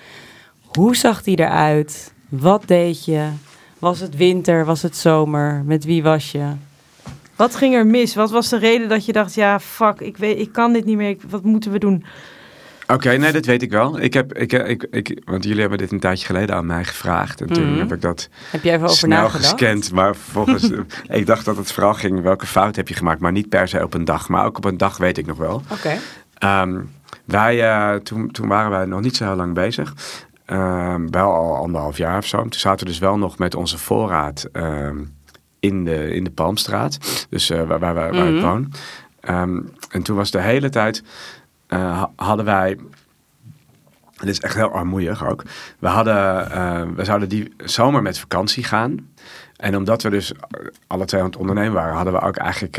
Hoe 0.65 0.95
zag 0.95 1.23
die 1.23 1.39
eruit? 1.39 2.13
Wat 2.29 2.63
deed 2.67 3.05
je? 3.05 3.27
Was 3.83 3.99
het 3.99 4.15
winter? 4.15 4.65
Was 4.65 4.81
het 4.81 4.95
zomer? 4.97 5.61
Met 5.65 5.83
wie 5.85 6.03
was 6.03 6.31
je? 6.31 6.43
Wat 7.35 7.55
ging 7.55 7.75
er 7.75 7.85
mis? 7.85 8.15
Wat 8.15 8.31
was 8.31 8.49
de 8.49 8.57
reden 8.57 8.89
dat 8.89 9.05
je 9.05 9.11
dacht, 9.11 9.33
ja, 9.33 9.59
fuck, 9.59 9.99
ik, 9.99 10.17
weet, 10.17 10.39
ik 10.39 10.51
kan 10.51 10.73
dit 10.73 10.85
niet 10.85 10.97
meer. 10.97 11.09
Ik- 11.09 11.21
wat 11.29 11.43
moeten 11.43 11.71
we 11.71 11.79
doen? 11.79 12.05
Oké, 12.87 13.09
nee, 13.17 13.31
dat 13.31 13.45
weet 13.45 13.61
ik 13.61 13.71
wel. 13.71 13.99
Ik 14.01 14.13
heb, 14.13 14.33
ik, 14.33 14.53
ik, 14.53 14.87
ik, 14.91 15.21
want 15.25 15.43
jullie 15.43 15.59
hebben 15.61 15.77
dit 15.77 15.91
een 15.91 15.99
tijdje 15.99 16.25
geleden 16.25 16.55
aan 16.55 16.65
mij 16.65 16.83
gevraagd. 16.83 17.41
En 17.41 17.47
toen 17.47 17.69
Mhm. 17.69 17.79
heb 17.79 17.93
ik 17.93 18.01
dat 18.01 18.29
Heb 18.51 18.63
je 18.63 18.71
even 18.71 18.83
over 18.83 18.97
snel 18.97 19.09
nagedacht? 19.21 19.43
gescand. 19.51 19.91
Maar 19.91 20.15
vervolgens, 20.15 20.71
eh, 20.71 20.79
ik 21.19 21.25
dacht 21.25 21.45
dat 21.45 21.57
het 21.57 21.71
vooral 21.71 21.93
ging, 21.93 22.21
welke 22.21 22.45
fout 22.45 22.75
heb 22.75 22.87
je 22.87 22.93
gemaakt? 22.93 23.19
Maar 23.21 23.31
niet 23.31 23.49
per 23.49 23.67
se 23.67 23.83
op 23.83 23.93
een 23.93 24.05
dag. 24.05 24.29
Maar 24.29 24.45
ook 24.45 24.57
op 24.57 24.65
een 24.65 24.77
dag 24.77 24.97
weet 24.97 25.17
ik 25.17 25.25
nog 25.25 25.37
wel. 25.37 25.61
Oké. 25.71 25.97
Ehm, 26.37 26.79
wij, 27.25 27.69
eh, 27.71 27.95
toen, 27.95 28.31
toen 28.31 28.47
waren 28.47 28.71
wij 28.71 28.85
nog 28.85 29.01
niet 29.01 29.15
zo 29.15 29.25
heel 29.25 29.35
lang 29.35 29.53
bezig. 29.53 29.93
Ehm, 30.45 31.07
wel 31.09 31.31
al 31.33 31.55
anderhalf 31.55 31.97
jaar 31.97 32.17
of 32.17 32.25
zo. 32.25 32.41
Toen 32.41 32.53
zaten 32.53 32.85
we 32.85 32.91
dus 32.91 32.99
wel 32.99 33.17
nog 33.17 33.37
met 33.37 33.55
onze 33.55 33.77
voorraad 33.77 34.43
ehm, 34.51 34.97
in, 35.59 35.85
de, 35.85 36.13
in 36.13 36.23
de 36.23 36.31
Palmstraat. 36.31 37.25
Dus 37.29 37.49
eh, 37.49 37.61
waar, 37.63 37.79
waar, 37.79 37.93
waar, 37.93 38.13
waar 38.13 38.27
ik 38.27 38.33
Mhm. 38.33 38.43
woon. 38.45 38.71
Ehm, 39.19 39.59
en 39.89 40.03
toen 40.03 40.15
was 40.15 40.31
de 40.31 40.41
hele 40.41 40.69
tijd... 40.69 41.03
eh, 41.67 41.79
ha- 41.79 42.11
hadden 42.15 42.45
wij... 42.45 42.77
Het 44.17 44.29
is 44.31 44.39
echt 44.39 44.55
heel 44.55 44.71
armoeig 44.71 45.25
ook. 45.27 45.43
We, 45.79 45.87
hadden, 45.87 46.51
eh, 46.51 46.81
we 46.95 47.03
zouden 47.03 47.29
die 47.29 47.53
zomer 47.57 48.01
met 48.01 48.19
vakantie 48.19 48.63
gaan. 48.63 49.11
En 49.57 49.75
omdat 49.77 50.01
we 50.03 50.09
dus 50.09 50.31
alle 50.87 51.05
twee 51.05 51.21
aan 51.21 51.27
het 51.27 51.37
ondernemen 51.37 51.73
waren... 51.73 51.95
hadden 51.95 52.13
we 52.13 52.19
ook 52.21 52.37
eigenlijk 52.37 52.75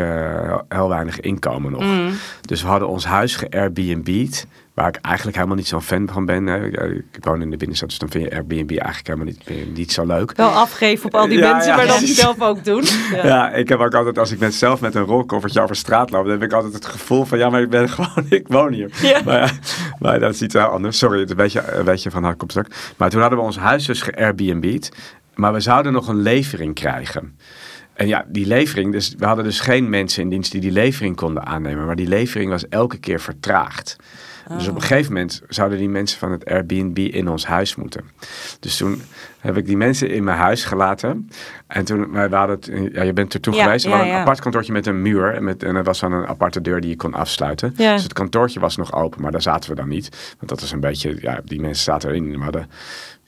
heel 0.68 0.88
weinig 0.88 1.20
inkomen 1.20 1.72
nog. 1.72 1.82
Mm. 1.82 2.10
Dus 2.40 2.62
we 2.62 2.68
hadden 2.68 2.88
ons 2.88 3.04
huis 3.06 3.36
ge-Airbnb'd, 3.36 4.46
waar 4.74 4.88
ik 4.88 4.96
eigenlijk 4.96 5.36
helemaal 5.36 5.56
niet 5.56 5.66
zo'n 5.68 5.82
fan 5.82 6.08
van 6.12 6.24
ben. 6.24 6.46
hè. 6.46 6.66
Ik, 6.66 7.04
woon 7.20 7.42
in 7.42 7.50
de 7.50 7.56
binnenstad, 7.56 7.88
dus 7.88 7.98
dan 7.98 8.08
vind 8.08 8.24
je 8.24 8.30
Airbnb 8.30 8.70
eigenlijk 8.70 9.06
helemaal 9.06 9.26
niet, 9.26 9.74
niet 9.76 9.92
zo 9.92 10.06
leuk. 10.06 10.32
Wel 10.36 10.48
afgeven 10.48 11.06
op 11.06 11.14
al 11.14 11.28
die 11.28 11.38
Ja, 11.38 11.52
mensen, 11.52 11.70
ja, 11.70 11.76
maar 11.76 11.86
dan 11.86 11.96
precies. 11.96 12.16
zelf 12.18 12.40
ook 12.40 12.64
doen. 12.64 12.82
Ja. 13.12 13.26
Ja. 13.34 13.50
ik 13.52 13.68
heb 13.68 13.78
ook 13.80 13.94
altijd, 13.94 14.18
als 14.18 14.30
ik 14.32 14.38
met 14.38 14.54
zelf 14.54 14.80
met 14.80 14.94
een 14.94 15.02
rolkoffertje 15.04 15.60
over 15.62 15.76
straat 15.76 16.10
loop, 16.10 16.22
dan 16.22 16.32
heb 16.32 16.42
ik 16.42 16.52
altijd 16.52 16.72
het 16.72 16.86
gevoel 16.86 17.24
van, 17.24 17.38
ja, 17.38 17.50
maar 17.50 17.62
ik 17.62 17.70
ben 17.70 17.88
gewoon, 17.94 18.26
ik 18.28 18.48
woon 18.48 18.72
hier. 18.72 18.90
Ja. 19.02 19.20
Maar, 19.24 19.40
ja, 19.40 19.50
maar 19.98 20.20
dat 20.20 20.34
is 20.34 20.42
iets 20.42 20.54
heel 20.54 20.62
anders. 20.62 20.98
Sorry, 20.98 21.20
het 21.20 21.30
een 21.30 21.36
beetje, 21.36 21.72
een 21.72 21.84
beetje 21.84 22.10
van 22.10 22.24
hak 22.24 22.42
op 22.42 22.50
stuk. 22.50 22.92
Maar 22.96 23.10
toen 23.10 23.20
hadden 23.20 23.38
we 23.38 23.44
ons 23.44 23.58
huis 23.58 23.86
dus 23.86 24.02
ge-Airbnb'd, 24.02 24.88
maar 25.34 25.52
we 25.52 25.60
zouden 25.60 25.92
nog 25.92 26.08
een 26.08 26.22
levering 26.22 26.74
krijgen. 26.74 27.38
En 27.94 28.06
ja, 28.08 28.24
die 28.28 28.46
levering, 28.46 28.92
dus 28.92 29.14
we 29.18 29.26
hadden 29.26 29.44
dus 29.44 29.60
geen 29.60 29.88
mensen 29.90 30.22
in 30.22 30.28
dienst 30.28 30.52
die 30.52 30.60
die 30.60 30.72
levering 30.72 31.16
konden 31.16 31.46
aannemen, 31.46 31.86
maar 31.86 31.96
die 31.96 32.08
levering 32.08 32.50
was 32.50 32.68
elke 32.68 32.98
keer 32.98 33.20
vertraagd. 33.20 33.96
Dus 34.48 34.68
op 34.68 34.74
een 34.74 34.80
gegeven 34.80 35.12
moment 35.12 35.42
zouden 35.48 35.78
die 35.78 35.88
mensen 35.88 36.18
van 36.18 36.32
het 36.32 36.44
Airbnb 36.44 36.98
in 36.98 37.28
ons 37.28 37.46
huis 37.46 37.74
moeten. 37.76 38.04
Dus 38.60 38.76
toen 38.76 39.02
heb 39.40 39.56
ik 39.56 39.66
die 39.66 39.76
mensen 39.76 40.10
in 40.10 40.24
mijn 40.24 40.38
huis 40.38 40.64
gelaten. 40.64 41.28
En 41.66 41.84
toen, 41.84 42.10
wij 42.12 42.28
we 42.28 42.36
hadden 42.36 42.56
het, 42.56 42.92
ja, 42.92 43.02
je 43.02 43.12
bent 43.12 43.34
er 43.34 43.40
toe 43.40 43.54
Ja, 43.54 43.64
geweest. 43.64 43.84
We 43.84 43.90
ja, 43.90 43.96
hadden 43.96 44.12
een 44.12 44.18
ja. 44.20 44.24
apart 44.26 44.40
kantoortje 44.40 44.72
met 44.72 44.86
een 44.86 45.02
muur. 45.02 45.34
En, 45.34 45.44
met, 45.44 45.62
en 45.62 45.76
er 45.76 45.84
was 45.84 46.00
dan 46.00 46.12
een 46.12 46.26
aparte 46.26 46.60
deur 46.60 46.80
die 46.80 46.90
je 46.90 46.96
kon 46.96 47.14
afsluiten. 47.14 47.74
Ja. 47.76 47.92
Dus 47.94 48.02
het 48.02 48.12
kantoortje 48.12 48.60
was 48.60 48.76
nog 48.76 48.92
open, 48.92 49.22
maar 49.22 49.32
daar 49.32 49.42
zaten 49.42 49.70
we 49.70 49.76
dan 49.76 49.88
niet. 49.88 50.34
Want 50.36 50.48
dat 50.48 50.60
was 50.60 50.72
een 50.72 50.80
beetje, 50.80 51.16
ja, 51.20 51.40
die 51.44 51.60
mensen 51.60 51.84
zaten 51.84 52.08
erin. 52.08 52.30
We 52.38 52.42
hadden, 52.44 52.70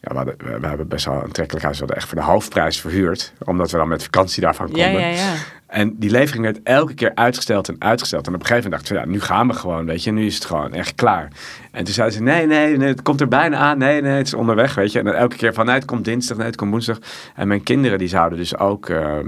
ja, 0.00 0.10
we, 0.10 0.16
hadden, 0.16 0.34
we, 0.38 0.60
we 0.60 0.66
hebben 0.66 0.88
best 0.88 1.04
wel 1.04 1.14
een 1.14 1.22
aantrekkelijk 1.22 1.64
huis. 1.64 1.78
We 1.78 1.84
hadden 1.84 2.02
echt 2.02 2.12
voor 2.12 2.18
de 2.18 2.24
hoofdprijs 2.24 2.80
verhuurd. 2.80 3.32
Omdat 3.44 3.70
we 3.70 3.76
dan 3.76 3.88
met 3.88 4.02
vakantie 4.02 4.42
daarvan 4.42 4.68
Ja, 4.72 4.84
konden. 4.84 5.00
ja, 5.00 5.08
ja. 5.08 5.34
En 5.66 5.94
die 5.98 6.10
levering 6.10 6.44
werd 6.44 6.60
elke 6.62 6.94
keer 6.94 7.10
uitgesteld 7.14 7.68
en 7.68 7.76
uitgesteld. 7.78 8.26
En 8.26 8.34
op 8.34 8.40
een 8.40 8.46
gegeven 8.46 8.70
moment 8.70 8.88
dacht 8.88 8.96
ik, 8.96 9.02
van, 9.02 9.12
ja, 9.12 9.18
nu 9.18 9.24
gaan 9.26 9.48
we 9.48 9.54
gewoon, 9.54 9.86
weet 9.86 10.04
je. 10.04 10.10
Nu 10.12 10.26
is 10.26 10.34
het 10.34 10.44
gewoon 10.44 10.72
echt 10.74 10.94
klaar. 10.94 11.28
En 11.70 11.84
toen 11.84 11.94
zeiden 11.94 12.16
ze, 12.16 12.22
nee, 12.22 12.46
nee, 12.46 12.76
nee, 12.76 12.88
het 12.88 13.02
komt 13.02 13.20
er 13.20 13.28
bijna 13.28 13.56
aan. 13.56 13.78
Nee, 13.78 14.02
nee, 14.02 14.12
het 14.16 14.26
is 14.26 14.34
onderweg, 14.34 14.74
weet 14.74 14.92
je. 14.92 14.98
En 14.98 15.04
dan 15.04 15.14
elke 15.14 15.36
keer 15.36 15.54
van, 15.54 15.66
nee, 15.66 15.74
het 15.74 15.84
komt 15.84 16.04
dinsdag, 16.04 16.36
nee, 16.36 16.46
het 16.46 16.56
komt 16.56 16.70
woensdag. 16.70 16.98
En 17.34 17.48
mijn 17.48 17.62
kinderen, 17.62 17.98
die 17.98 18.08
zouden 18.08 18.38
dus 18.38 18.58
ook... 18.58 18.88
eh, 18.88 19.18
eh, 19.18 19.24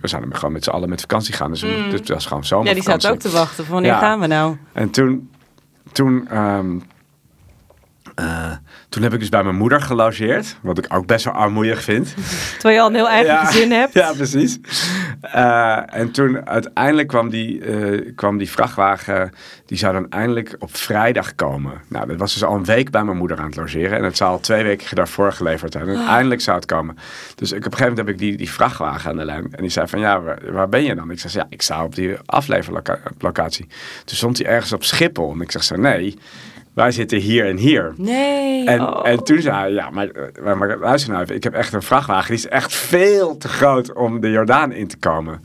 we 0.00 0.08
zouden 0.08 0.34
gewoon 0.36 0.52
met 0.52 0.64
z'n 0.64 0.70
allen 0.70 0.88
met 0.88 1.00
vakantie 1.00 1.34
gaan. 1.34 1.50
Dus, 1.50 1.62
Mm. 1.64 1.90
dus 1.90 1.98
het 2.00 2.08
was 2.08 2.26
gewoon 2.26 2.42
Ja, 2.42 2.48
zomervakantie. 2.48 2.74
die 2.92 3.00
zaten 3.00 3.10
ook 3.10 3.18
te 3.20 3.30
wachten. 3.38 3.64
Van 3.64 3.72
wanneer 3.74 3.92
Ja. 3.92 3.98
gaan 3.98 4.20
we 4.20 4.26
nou? 4.26 4.56
En 4.72 4.90
toen, 4.90 5.30
toen, 5.92 6.28
ehm, 6.28 6.78
eh, 8.20 8.52
toen 8.88 9.02
heb 9.02 9.12
ik 9.12 9.18
dus 9.20 9.28
bij 9.28 9.42
mijn 9.42 9.56
moeder 9.56 9.80
gelogeerd. 9.82 10.56
Wat 10.60 10.78
ik 10.78 10.86
ook 10.94 11.06
best 11.06 11.24
wel 11.24 11.34
armoeig 11.34 11.82
vind. 11.82 12.14
Terwijl 12.52 12.74
je 12.74 12.80
al 12.80 12.88
een 12.88 12.94
heel 12.94 13.08
eigen 13.08 13.32
Ja. 13.32 13.44
gezin 13.44 13.70
hebt. 13.72 13.92
Ja, 14.00 14.12
precies. 14.12 14.58
Eh, 15.20 15.94
en 15.94 16.10
toen 16.10 16.46
uiteindelijk 16.48 17.08
kwam 17.08 17.28
die, 17.30 17.64
eh, 17.64 18.12
kwam 18.14 18.38
die 18.38 18.50
vrachtwagen, 18.50 19.30
die 19.66 19.78
zou 19.78 19.92
dan 19.92 20.10
eindelijk 20.10 20.56
op 20.58 20.76
vrijdag 20.76 21.34
komen. 21.34 21.80
Nou, 21.88 22.06
dat 22.06 22.16
was 22.16 22.32
dus 22.32 22.44
al 22.44 22.54
een 22.54 22.64
week 22.64 22.90
bij 22.90 23.04
mijn 23.04 23.16
moeder 23.16 23.38
aan 23.38 23.46
het 23.46 23.56
logeren. 23.56 23.98
En 23.98 24.04
het 24.04 24.16
zou 24.16 24.30
al 24.30 24.40
twee 24.40 24.62
weken 24.62 24.96
daarvoor 24.96 25.32
geleverd 25.32 25.72
zijn. 25.72 25.88
En 25.88 25.96
uiteindelijk 25.96 26.40
zou 26.40 26.56
het 26.56 26.66
komen. 26.66 26.96
Dus 27.34 27.52
ik, 27.52 27.58
op 27.58 27.64
een 27.64 27.78
gegeven 27.78 27.88
moment 27.88 28.06
heb 28.06 28.08
ik 28.08 28.18
die, 28.18 28.36
die 28.36 28.50
vrachtwagen 28.50 29.10
aan 29.10 29.16
de 29.16 29.24
lijn. 29.24 29.48
En 29.52 29.62
die 29.62 29.70
zei 29.70 29.86
van, 29.88 30.00
ja, 30.00 30.20
waar, 30.20 30.38
waar 30.52 30.68
ben 30.68 30.84
je 30.84 30.94
dan? 30.94 31.10
Ik 31.10 31.20
zei, 31.20 31.32
ja, 31.36 31.46
ik 31.48 31.62
sta 31.62 31.84
op 31.84 31.94
die 31.94 32.16
afleverlocatie. 32.26 33.66
Toen 34.04 34.16
stond 34.16 34.38
hij 34.38 34.46
ergens 34.46 34.72
op 34.72 34.84
Schiphol. 34.84 35.32
En 35.32 35.40
ik 35.40 35.50
zeg 35.50 35.62
zo, 35.64 35.76
nee, 35.76 36.18
wij 36.74 36.90
zitten 36.90 37.18
hier 37.18 37.46
en 37.46 37.56
hier. 37.56 37.92
Nee. 37.96 38.66
En, 38.66 38.80
oh. 38.80 39.08
en 39.08 39.24
toen 39.24 39.40
zei 39.40 39.56
hij, 39.56 39.72
ja, 39.72 39.90
maar, 39.90 40.08
maar, 40.42 40.58
maar 40.58 40.78
luister 40.78 41.10
nou 41.10 41.22
even, 41.22 41.34
ik 41.34 41.44
heb 41.44 41.54
echt 41.54 41.72
een 41.72 41.82
vrachtwagen, 41.82 42.26
die 42.26 42.36
is 42.36 42.48
echt 42.48 42.74
veel 42.74 43.36
te 43.36 43.48
groot 43.48 43.92
om 43.92 44.20
de 44.20 44.30
Jordaan 44.30 44.72
in 44.72 44.86
te 44.86 44.96
komen. 44.96 45.44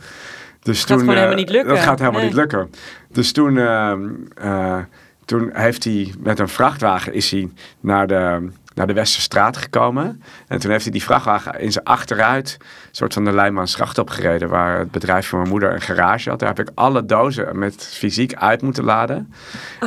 Dus 0.61 0.79
gaat 0.79 0.87
toen, 0.87 0.99
gewoon 0.99 1.13
eh, 1.13 1.19
helemaal 1.21 1.39
niet 1.39 1.49
lukken. 1.49 1.73
Dat 1.75 1.83
gaat 1.83 1.99
helemaal 1.99 2.19
Nee. 2.19 2.29
niet 2.29 2.37
lukken. 2.37 2.69
Dus 3.11 3.31
toen, 3.31 3.57
ehm, 3.57 4.09
eh, 4.35 4.77
toen 5.25 5.49
heeft 5.53 5.83
hij 5.83 6.13
met 6.19 6.39
een 6.39 6.47
vrachtwagen 6.47 7.13
is 7.13 7.31
hij 7.31 7.49
naar 7.79 8.07
de, 8.07 8.49
naar 8.75 8.87
de 8.87 8.93
Westerstraat 8.93 9.57
gekomen. 9.57 10.21
En 10.47 10.59
toen 10.59 10.71
heeft 10.71 10.83
hij 10.83 10.91
die 10.91 11.03
vrachtwagen 11.03 11.59
in 11.59 11.71
zijn 11.71 11.85
achteruit, 11.85 12.57
een 12.59 12.67
soort 12.91 13.13
van 13.13 13.25
de 13.25 13.33
Leijmansgracht 13.33 13.97
opgereden, 13.97 14.49
waar 14.49 14.79
het 14.79 14.91
bedrijf 14.91 15.27
van 15.27 15.37
mijn 15.39 15.51
moeder 15.51 15.73
een 15.73 15.81
garage 15.81 16.29
had. 16.29 16.39
Daar 16.39 16.49
heb 16.55 16.67
ik 16.67 16.71
alle 16.75 17.05
dozen 17.05 17.59
met 17.59 17.87
fysiek 17.93 18.33
uit 18.33 18.61
moeten 18.61 18.83
laden. 18.83 19.33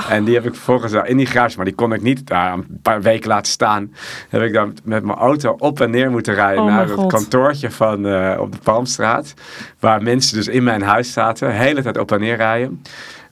En 0.08 0.24
die 0.24 0.34
heb 0.34 0.46
ik 0.46 0.54
vervolgens 0.54 0.92
daar 0.92 1.06
in 1.06 1.16
die 1.16 1.26
garage, 1.26 1.56
maar 1.56 1.64
die 1.64 1.74
kon 1.74 1.92
ik 1.92 2.02
niet 2.02 2.26
daar 2.26 2.52
een 2.52 2.80
paar 2.82 3.02
weken 3.02 3.28
laten 3.28 3.52
staan. 3.52 3.94
Heb 4.28 4.42
ik 4.42 4.52
dan 4.52 4.76
met 4.84 5.04
mijn 5.04 5.18
auto 5.18 5.56
op 5.58 5.80
en 5.80 5.90
neer 5.90 6.10
moeten 6.10 6.34
rijden 6.34 6.62
Oh 6.62 6.68
naar 6.68 6.88
het 6.88 7.06
kantoortje 7.06 7.70
van, 7.70 8.06
eh, 8.06 8.40
op 8.40 8.52
de 8.52 8.58
Palmstraat. 8.62 9.34
Waar 9.80 10.02
mensen 10.02 10.36
dus 10.36 10.48
in 10.48 10.62
mijn 10.62 10.82
huis 10.82 11.12
zaten, 11.12 11.48
de 11.48 11.54
hele 11.54 11.82
tijd 11.82 11.98
op 11.98 12.12
en 12.12 12.20
neer 12.20 12.36
rijden. 12.36 12.82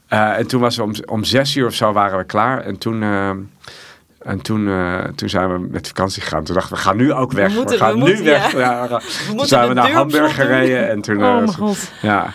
Eh, 0.09 0.39
en 0.39 0.47
toen 0.47 0.61
was 0.61 0.77
we 0.77 0.83
om, 0.83 0.93
om 1.05 1.25
zes 1.25 1.57
uur 1.57 1.67
of 1.67 1.75
zo 1.75 1.93
waren 1.93 2.19
we 2.19 2.25
klaar. 2.25 2.61
En 2.61 2.79
toen, 2.79 3.03
eh, 3.03 3.31
en 4.27 4.41
toen, 4.41 4.69
eh, 4.69 4.99
toen 5.15 5.29
zijn 5.29 5.53
we 5.53 5.67
met 5.71 5.87
vakantie 5.87 6.23
gegaan. 6.23 6.45
Toen 6.45 6.55
dachten 6.55 6.73
we, 6.73 6.79
we 6.83 6.89
gaan 6.89 6.97
nu 6.97 7.13
ook 7.13 7.33
weg. 7.33 7.49
We, 7.53 7.55
moeten- 7.59 7.79
gaan 7.79 7.93
we 7.93 7.99
nu 7.99 8.05
moeten, 8.05 8.25
weg. 8.25 8.53
ja. 8.53 8.59
Ja, 8.91 9.01
toen 9.37 9.47
zijn 9.47 9.69
we 9.69 9.75
naar 9.75 9.91
Hamburg 9.93 10.35
gereden. 10.35 10.89
En 10.91 11.01
toen, 11.01 11.17
Oh 11.17 11.29
eh, 11.29 11.35
mijn 11.37 11.55
god. 11.55 11.91
ja. 12.03 12.27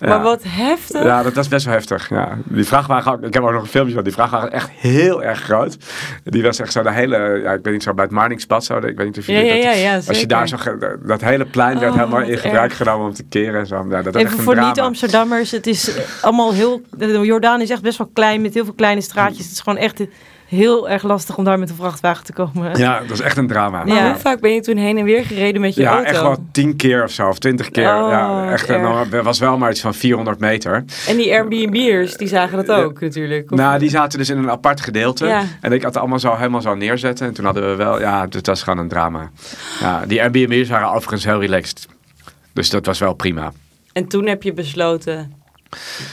Maar 0.00 0.22
wat 0.22 0.42
heftig. 0.46 1.02
Ja, 1.02 1.22
dat 1.22 1.32
was 1.32 1.48
best 1.48 1.64
wel 1.64 1.74
heftig. 1.74 2.08
Ja. 2.08 2.38
Die 2.44 2.64
vrachtwagen, 2.64 3.22
ik 3.24 3.34
heb 3.34 3.42
ook 3.42 3.52
nog 3.52 3.62
een 3.62 3.68
filmpje 3.68 3.94
van 3.94 4.04
die 4.04 4.12
vrachtwagen, 4.12 4.52
echt 4.52 4.70
heel 4.70 5.22
erg 5.22 5.40
groot. 5.40 5.76
Die 6.24 6.42
was 6.42 6.58
echt 6.58 6.72
zo 6.72 6.82
de 6.82 6.92
hele, 6.92 7.40
ja, 7.44 7.52
ik 7.52 7.60
weet 7.62 7.72
niet 7.72 7.82
zo 7.82 7.94
bij 7.94 8.04
het 8.04 8.12
Marningspad 8.12 8.64
zo, 8.64 8.76
ik 8.76 8.82
weet 8.96 9.06
niet 9.06 9.18
of 9.18 9.26
je 9.26 9.32
Ja, 9.32 9.40
ja, 9.40 9.54
dat, 9.70 9.78
ja, 9.80 10.00
als 10.08 10.20
je 10.20 10.26
daar 10.26 10.48
zo, 10.48 10.56
dat 11.02 11.20
hele 11.20 11.44
plein 11.46 11.78
werd 11.78 11.92
Oh, 11.92 11.98
helemaal 11.98 12.20
in 12.22 12.38
gebruik 12.38 12.70
erg. 12.70 12.76
genomen 12.76 13.06
om 13.06 13.14
te 13.14 13.24
keren 13.28 13.60
en 13.60 13.66
zo. 13.66 13.86
Ja, 13.90 14.02
dat 14.02 14.16
echt 14.16 14.34
voor 14.34 14.60
niet-Amsterdammers. 14.60 15.50
Het 15.50 15.66
is 15.66 15.94
eh, 15.94 16.02
allemaal 16.22 16.52
heel... 16.52 16.82
Jordaan 17.22 17.60
is 17.60 17.70
echt 17.70 17.82
best 17.82 17.98
wel 17.98 18.10
klein 18.12 18.40
met 18.40 18.54
heel 18.54 18.64
veel 18.64 18.74
kleine 18.74 19.00
straatjes. 19.00 19.44
Het 19.44 19.52
is 19.52 19.60
gewoon 19.60 19.78
echt 19.78 20.00
heel 20.50 20.88
erg 20.88 21.02
lastig 21.02 21.36
om 21.36 21.44
daar 21.44 21.58
met 21.58 21.70
een 21.70 21.76
vrachtwagen 21.76 22.24
te 22.24 22.32
komen. 22.32 22.78
Ja, 22.78 22.98
dat 22.98 23.08
was 23.08 23.20
echt 23.20 23.36
een 23.36 23.46
drama. 23.46 23.84
Maar 23.84 23.96
Ja. 23.96 24.10
hoe 24.10 24.20
vaak 24.20 24.40
ben 24.40 24.52
je 24.54 24.60
toen 24.60 24.76
heen 24.76 24.98
en 24.98 25.04
weer 25.04 25.24
gereden 25.24 25.60
met 25.60 25.74
je 25.74 25.80
Ja, 25.80 25.90
auto? 25.92 26.04
echt 26.10 26.20
wel 26.20 26.36
tien 26.52 26.76
keer 26.76 27.02
of 27.04 27.10
zo, 27.10 27.28
of 27.28 27.38
twintig 27.38 27.70
keer. 27.70 27.94
Oh, 27.94 28.10
ja, 28.10 28.50
echt, 28.52 28.66
dan- 28.68 28.96
het 29.10 29.22
was 29.24 29.38
wel 29.38 29.58
maar 29.58 29.70
iets 29.70 29.80
van 29.80 29.94
400 29.94 30.38
meter. 30.38 30.84
En 31.08 31.16
die 31.16 31.32
Airbnb'ers, 31.32 32.16
die 32.16 32.28
zagen 32.28 32.64
dat 32.66 32.76
ook 32.84 33.00
natuurlijk. 33.00 33.50
Of- 33.52 33.58
Nou, 33.58 33.78
die 33.78 33.90
zaten 33.90 34.18
dus 34.18 34.28
in 34.30 34.38
een 34.38 34.50
apart 34.50 34.80
gedeelte. 34.80 35.26
Ja. 35.26 35.42
En 35.60 35.72
ik 35.72 35.82
had 35.82 35.90
het 35.92 36.00
allemaal 36.02 36.18
zo 36.18 36.34
helemaal 36.36 36.60
zo 36.60 36.74
neerzetten. 36.74 37.26
En 37.26 37.32
toen 37.34 37.44
hadden 37.44 37.70
we 37.70 37.74
wel, 37.76 38.00
ja, 38.00 38.26
het 38.30 38.46
was 38.46 38.62
gewoon 38.62 38.78
een 38.78 38.88
drama. 38.88 39.30
Ja, 39.80 40.04
die 40.06 40.22
Airbnb's 40.22 40.68
waren 40.68 40.88
overigens 40.88 41.24
heel 41.24 41.40
relaxed. 41.40 41.86
Dus 42.52 42.70
dat 42.70 42.86
was 42.86 42.98
wel 42.98 43.14
prima. 43.14 43.52
En 43.92 44.08
toen 44.08 44.26
heb 44.26 44.42
je 44.42 44.52
besloten, 44.52 45.32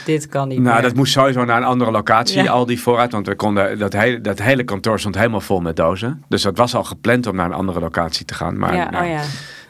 dit 0.04 0.28
kan 0.28 0.48
niet 0.48 0.58
Nou, 0.60 0.72
meer. 0.74 0.82
dat 0.82 0.94
moest 0.94 1.12
sowieso 1.12 1.44
naar 1.44 1.56
een 1.56 1.64
andere 1.64 1.90
locatie, 1.90 2.42
Ja. 2.42 2.50
al 2.50 2.66
die 2.66 2.80
voorraad. 2.80 3.12
Want 3.12 3.26
we 3.26 3.34
konden, 3.36 3.78
dat, 3.78 3.92
hele, 3.92 4.20
dat 4.20 4.38
hele 4.42 4.64
kantoor 4.64 4.98
stond 5.00 5.14
helemaal 5.14 5.40
vol 5.40 5.60
met 5.60 5.76
dozen. 5.76 6.24
Dus 6.28 6.42
dat 6.42 6.56
was 6.56 6.74
al 6.74 6.84
gepland 6.84 7.26
om 7.26 7.36
naar 7.36 7.46
een 7.46 7.52
andere 7.52 7.80
locatie 7.80 8.24
te 8.24 8.34
gaan. 8.34 8.58
Maar 8.58 8.74
ja, 8.74 8.90
nou, 8.90 9.04
oh 9.04 9.10
ja. 9.10 9.20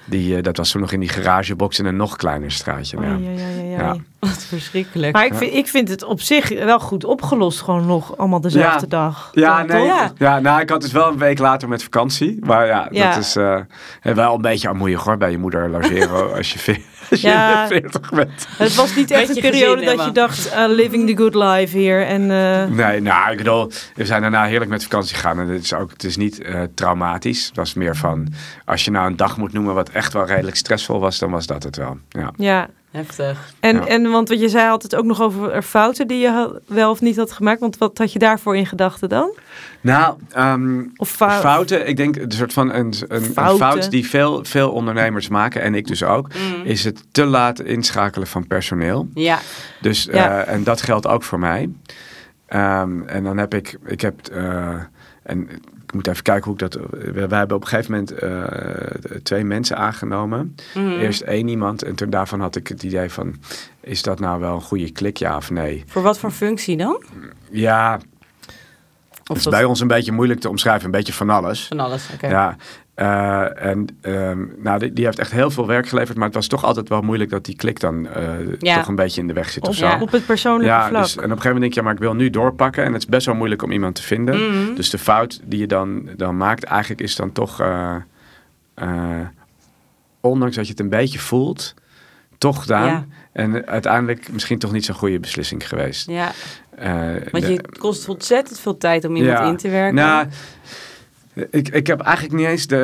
die, 0.05 0.37
eh, 0.37 0.42
dat 0.42 0.57
was 0.57 0.70
toen 0.70 0.81
nog 0.81 0.92
in 0.92 1.01
die 1.01 1.09
garagebox 1.09 1.79
in 1.79 1.87
een 1.87 1.96
nog 1.96 2.16
kleiner 2.16 2.51
straatje. 2.53 2.96
Oh, 2.96 3.03
ja. 3.05 3.11
ja, 3.11 3.31
ja, 3.31 3.62
ja, 3.62 3.62
ja. 3.62 3.79
Ja. 3.79 3.96
Wat 4.18 4.44
verschrikkelijk. 4.48 5.12
Maar 5.12 5.27
ik 5.27 5.35
vind, 5.35 5.55
ik 5.55 5.66
vind 5.68 5.88
het 5.88 6.05
op 6.05 6.20
zich 6.20 6.48
wel 6.48 6.81
goed 6.81 7.05
opgelost. 7.05 7.61
Gewoon 7.61 7.87
nog 7.87 8.16
allemaal 8.18 8.40
dezelfde 8.40 8.87
Ja. 8.90 9.03
dag. 9.03 9.31
Ja, 9.33 9.59
Toch? 9.64 9.72
nee. 9.77 9.85
Ja. 9.85 10.12
Ja. 10.18 10.38
nou, 10.40 10.61
ik 10.61 10.70
had 10.70 10.81
dus 10.81 10.92
wel 10.92 11.09
een 11.09 11.18
week 11.18 11.38
later 11.38 11.68
met 11.68 11.83
vakantie. 11.83 12.38
Maar 12.44 12.66
ja, 12.66 12.88
Ja. 12.90 13.09
dat 13.14 13.18
is 13.22 13.37
eh, 13.37 13.57
wel 14.03 14.35
een 14.35 14.40
beetje 14.40 14.68
armoeig 14.68 15.03
hoor, 15.05 15.16
bij 15.16 15.31
je 15.31 15.38
moeder 15.38 15.68
logeren 15.70 16.35
als 16.37 16.53
je, 16.53 16.59
ve- 16.59 16.83
als 17.10 17.20
je 17.20 17.28
Ja. 17.28 17.66
40 17.66 18.10
bent. 18.10 18.46
Het 18.56 18.74
was 18.74 18.96
niet 18.96 19.10
echt 19.10 19.28
een 19.28 19.42
periode 19.42 19.84
dat 19.84 20.04
je 20.04 20.12
dacht, 20.12 20.52
uh, 20.52 20.64
living 20.68 21.08
the 21.08 21.16
good 21.16 21.34
life 21.34 21.78
hier. 21.78 22.06
En, 22.06 22.30
eh, 22.30 22.64
Nee, 22.66 23.00
nou, 23.00 23.30
ik 23.30 23.36
bedoel, 23.36 23.70
we 23.94 24.06
zijn 24.06 24.20
daarna 24.22 24.44
heerlijk 24.44 24.70
met 24.70 24.82
vakantie 24.82 25.14
gegaan. 25.14 25.40
En 25.40 25.48
het 25.48 25.62
is, 25.62 25.74
ook, 25.74 25.90
het 25.90 26.04
is 26.04 26.16
niet 26.16 26.42
eh, 26.42 26.62
traumatisch. 26.74 27.46
Het 27.46 27.56
was 27.56 27.74
meer 27.74 27.96
van, 27.96 28.28
als 28.64 28.84
je 28.84 28.90
nou 28.90 29.06
een 29.06 29.16
dag 29.16 29.36
moet 29.36 29.52
noemen 29.52 29.74
wat 29.74 29.88
echt 29.88 30.12
wel 30.12 30.26
redelijk 30.26 30.56
stressvol 30.56 31.00
was, 31.00 31.18
dan 31.18 31.30
was 31.30 31.46
dat 31.46 31.62
het 31.62 31.76
wel. 31.76 31.98
Ja. 32.08 32.32
ja. 32.36 32.68
Heftig. 32.98 33.52
En, 33.61 33.76
Ja. 33.76 33.87
en 33.87 34.11
want 34.11 34.28
wat 34.28 34.40
je 34.40 34.48
zei 34.48 34.70
altijd 34.70 34.94
ook 34.96 35.04
nog 35.04 35.22
over 35.22 35.52
er 35.52 35.62
fouten 35.62 36.06
die 36.06 36.18
je 36.18 36.61
wel 36.66 36.90
of 36.90 37.00
niet 37.00 37.16
had 37.16 37.32
gemaakt. 37.32 37.61
Want 37.61 37.78
wat 37.78 37.98
had 37.98 38.12
je 38.12 38.18
daarvoor 38.18 38.56
in 38.56 38.66
gedachten 38.66 39.08
dan? 39.08 39.30
Nou, 39.80 40.16
ehm, 40.30 40.84
Of 40.96 41.11
fou- 41.11 41.40
fouten, 41.40 41.88
ik 41.88 41.96
denk 41.96 42.16
een 42.16 42.32
soort 42.32 42.52
van 42.52 42.72
een, 42.72 42.76
een, 42.87 43.04
een 43.08 43.22
Fouten. 43.22 43.66
fout 43.66 43.90
die 43.90 44.08
veel, 44.08 44.44
veel 44.44 44.70
ondernemers 44.70 45.28
maken, 45.28 45.62
en 45.62 45.74
ik 45.74 45.87
dus 45.87 46.02
ook, 46.02 46.28
Mm. 46.28 46.64
is 46.64 46.84
het 46.84 47.04
te 47.11 47.24
laat 47.24 47.61
inschakelen 47.61 48.26
van 48.26 48.46
personeel. 48.46 49.08
Ja, 49.14 49.38
Dus, 49.80 50.08
Ja. 50.12 50.42
eh, 50.44 50.52
en 50.54 50.64
dat 50.64 50.82
geldt 50.82 51.06
ook 51.06 51.22
voor 51.22 51.38
mij. 51.38 51.68
Ehm, 52.46 53.02
en 53.02 53.24
dan 53.24 53.37
heb 53.38 53.54
ik, 53.54 53.78
ik 53.87 54.00
heb, 54.00 54.26
eh, 54.32 54.74
en 55.22 55.48
ik 55.88 55.94
moet 55.94 56.07
even 56.07 56.22
kijken 56.22 56.44
hoe 56.44 56.53
ik 56.53 56.59
dat... 56.59 56.74
We, 56.91 57.26
wij 57.28 57.39
hebben 57.39 57.57
op 57.57 57.62
een 57.62 57.68
gegeven 57.68 57.91
moment 57.93 58.12
eh, 58.12 59.20
twee 59.22 59.45
mensen 59.45 59.76
aangenomen. 59.76 60.55
Mhm. 60.74 60.89
Eerst 60.91 61.20
één 61.20 61.49
iemand 61.49 61.82
en 61.82 61.95
toen 61.95 62.11
daarvan 62.11 62.41
had 62.41 62.57
ik 62.57 62.66
het 62.68 62.82
idee 62.82 63.11
van... 63.11 63.34
Is 63.80 64.03
dat 64.03 64.20
nou 64.20 64.41
wel 64.41 64.55
een 64.55 64.61
goede 64.61 64.91
klik, 64.93 65.16
ja 65.16 65.36
of 65.36 65.51
nee? 65.51 65.84
Voor 65.86 66.03
wat 66.03 66.18
voor 66.18 66.30
functie 66.30 66.76
dan? 66.76 67.03
Ja, 67.51 67.93
het 69.18 69.28
Of 69.28 69.36
is 69.36 69.43
dat- 69.43 69.53
bij 69.53 69.64
ons 69.64 69.80
een 69.80 69.86
beetje 69.89 70.12
moeilijk 70.12 70.41
te 70.41 70.49
omschrijven. 70.49 70.84
Een 70.84 70.91
beetje 70.91 71.12
van 71.12 71.30
alles. 71.30 71.66
Van 71.66 71.80
alles, 71.80 72.09
oké. 72.14 72.26
Ja, 72.28 72.57
eh, 72.99 73.64
en 73.64 73.86
ehm, 74.01 74.44
nou, 74.57 74.78
die, 74.78 74.92
die 74.92 75.05
heeft 75.05 75.18
echt 75.18 75.30
heel 75.30 75.51
veel 75.51 75.66
werk 75.66 75.88
geleverd, 75.88 76.16
maar 76.16 76.26
het 76.26 76.34
was 76.34 76.46
toch 76.46 76.64
altijd 76.64 76.88
wel 76.88 77.01
moeilijk 77.01 77.30
dat 77.30 77.44
die 77.44 77.57
klik 77.57 77.80
dan 77.80 78.09
eh, 78.09 78.24
Ja. 78.59 78.74
toch 78.76 78.88
een 78.88 78.94
beetje 78.94 79.20
in 79.20 79.26
de 79.26 79.32
weg 79.32 79.51
zit 79.51 79.68
of 79.68 79.74
zo. 79.74 79.86
Ja. 79.86 80.01
op 80.01 80.11
het 80.11 80.26
persoonlijke 80.26 80.66
Ja, 80.72 80.88
vlak. 80.88 81.03
dus, 81.03 81.11
en 81.16 81.16
op 81.16 81.22
een 81.24 81.28
gegeven 81.30 81.53
moment 81.53 81.61
denk 81.61 81.72
je, 81.74 81.80
ja, 81.80 81.86
maar 81.86 81.94
ik 81.94 82.01
wil 82.01 82.14
nu 82.14 82.30
doorpakken. 82.30 82.84
En 82.84 82.92
het 82.92 83.03
is 83.03 83.09
best 83.09 83.26
wel 83.26 83.34
moeilijk 83.34 83.62
om 83.62 83.72
iemand 83.72 83.94
te 83.94 84.03
vinden. 84.03 84.49
Mhm. 84.49 84.74
Dus 84.74 84.90
de 84.90 84.99
fout 84.99 85.40
die 85.44 85.59
je 85.59 85.66
dan, 85.66 86.09
dan 86.16 86.36
maakt, 86.36 86.64
eigenlijk 86.64 87.01
is 87.01 87.16
dan 87.16 87.32
toch, 87.32 87.61
eh, 87.61 87.96
ondanks 90.20 90.57
dat 90.57 90.64
je 90.64 90.70
het 90.70 90.80
een 90.80 90.88
beetje 90.88 91.18
voelt, 91.18 91.74
toch 92.38 92.61
gedaan. 92.61 93.12
En 93.32 93.66
uiteindelijk 93.66 94.32
misschien 94.32 94.59
toch 94.59 94.72
niet 94.72 94.84
zo'n 94.84 94.94
goede 94.94 95.20
beslissing 95.20 95.68
geweest. 95.68 96.11
Ja, 96.11 96.32
want 97.30 97.46
je, 97.46 97.53
het 97.53 97.78
kost 97.78 98.09
ontzettend 98.09 98.61
veel 98.61 98.76
tijd 98.76 99.05
om 99.05 99.16
iemand 99.16 99.49
in 99.49 99.57
te 99.57 99.68
werken. 99.68 99.94
Nou, 99.94 100.26
ik, 101.51 101.68
ik 101.68 101.86
heb 101.86 102.01
eigenlijk 102.01 102.36
niet 102.36 102.47
eens 102.47 102.66
de. 102.66 102.76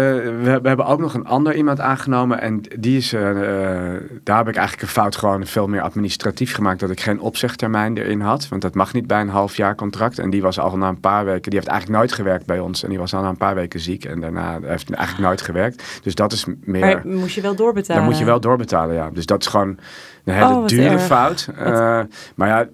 We, 0.42 0.60
we 0.60 0.68
hebben 0.68 0.86
ook 0.86 1.00
nog 1.00 1.14
een 1.14 1.26
ander 1.26 1.54
iemand 1.54 1.80
aangenomen. 1.80 2.40
En 2.40 2.60
die 2.78 2.96
is. 2.96 3.12
eh, 3.12 3.30
eh, 3.30 4.00
daar 4.22 4.36
heb 4.36 4.48
ik 4.48 4.54
eigenlijk 4.56 4.82
een 4.82 4.94
fout 4.94 5.16
gewoon 5.16 5.46
veel 5.46 5.66
meer 5.68 5.80
administratief 5.80 6.54
gemaakt. 6.54 6.80
Dat 6.80 6.90
ik 6.90 7.00
geen 7.00 7.20
opzegtermijn 7.20 7.96
erin 7.98 8.20
had. 8.20 8.48
Want 8.48 8.62
dat 8.62 8.74
mag 8.74 8.92
niet 8.92 9.06
bij 9.06 9.20
een 9.20 9.28
half 9.28 9.56
jaar 9.56 9.74
contract. 9.74 10.18
En 10.18 10.30
die 10.30 10.42
was 10.42 10.58
al 10.58 10.76
na 10.76 10.88
een 10.88 11.00
paar 11.00 11.24
weken. 11.24 11.50
Die 11.50 11.58
heeft 11.58 11.70
eigenlijk 11.70 11.98
nooit 12.00 12.12
gewerkt 12.12 12.46
bij 12.46 12.58
ons. 12.58 12.82
En 12.82 12.88
die 12.88 12.98
was 12.98 13.14
al 13.14 13.22
na 13.22 13.28
een 13.28 13.36
paar 13.36 13.54
weken 13.54 13.80
ziek. 13.80 14.04
En 14.04 14.20
daarna 14.20 14.58
heeft 14.62 14.88
hij 14.88 14.96
eigenlijk 14.96 15.28
nooit 15.28 15.42
gewerkt. 15.42 16.00
Dus 16.02 16.14
dat 16.14 16.32
is 16.32 16.44
meer. 16.64 16.80
maar 16.80 17.02
moest 17.04 17.34
je 17.34 17.40
wel 17.40 17.54
doorbetalen? 17.54 18.02
Dan 18.02 18.10
moet 18.10 18.20
je 18.20 18.24
wel 18.26 18.40
doorbetalen, 18.40 18.94
ja. 18.94 19.10
Dus 19.12 19.26
dat 19.26 19.40
is 19.40 19.46
gewoon 19.46 19.78
een 20.24 20.34
hele 20.34 20.46
Oh, 20.54 20.60
wat 20.60 20.68
dure 20.68 20.88
erg. 20.88 21.02
fout. 21.02 21.48
Eh, 21.58 22.00
maar 22.34 22.48
ja, 22.48 22.66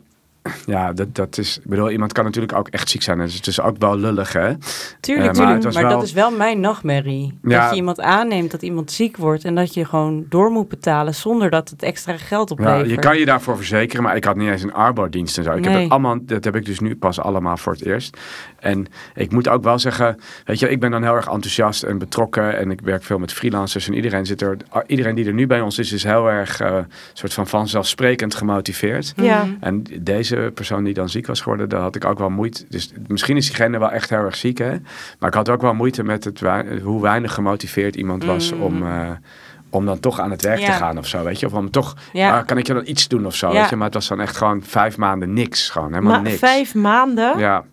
ja 0.66 0.92
dat, 0.92 1.14
dat 1.14 1.38
is... 1.38 1.58
Ik 1.58 1.64
bedoel, 1.64 1.90
iemand 1.90 2.12
kan 2.12 2.24
natuurlijk 2.24 2.52
ook 2.52 2.68
echt 2.68 2.90
ziek 2.90 3.02
zijn. 3.02 3.18
Dus 3.18 3.34
het 3.34 3.46
is 3.46 3.60
ook 3.60 3.76
wel 3.78 3.96
lullig, 3.96 4.32
hè? 4.32 4.52
Tuurlijk, 5.00 5.30
Eh, 5.36 5.38
maar 5.44 5.54
tuurlijk. 5.54 5.74
maar 5.74 5.82
wel- 5.82 5.92
dat 5.92 6.02
is 6.02 6.12
wel 6.12 6.30
mijn 6.30 6.60
nachtmerrie. 6.60 7.38
Ja. 7.42 7.60
Dat 7.60 7.70
je 7.70 7.76
iemand 7.76 8.00
aanneemt, 8.00 8.50
dat 8.50 8.62
iemand 8.62 8.90
ziek 8.92 9.16
wordt... 9.16 9.44
en 9.44 9.54
dat 9.54 9.74
je 9.74 9.84
gewoon 9.84 10.24
door 10.28 10.50
moet 10.50 10.68
betalen 10.68 11.14
zonder 11.14 11.50
dat 11.50 11.68
het 11.70 11.82
extra 11.82 12.16
geld 12.16 12.50
oplevert. 12.50 12.86
Ja, 12.86 12.92
je 12.92 12.98
kan 12.98 13.18
je 13.18 13.24
daarvoor 13.24 13.56
verzekeren, 13.56 14.02
maar 14.02 14.16
ik 14.16 14.24
had 14.24 14.36
niet 14.36 14.48
eens 14.50 14.62
een 14.62 14.72
arbodienst 14.74 15.38
en 15.38 15.44
zo. 15.44 15.52
Ik 15.52 15.64
heb 15.64 15.80
het 15.80 15.90
allemaal, 15.90 16.18
dat 16.22 16.44
heb 16.44 16.56
ik 16.56 16.64
dus 16.64 16.78
nu 16.80 16.96
pas 16.96 17.20
allemaal 17.20 17.56
voor 17.56 17.72
het 17.72 17.84
eerst. 17.84 18.16
En 18.58 18.86
ik 19.14 19.32
moet 19.32 19.48
ook 19.48 19.62
wel 19.64 19.78
zeggen, 19.78 20.18
weet 20.44 20.58
je, 20.58 20.68
ik 20.70 20.80
ben 20.80 20.90
dan 20.90 21.02
heel 21.02 21.14
erg 21.14 21.26
enthousiast 21.28 21.82
en 21.82 21.98
betrokken 21.98 22.58
en 22.58 22.70
ik 22.70 22.80
werk 22.80 23.02
veel 23.04 23.18
met 23.18 23.32
freelancers 23.32 23.86
en 23.88 23.94
iedereen 23.94 24.26
zit 24.26 24.40
er, 24.42 24.56
iedereen 24.86 25.14
die 25.14 25.26
er 25.26 25.32
nu 25.34 25.46
bij 25.46 25.60
ons 25.60 25.78
is, 25.78 25.92
is 25.92 26.02
heel 26.04 26.28
erg 26.30 26.60
eh, 26.60 26.78
soort 27.12 27.32
van 27.32 27.46
vanzelfsprekend 27.46 28.34
gemotiveerd. 28.34 29.12
Ja. 29.16 29.46
En 29.60 29.84
deze 30.00 30.29
persoon 30.36 30.84
die 30.84 30.94
dan 30.94 31.08
ziek 31.08 31.26
was 31.26 31.40
geworden, 31.40 31.68
daar 31.68 31.80
had 31.80 31.96
ik 31.96 32.04
ook 32.04 32.18
wel 32.18 32.30
moeite. 32.30 32.64
Dus 32.68 32.92
misschien 33.06 33.36
is 33.36 33.46
diegene 33.46 33.78
wel 33.78 33.90
echt 33.90 34.10
heel 34.10 34.18
erg 34.18 34.36
ziek, 34.36 34.58
hè? 34.58 34.70
Maar 35.18 35.28
ik 35.28 35.34
had 35.34 35.48
ook 35.48 35.60
wel 35.62 35.74
moeite 35.74 36.02
met 36.02 36.24
het, 36.24 36.40
hoe 36.82 37.02
weinig 37.02 37.34
gemotiveerd 37.34 37.96
iemand 37.96 38.24
was 38.24 38.52
Mm. 38.54 38.62
om, 38.62 38.82
eh, 38.86 39.10
om 39.70 39.86
dan 39.86 40.00
toch 40.00 40.20
aan 40.20 40.30
het 40.30 40.42
werk 40.42 40.60
te 40.64 40.72
gaan 40.72 40.98
of 40.98 41.06
zo, 41.06 41.24
weet 41.24 41.40
je? 41.40 41.46
Of 41.46 41.52
om 41.52 41.70
toch, 41.70 41.96
Ja. 42.12 42.42
kan 42.42 42.58
ik 42.58 42.66
je 42.66 42.74
dan 42.74 42.82
iets 42.86 43.08
doen 43.08 43.26
of 43.26 43.34
zo, 43.34 43.52
Ja. 43.52 43.60
weet 43.60 43.68
je? 43.70 43.76
Maar 43.76 43.84
het 43.84 43.94
was 43.94 44.08
dan 44.08 44.20
echt 44.20 44.36
gewoon 44.36 44.62
vijf 44.62 44.96
maanden 44.96 45.32
niks, 45.32 45.68
gewoon 45.70 45.88
helemaal 45.92 46.12
Maar 46.12 46.22
niks. 46.22 46.38
vijf 46.38 46.74
maanden? 46.74 47.38
Ja, 47.38 47.64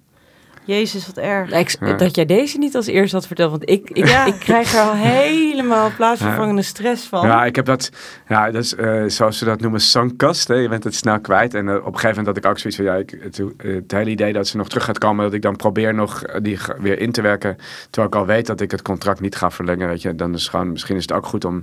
Jezus, 0.68 1.05
wat 1.07 1.18
erg. 1.18 1.51
Ik- 1.51 1.78
Ja. 1.80 1.93
Dat 1.93 2.15
jij 2.15 2.26
deze 2.26 2.57
niet 2.57 2.76
als 2.76 2.88
eerste 2.88 3.15
had 3.15 3.28
verteld. 3.28 3.49
Want 3.51 3.70
ik, 3.70 3.89
ik, 3.89 4.05
ik 4.26 4.36
krijg 4.39 4.74
er 4.74 4.82
al 4.82 4.93
helemaal 5.13 5.91
plaatsvervangende 5.95 6.61
stress 6.61 7.05
van. 7.07 7.28
ja, 7.28 7.45
ik 7.45 7.55
heb 7.55 7.65
dat, 7.65 7.89
ja, 8.28 8.51
dat 8.51 8.63
is, 8.63 8.76
eh, 8.76 9.03
zoals 9.07 9.38
ze 9.38 9.45
dat 9.45 9.61
noemen, 9.61 9.80
sankast. 9.82 10.47
Hè? 10.47 10.53
Je 10.55 10.70
bent 10.70 10.84
het 10.84 10.95
snel 10.95 11.20
kwijt. 11.20 11.53
En 11.53 11.70
eh, 11.70 11.76
op 11.76 11.86
een 11.86 11.99
gegeven 11.99 12.07
moment 12.09 12.28
had 12.28 12.38
ik 12.38 12.45
ook 12.45 12.59
zoiets 12.59 12.80
van, 12.80 12.86
ja, 12.86 12.95
ik, 12.95 13.18
het, 13.22 13.39
eh, 13.39 13.74
het 13.76 13.91
hele 13.91 14.09
idee 14.09 14.34
dat 14.34 14.47
ze 14.47 14.57
nog 14.57 14.70
terug 14.70 14.84
gaat 14.84 14.97
komen, 14.97 15.24
dat 15.26 15.34
ik 15.34 15.41
dan 15.41 15.55
probeer 15.55 15.93
nog 15.93 16.22
die 16.41 16.57
weer 16.80 16.99
in 16.99 17.11
te 17.11 17.22
werken, 17.22 17.57
terwijl 17.89 18.13
ik 18.13 18.20
al 18.20 18.26
weet 18.26 18.45
dat 18.47 18.61
ik 18.61 18.72
het 18.72 18.82
contract 18.82 19.20
niet 19.20 19.36
ga 19.36 19.51
verlengen, 19.51 19.88
weet 19.88 20.01
je, 20.01 20.15
dan 20.15 20.34
is 20.34 20.47
gewoon, 20.47 20.72
misschien 20.72 20.95
is 20.95 21.01
het 21.01 21.11
ook 21.11 21.26
goed 21.26 21.45
om 21.45 21.61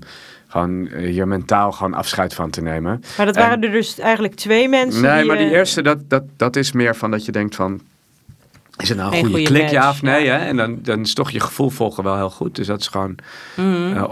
gewoon 0.48 0.88
hier 0.96 1.28
mentaal 1.28 1.72
gewoon 1.72 1.94
afscheid 1.94 2.34
van 2.34 2.50
te 2.50 2.62
nemen. 2.62 3.02
Maar 3.16 3.26
dat 3.26 3.36
En- 3.36 3.42
waren 3.42 3.62
er 3.62 3.70
dus 3.70 3.98
eigenlijk 3.98 4.34
twee 4.34 4.68
mensen 4.68 5.02
Nee, 5.02 5.18
die... 5.18 5.26
maar 5.26 5.36
die 5.36 5.50
eerste, 5.50 5.82
dat, 5.82 5.98
dat, 6.08 6.22
dat 6.36 6.56
is 6.56 6.72
meer 6.72 6.96
van 6.96 7.10
dat 7.10 7.24
je 7.24 7.32
denkt 7.32 7.54
van... 7.54 7.80
Is 8.76 8.88
het 8.88 8.98
nou 8.98 9.10
een 9.12 9.18
goede 9.18 9.34
goede 9.34 9.48
klik, 9.50 9.68
ja 9.70 9.80
match, 9.84 9.94
of 9.94 10.02
nee? 10.02 10.24
ja. 10.24 10.38
Hè? 10.38 10.44
En 10.44 10.56
dan, 10.56 10.78
dan 10.82 11.00
is 11.00 11.14
toch 11.14 11.30
je 11.30 11.40
gevoel 11.40 11.70
volgen 11.70 12.04
wel 12.04 12.16
heel 12.16 12.30
goed. 12.30 12.54
Dus 12.56 12.66
dat 12.66 12.80
is 12.80 12.86
gewoon... 12.86 13.14
Mhm. 13.56 13.66
eh, 13.66 14.02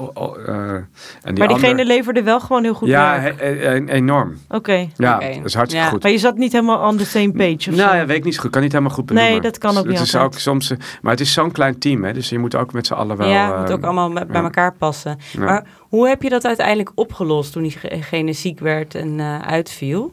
eh, 0.47 0.75
en 0.75 0.87
die 1.23 1.39
maar 1.39 1.49
diegene 1.49 1.71
ander- 1.71 1.85
leverde 1.85 2.23
wel 2.23 2.41
gewoon 2.41 2.63
heel 2.63 2.75
goed 2.75 2.89
Ja, 2.89 3.21
werk. 3.21 3.41
he- 3.41 3.47
he- 3.47 3.55
he- 3.69 3.85
enorm. 3.89 4.37
Oké. 4.49 4.89
Ja, 4.97 5.19
dat 5.19 5.29
is 5.45 5.55
hartstikke 5.55 5.75
Ja. 5.87 5.91
goed. 5.91 6.03
Maar 6.03 6.13
je 6.13 6.19
zat 6.19 6.37
niet 6.37 6.53
helemaal 6.53 6.89
on 6.89 6.97
the 6.97 7.05
same 7.05 7.33
page 7.33 7.71
of 7.71 7.77
Nou 7.77 7.91
zo? 7.91 7.97
ja, 7.97 8.07
weet 8.07 8.17
ik 8.17 8.25
niet 8.25 8.35
zo 8.35 8.41
goed. 8.41 8.51
Kan 8.51 8.63
niet 8.63 8.73
helemaal 8.73 8.95
goed 8.95 9.11
Nee, 9.11 9.17
benoemen. 9.19 9.43
dat 9.43 9.59
kan 9.59 9.71
ook 9.71 9.77
het 9.77 9.87
niet 9.87 9.95
is 10.01 10.15
altijd. 10.15 10.23
ook 10.35 10.39
soms, 10.39 10.71
eh, 10.71 10.79
Maar 11.03 11.11
het 11.13 11.21
is 11.21 11.33
zo'n 11.33 11.53
klein 11.53 11.79
team, 11.79 12.05
hè. 12.05 12.13
Dus 12.13 12.29
je 12.29 12.39
moet 12.39 12.55
ook 12.57 12.73
met 12.73 12.87
z'n 12.87 12.93
allen 12.95 13.17
wel... 13.17 13.29
ja, 13.29 13.49
het 13.51 13.59
moet 13.59 13.69
eh, 13.69 13.75
ook 13.75 13.83
allemaal 13.85 14.13
bij, 14.13 14.27
bij 14.27 14.37
ja. 14.37 14.43
elkaar 14.43 14.75
passen. 14.75 15.19
ja. 15.33 15.41
Maar 15.45 15.67
hoe 15.79 16.09
heb 16.09 16.23
je 16.23 16.29
dat 16.29 16.45
uiteindelijk 16.45 16.93
opgelost 16.95 17.53
toen 17.53 17.63
diegene 17.63 18.33
ziek 18.33 18.61
werd 18.61 18.95
en 18.95 19.21
eh, 19.21 19.39
uitviel? 19.39 20.13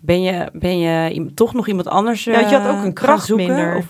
Ben 0.00 0.22
je, 0.22 0.48
ben 0.52 0.78
je 0.78 1.30
toch 1.34 1.54
nog 1.54 1.68
iemand 1.68 1.88
anders 1.88 2.24
Ja, 2.24 2.38
je 2.38 2.56
had 2.56 2.64
eh, 2.66 2.78
ook 2.78 2.84
een 2.84 2.92
kracht 2.92 3.24
zoeken? 3.26 3.46
minder. 3.46 3.76
Of 3.76 3.84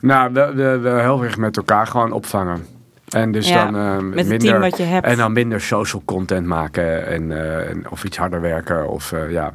Nou, 0.00 0.32
we, 0.32 0.52
we, 0.54 0.78
we 0.78 0.88
heel 1.00 1.24
erg 1.24 1.36
met 1.36 1.56
elkaar 1.56 1.86
gewoon 1.86 2.12
opvangen. 2.12 2.64
En 3.08 3.32
dus 3.32 3.48
Ja, 3.48 3.70
dan 3.70 4.08
met 4.08 4.18
het 4.18 4.28
minder... 4.28 4.48
team 4.48 4.60
wat 4.60 4.76
je 4.76 4.82
hebt? 4.82 5.06
En 5.06 5.16
dan 5.16 5.32
minder 5.32 5.60
social 5.60 6.02
content 6.04 6.46
maken 6.46 7.06
en, 7.06 7.32
eh, 7.32 7.70
en- 7.70 7.90
of 7.90 8.04
iets 8.04 8.16
harder 8.16 8.40
werken 8.40 8.88
of 8.88 9.12
eh, 9.12 9.30
ja. 9.30 9.54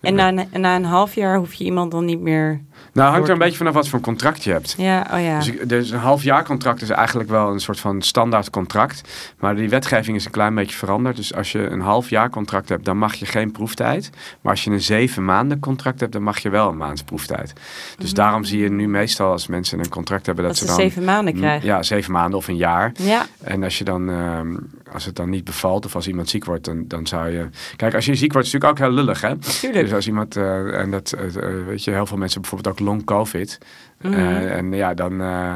En 0.00 0.14
na, 0.14 0.28
een- 0.28 0.60
na 0.60 0.76
een 0.76 0.84
half 0.84 1.14
jaar 1.14 1.36
hoef 1.36 1.52
je 1.54 1.64
iemand 1.64 1.90
dan 1.90 2.04
niet 2.04 2.20
meer... 2.20 2.60
Nou, 2.92 3.10
hangt 3.12 3.26
er 3.26 3.32
een 3.32 3.38
beetje 3.38 3.56
vanaf 3.56 3.72
wat 3.74 3.88
voor 3.88 3.98
een 3.98 4.04
contract 4.04 4.44
je 4.44 4.50
hebt. 4.52 4.74
Ja, 4.78 5.06
oh 5.12 5.22
ja. 5.22 5.38
Dus, 5.38 5.48
ik- 5.48 5.68
dus 5.68 5.90
een 5.90 5.98
halfjaarcontract 5.98 6.82
is 6.82 6.90
eigenlijk 6.90 7.28
wel 7.30 7.52
een 7.52 7.60
soort 7.60 7.80
van 7.80 8.02
standaard 8.02 8.50
contract. 8.50 9.00
Maar 9.38 9.56
die 9.56 9.68
wetgeving 9.68 10.16
is 10.16 10.24
een 10.24 10.30
klein 10.30 10.54
beetje 10.54 10.76
veranderd. 10.76 11.16
Dus 11.16 11.34
als 11.34 11.52
je 11.52 11.58
een 11.68 11.80
halfjaarcontract 11.80 12.68
hebt, 12.68 12.84
dan 12.84 12.98
mag 12.98 13.14
je 13.14 13.26
geen 13.26 13.52
proeftijd. 13.52 14.10
Maar 14.40 14.52
als 14.52 14.64
je 14.64 14.70
een 14.70 14.80
zeven 14.82 15.24
maanden 15.24 15.60
contract 15.60 16.00
hebt, 16.00 16.12
dan 16.12 16.22
mag 16.22 16.38
je 16.38 16.50
wel 16.50 16.68
een 16.68 16.76
maand 16.76 17.04
proeftijd. 17.04 17.52
Dus 17.98 18.06
Mhm. 18.08 18.16
daarom 18.20 18.44
zie 18.44 18.60
je 18.62 18.70
nu 18.70 18.88
meestal 18.88 19.30
als 19.30 19.46
mensen 19.46 19.78
een 19.78 19.88
contract 19.88 20.26
hebben, 20.26 20.44
dat, 20.44 20.52
dat 20.52 20.62
ze 20.62 20.66
dan... 20.68 20.76
zeven 20.80 21.04
maanden 21.04 21.34
krijgen. 21.34 21.66
Ja, 21.66 21.82
zeven 21.82 22.12
maanden 22.12 22.38
of 22.38 22.48
een 22.48 22.56
jaar. 22.56 22.92
Ja, 22.98 23.26
En 23.42 23.62
als 23.62 23.78
je 23.78 23.84
dan, 23.84 24.10
ehm, 24.10 24.56
als 24.92 25.04
het 25.04 25.16
dan 25.16 25.30
niet 25.30 25.44
bevalt 25.44 25.84
of 25.84 25.94
als 25.94 26.08
iemand 26.08 26.28
ziek 26.28 26.44
wordt, 26.44 26.64
dan, 26.64 26.84
dan 26.88 27.06
zou 27.06 27.28
je. 27.30 27.48
Kijk, 27.76 27.94
als 27.94 28.04
je 28.04 28.14
ziek 28.14 28.32
wordt, 28.32 28.46
is 28.46 28.52
natuurlijk 28.52 28.80
ook 28.80 28.86
heel 28.86 28.96
lullig, 28.96 29.20
hè? 29.20 29.28
natuurlijk. 29.28 29.84
Dus 29.84 29.92
als 29.92 30.06
iemand, 30.06 30.36
eh, 30.36 30.78
en 30.80 30.90
dat, 30.90 31.12
eh, 31.12 31.26
eh, 31.26 31.66
weet 31.66 31.84
je, 31.84 31.90
heel 31.90 32.06
veel 32.06 32.16
mensen 32.16 32.40
bijvoorbeeld 32.40 32.63
ook 32.68 32.80
long 32.80 33.04
COVID. 33.04 33.58
Mhm. 34.00 34.12
Eh, 34.12 34.56
en 34.56 34.72
ja, 34.72 34.94
dan, 34.94 35.20
eh, 35.20 35.52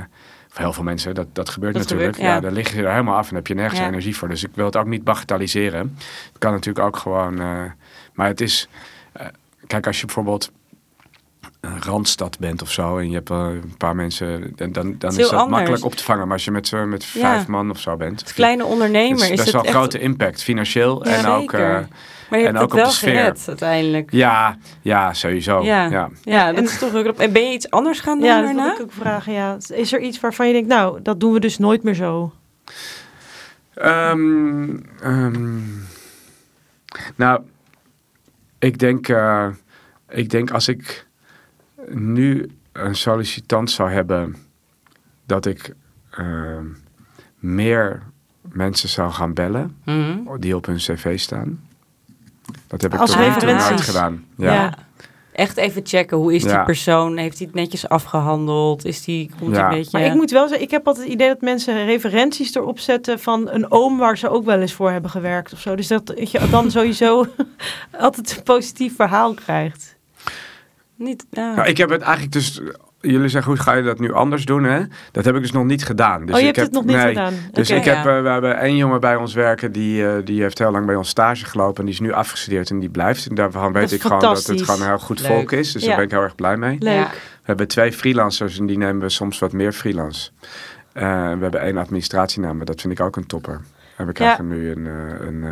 of 0.50 0.56
heel 0.58 0.72
veel 0.72 0.84
mensen, 0.84 1.14
dat, 1.14 1.26
dat 1.32 1.48
gebeurt 1.48 1.72
Dat 1.74 1.82
natuurlijk. 1.82 2.14
gebeurt, 2.14 2.30
ja. 2.30 2.36
ja. 2.36 2.40
dan 2.46 2.52
liggen 2.52 2.76
je 2.78 2.84
er 2.84 2.90
helemaal 2.90 3.16
af 3.16 3.28
en 3.28 3.34
heb 3.34 3.46
je 3.46 3.54
nergens 3.54 3.80
Ja. 3.80 3.86
energie 3.86 4.16
voor. 4.16 4.28
Dus 4.28 4.44
ik 4.44 4.50
wil 4.54 4.64
het 4.64 4.76
ook 4.76 4.86
niet 4.86 5.04
bagatelliseren. 5.04 5.96
Het 6.28 6.38
kan 6.38 6.52
natuurlijk 6.52 6.86
ook 6.86 6.96
gewoon, 6.96 7.40
eh, 7.40 7.62
maar 8.12 8.26
het 8.26 8.40
is, 8.40 8.68
eh, 9.12 9.26
kijk, 9.66 9.86
als 9.86 10.00
je 10.00 10.06
bijvoorbeeld 10.06 10.50
een 11.60 11.82
randstad 11.82 12.38
bent 12.38 12.62
of 12.62 12.70
zo 12.72 12.98
en 12.98 13.08
je 13.08 13.14
hebt 13.14 13.30
eh, 13.30 13.36
een 13.36 13.76
paar 13.76 13.96
mensen, 13.96 14.52
dan, 14.56 14.72
dan, 14.72 14.94
dan 14.98 15.10
is 15.10 15.16
dat 15.16 15.30
anders. 15.32 15.50
makkelijk 15.50 15.84
op 15.84 15.94
te 15.94 16.02
vangen. 16.04 16.24
Maar 16.24 16.32
als 16.36 16.44
je 16.44 16.50
met, 16.50 16.72
met 16.86 17.04
Ja. 17.04 17.20
vijf 17.20 17.46
man 17.46 17.70
of 17.70 17.80
zo 17.80 17.96
bent, 17.96 18.22
Als 18.22 18.32
kleine 18.32 18.64
ondernemer 18.64 19.30
is 19.32 19.40
is 19.46 19.50
wel 19.50 19.62
echt... 19.64 19.74
grote 19.74 19.98
impact, 19.98 20.42
financieel 20.42 21.04
en 21.04 21.26
ook... 21.26 21.40
zeker. 21.50 21.74
eh, 21.76 21.84
maar 22.30 22.38
je 22.38 22.46
en 22.46 22.54
hebt 22.56 22.64
ook 22.64 22.70
het 22.72 22.72
op 22.72 22.76
wel 22.78 22.86
de 22.88 22.92
sfeer. 22.94 23.10
gered 23.14 23.44
uiteindelijk. 23.48 24.12
ja, 24.12 24.56
ja, 24.82 25.12
sowieso. 25.14 25.62
Ja. 25.62 25.84
Ja. 25.90 26.10
Ja, 26.22 26.52
dat 26.52 26.64
is 26.64 26.78
toch 26.78 26.94
ook... 26.94 27.06
En 27.06 27.32
ben 27.32 27.42
je 27.46 27.52
iets 27.52 27.70
anders 27.70 28.00
gaan 28.00 28.18
doen 28.18 28.26
Ja, 28.28 28.36
dat 28.36 28.44
daarna? 28.44 28.64
wil 28.64 28.74
ik 28.74 28.80
ook 28.80 28.92
vragen. 28.92 29.32
Ja. 29.32 29.56
Is 29.68 29.92
er 29.92 30.00
iets 30.00 30.20
waarvan 30.20 30.46
je 30.46 30.52
denkt, 30.52 30.68
nou, 30.68 31.02
dat 31.02 31.20
doen 31.20 31.32
we 31.32 31.40
dus 31.40 31.58
nooit 31.58 31.82
meer 31.82 31.94
zo? 31.94 32.32
Ehm, 33.74 34.76
ehm, 35.02 35.58
nou, 37.16 37.40
ik 38.58 38.78
denk, 38.78 39.08
eh, 39.08 39.46
ik 40.08 40.30
denk 40.30 40.50
als 40.50 40.68
ik 40.68 41.06
nu 41.88 42.50
een 42.72 42.94
sollicitant 42.94 43.70
zou 43.70 43.90
hebben, 43.90 44.36
dat 45.26 45.46
ik 45.46 45.74
ehm, 46.10 46.64
meer 47.38 48.02
mensen 48.42 48.88
zou 48.88 49.10
gaan 49.10 49.34
bellen 49.34 49.76
Mhm. 49.84 50.38
die 50.38 50.56
op 50.56 50.66
hun 50.66 50.76
cv 50.76 51.18
staan. 51.18 51.67
Dat 52.66 52.82
heb 52.82 52.94
ik 52.94 53.00
Als 53.00 53.10
tot 53.10 53.20
referenties. 53.20 53.86
gedaan. 53.86 54.24
Ja. 54.36 54.52
Ja. 54.52 54.74
Echt 55.32 55.56
even 55.56 55.82
checken, 55.86 56.16
hoe 56.16 56.34
is 56.34 56.42
die 56.42 56.50
Ja. 56.50 56.64
persoon? 56.64 57.16
Heeft 57.16 57.38
hij 57.38 57.46
het 57.46 57.54
netjes 57.56 57.88
afgehandeld? 57.88 58.84
Is 58.84 59.04
die, 59.04 59.30
komt 59.40 59.56
Ja. 59.56 59.64
een 59.70 59.76
beetje... 59.78 59.98
Maar 59.98 60.06
ik 60.08 60.14
moet 60.14 60.30
wel 60.30 60.46
zeggen, 60.48 60.64
ik 60.64 60.70
heb 60.70 60.86
altijd 60.86 61.04
het 61.04 61.14
idee 61.14 61.28
dat 61.28 61.40
mensen 61.40 61.84
referenties 61.86 62.54
erop 62.54 62.78
zetten 62.78 63.20
van 63.20 63.48
een 63.50 63.70
oom 63.70 63.98
waar 63.98 64.18
ze 64.18 64.28
ook 64.28 64.44
wel 64.44 64.60
eens 64.60 64.72
voor 64.72 64.90
hebben 64.90 65.10
gewerkt 65.10 65.52
of 65.52 65.60
zo. 65.60 65.74
Dus 65.76 65.86
dat 65.86 66.12
je 66.30 66.48
dan 66.50 66.70
sowieso 66.70 67.26
altijd 67.98 68.36
een 68.36 68.42
positief 68.42 68.96
verhaal 68.96 69.34
krijgt. 69.34 69.96
Niet, 70.96 71.24
ja. 71.30 71.54
Nou, 71.54 71.68
ik 71.68 71.76
heb 71.76 71.88
het 71.90 72.02
eigenlijk 72.02 72.32
dus 72.32 72.60
jullie 73.00 73.28
zeggen, 73.28 73.52
hoe 73.52 73.60
ga 73.60 73.72
je 73.72 73.82
dat 73.82 73.98
nu 73.98 74.12
anders 74.12 74.44
doen? 74.44 74.64
Hè? 74.64 74.82
Dat 75.12 75.24
heb 75.24 75.34
ik 75.34 75.42
dus 75.42 75.52
nog 75.52 75.64
niet 75.64 75.84
gedaan. 75.84 76.26
Dus 76.26 76.34
oh, 76.34 76.40
je 76.40 76.46
ik 76.46 76.56
hebt 76.56 76.56
heb, 76.56 76.66
het 76.66 76.86
nog 76.86 76.94
niet 76.94 77.04
nee. 77.04 77.14
gedaan. 77.14 77.34
Dus 77.52 77.70
ik 77.70 77.84
heb, 77.84 77.96
eh, 77.96 78.22
we 78.22 78.28
hebben 78.28 78.58
één 78.58 78.76
jongen 78.76 79.00
bij 79.00 79.16
ons 79.16 79.34
werken, 79.34 79.72
die, 79.72 80.06
eh, 80.06 80.12
die 80.24 80.42
heeft 80.42 80.58
heel 80.58 80.70
lang 80.70 80.86
bij 80.86 80.94
ons 80.94 81.08
stage 81.08 81.44
gelopen. 81.44 81.78
En 81.78 81.84
die 81.84 81.94
is 81.94 82.00
nu 82.00 82.12
afgestudeerd 82.12 82.70
en 82.70 82.78
die 82.78 82.88
blijft. 82.88 83.26
En 83.26 83.34
daarvan 83.34 83.72
weet 83.72 83.92
ik 83.92 84.02
gewoon 84.02 84.20
dat 84.20 84.46
het 84.46 84.62
gewoon 84.62 84.80
een 84.80 84.86
heel 84.86 84.98
goed 84.98 85.20
Leuk. 85.20 85.30
volk 85.30 85.52
is. 85.52 85.72
Dus 85.72 85.82
Ja. 85.82 85.88
daar 85.88 85.96
ben 85.96 86.04
ik 86.04 86.10
heel 86.10 86.22
erg 86.22 86.34
blij 86.34 86.56
mee. 86.56 86.76
Leuk. 86.78 86.94
Ja. 86.94 87.08
We 87.10 87.54
hebben 87.54 87.68
twee 87.68 87.92
freelancers 87.92 88.58
en 88.58 88.66
die 88.66 88.78
nemen 88.78 89.02
we 89.02 89.08
soms 89.08 89.38
wat 89.38 89.52
meer 89.52 89.72
freelance. 89.72 90.30
Eh, 90.92 91.02
we 91.32 91.42
hebben 91.42 91.60
één 91.60 91.76
administratienaam, 91.76 92.56
maar 92.56 92.66
dat 92.66 92.80
vind 92.80 92.92
ik 92.92 93.00
ook 93.00 93.16
een 93.16 93.26
topper. 93.26 93.60
En 93.96 94.06
we 94.06 94.12
krijgen 94.12 94.48
nu 94.48 94.70
een, 94.70 94.86
een, 95.26 95.44
eh, 95.44 95.50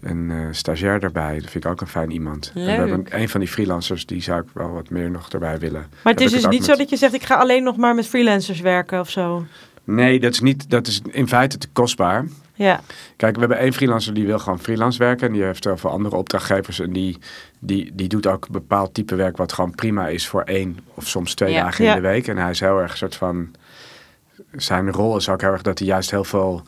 een 0.00 0.30
eh, 0.30 0.36
stagiair 0.50 1.02
erbij. 1.02 1.34
Dat 1.40 1.50
vind 1.50 1.64
ik 1.64 1.70
ook 1.70 1.80
een 1.80 1.86
fijn 1.86 2.10
iemand. 2.10 2.52
En 2.54 2.64
we 2.64 2.70
hebben 2.70 3.06
een 3.08 3.28
van 3.28 3.40
die 3.40 3.48
freelancers, 3.48 4.06
die 4.06 4.22
zou 4.22 4.40
ik 4.40 4.46
wel 4.54 4.70
wat 4.70 4.90
meer 4.90 5.10
nog 5.10 5.28
erbij 5.30 5.58
willen. 5.58 5.86
Maar 6.02 6.12
het 6.12 6.22
is 6.22 6.30
dus 6.30 6.46
niet 6.46 6.58
met- 6.58 6.68
zo 6.68 6.76
dat 6.76 6.90
je 6.90 6.96
zegt, 6.96 7.14
ik 7.14 7.22
ga 7.24 7.34
alleen 7.34 7.62
nog 7.62 7.76
maar 7.76 7.94
met 7.94 8.06
freelancers 8.06 8.60
werken 8.60 9.00
of 9.00 9.10
zo. 9.10 9.44
Nee, 9.84 10.20
dat 10.20 10.32
is, 10.32 10.40
niet, 10.40 10.70
dat 10.70 10.86
is 10.86 11.00
in 11.10 11.28
feite 11.28 11.58
te 11.58 11.68
kostbaar. 11.72 12.24
Ja, 12.54 12.80
Kijk, 13.16 13.34
we 13.34 13.40
hebben 13.40 13.58
één 13.58 13.72
freelancer 13.72 14.14
die 14.14 14.26
wil 14.26 14.38
gewoon 14.38 14.58
freelance 14.60 14.98
werken. 14.98 15.26
En 15.26 15.32
die 15.32 15.42
heeft 15.42 15.64
heel 15.64 15.76
veel 15.76 15.90
andere 15.90 16.16
opdrachtgevers. 16.16 16.80
En 16.80 16.92
die, 16.92 17.18
die, 17.58 17.90
die 17.94 18.08
doet 18.08 18.26
ook 18.26 18.44
een 18.46 18.52
bepaald 18.52 18.94
type 18.94 19.14
werk 19.14 19.36
wat 19.36 19.52
gewoon 19.52 19.74
prima 19.74 20.08
is 20.08 20.28
voor 20.28 20.42
één 20.42 20.78
of 20.94 21.06
soms 21.06 21.34
twee 21.34 21.52
Ja. 21.52 21.62
dagen 21.62 21.84
Ja. 21.84 21.94
in 21.96 22.02
de 22.02 22.08
week. 22.08 22.28
En 22.28 22.36
hij 22.36 22.50
is 22.50 22.60
heel 22.60 22.78
erg 22.80 22.96
soort 22.96 23.14
van... 23.16 23.50
Zijn 24.52 24.90
rol 24.92 25.16
is 25.16 25.28
ook 25.28 25.40
heel 25.40 25.52
erg 25.52 25.62
dat 25.62 25.78
hij 25.78 25.88
juist 25.88 26.10
heel 26.10 26.24
veel 26.24 26.62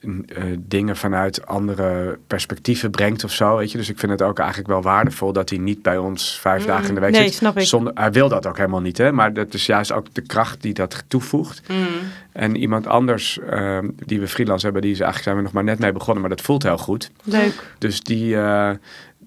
eh, 0.00 0.44
dingen 0.58 0.96
vanuit 0.96 1.46
andere 1.46 2.18
perspectieven 2.26 2.90
brengt 2.90 3.24
of 3.24 3.32
zo. 3.32 3.56
Weet 3.56 3.72
je? 3.72 3.78
Dus 3.78 3.88
ik 3.88 3.98
vind 3.98 4.12
het 4.12 4.22
ook 4.22 4.38
eigenlijk 4.38 4.68
wel 4.68 4.82
waardevol 4.82 5.32
dat 5.32 5.50
hij 5.50 5.58
niet 5.58 5.82
bij 5.82 5.98
ons 5.98 6.38
vijf 6.40 6.64
dagen 6.64 6.88
in 6.88 6.94
de 6.94 7.00
week 7.00 7.12
nee, 7.12 7.22
zit. 7.22 7.34
snap 7.34 7.58
ik. 7.58 7.66
Zonder, 7.66 7.92
hij 7.94 8.12
wil 8.12 8.28
dat 8.28 8.46
ook 8.46 8.56
helemaal 8.56 8.80
niet, 8.80 8.98
hè? 8.98 9.12
maar 9.12 9.32
dat 9.32 9.54
is 9.54 9.66
juist 9.66 9.92
ook 9.92 10.14
de 10.14 10.20
kracht 10.20 10.62
die 10.62 10.74
dat 10.74 11.04
toevoegt. 11.08 11.68
Mm. 11.68 11.86
En 12.32 12.56
iemand 12.56 12.86
anders 12.86 13.38
ehm, 13.38 13.88
die 14.06 14.20
we 14.20 14.28
freelance 14.28 14.64
hebben, 14.64 14.82
die 14.82 14.92
is 14.92 15.00
eigenlijk 15.00 15.24
zijn 15.24 15.36
we 15.36 15.42
nog 15.42 15.52
maar 15.52 15.64
net 15.64 15.78
mee 15.78 15.92
begonnen, 15.92 16.20
maar 16.20 16.30
dat 16.30 16.40
voelt 16.40 16.62
heel 16.62 16.78
goed. 16.78 17.10
leuk. 17.24 17.74
Dus 17.78 18.00
die, 18.00 18.36
eh, 18.36 18.68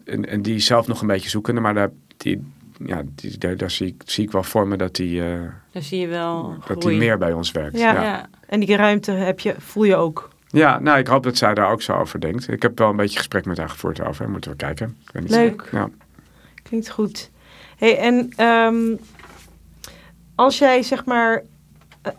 en, 0.06 0.30
en 0.30 0.42
die 0.42 0.60
zelf 0.60 0.88
nog 0.88 1.02
een 1.02 1.08
beetje 1.08 1.30
zoekende, 1.30 1.62
maar 1.62 1.74
daar, 1.74 1.90
die, 2.18 2.42
ja, 2.86 3.02
die, 3.16 3.38
daar, 3.38 3.58
daar 3.58 3.72
zie, 3.72 3.88
ik, 3.88 4.02
zie 4.06 4.24
ik 4.24 4.32
wel 4.32 4.44
voor 4.44 4.68
me 4.68 4.78
dat 4.78 4.96
die, 4.96 5.22
eh, 5.22 5.40
Daar 5.72 5.84
zie 5.84 6.00
je 6.00 6.08
wel 6.08 6.56
dat 6.68 6.82
die 6.82 6.98
meer 6.98 7.18
bij 7.18 7.34
ons 7.34 7.52
werkt. 7.52 7.78
Ja. 7.78 8.02
Ja. 8.02 8.30
En 8.48 8.60
die 8.60 8.76
ruimte 8.76 9.12
heb 9.12 9.40
je, 9.40 9.56
voel 9.58 9.84
je 9.84 9.96
ook. 9.96 10.32
Nou 10.54 10.98
ik 10.98 11.08
hoop 11.08 11.24
dat 11.24 11.38
zij 11.38 11.54
daar 11.54 11.72
ook 11.72 11.82
zo 11.82 11.94
over 11.94 12.20
denkt. 12.20 12.52
Ik 12.52 12.62
heb 12.62 12.78
wel 12.78 12.90
een 12.90 12.96
beetje 12.96 13.18
gesprek 13.18 13.46
met 13.46 13.58
haar 13.58 13.70
gevoerd 13.70 14.02
over, 14.02 14.30
moeten 14.30 14.52
we 14.52 14.58
kijken. 14.58 14.98
Ik 15.06 15.12
weet 15.12 15.24
niet. 15.24 15.32
Leuk. 15.32 15.70
Ja. 15.72 15.90
Klinkt 16.64 16.90
goed. 16.90 17.32
Hey, 17.78 17.98
en 17.98 18.30
ehm, 18.36 18.96
als 20.36 20.58
jij 20.58 20.84
zeg 20.84 21.06
maar 21.06 21.44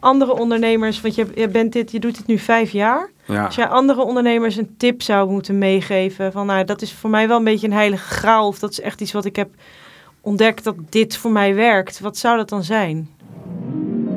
andere 0.01 0.33
ondernemers, 0.39 1.01
want 1.01 1.15
je, 1.15 1.27
je 1.35 1.49
bent 1.49 1.73
dit, 1.73 1.91
je 1.91 2.01
doet 2.01 2.17
dit 2.17 2.27
nu 2.27 2.39
vijf 2.39 2.71
jaar. 2.71 3.11
Ja. 3.25 3.45
Als 3.45 3.55
jij 3.55 3.67
andere 3.67 4.03
ondernemers 4.03 4.57
een 4.57 4.75
tip 4.77 5.03
zou 5.03 5.31
moeten 5.31 5.59
meegeven 5.59 6.33
van 6.33 6.47
nou, 6.47 6.65
dat 6.65 6.83
is 6.83 6.93
voor 6.93 7.11
mij 7.11 7.29
wel 7.29 7.39
een 7.39 7.45
beetje 7.45 7.67
een 7.67 7.73
heilige 7.73 8.15
graal 8.15 8.47
of 8.47 8.59
dat 8.59 8.71
is 8.71 8.81
echt 8.81 9.01
iets 9.01 9.13
wat 9.13 9.25
ik 9.25 9.37
heb 9.37 9.49
ontdekt 10.21 10.65
dat 10.65 10.75
dit 10.89 11.17
voor 11.17 11.31
mij 11.31 11.55
werkt. 11.55 12.01
Wat 12.01 12.17
zou 12.17 12.37
dat 12.37 12.49
dan 12.49 12.63
zijn? 12.63 13.09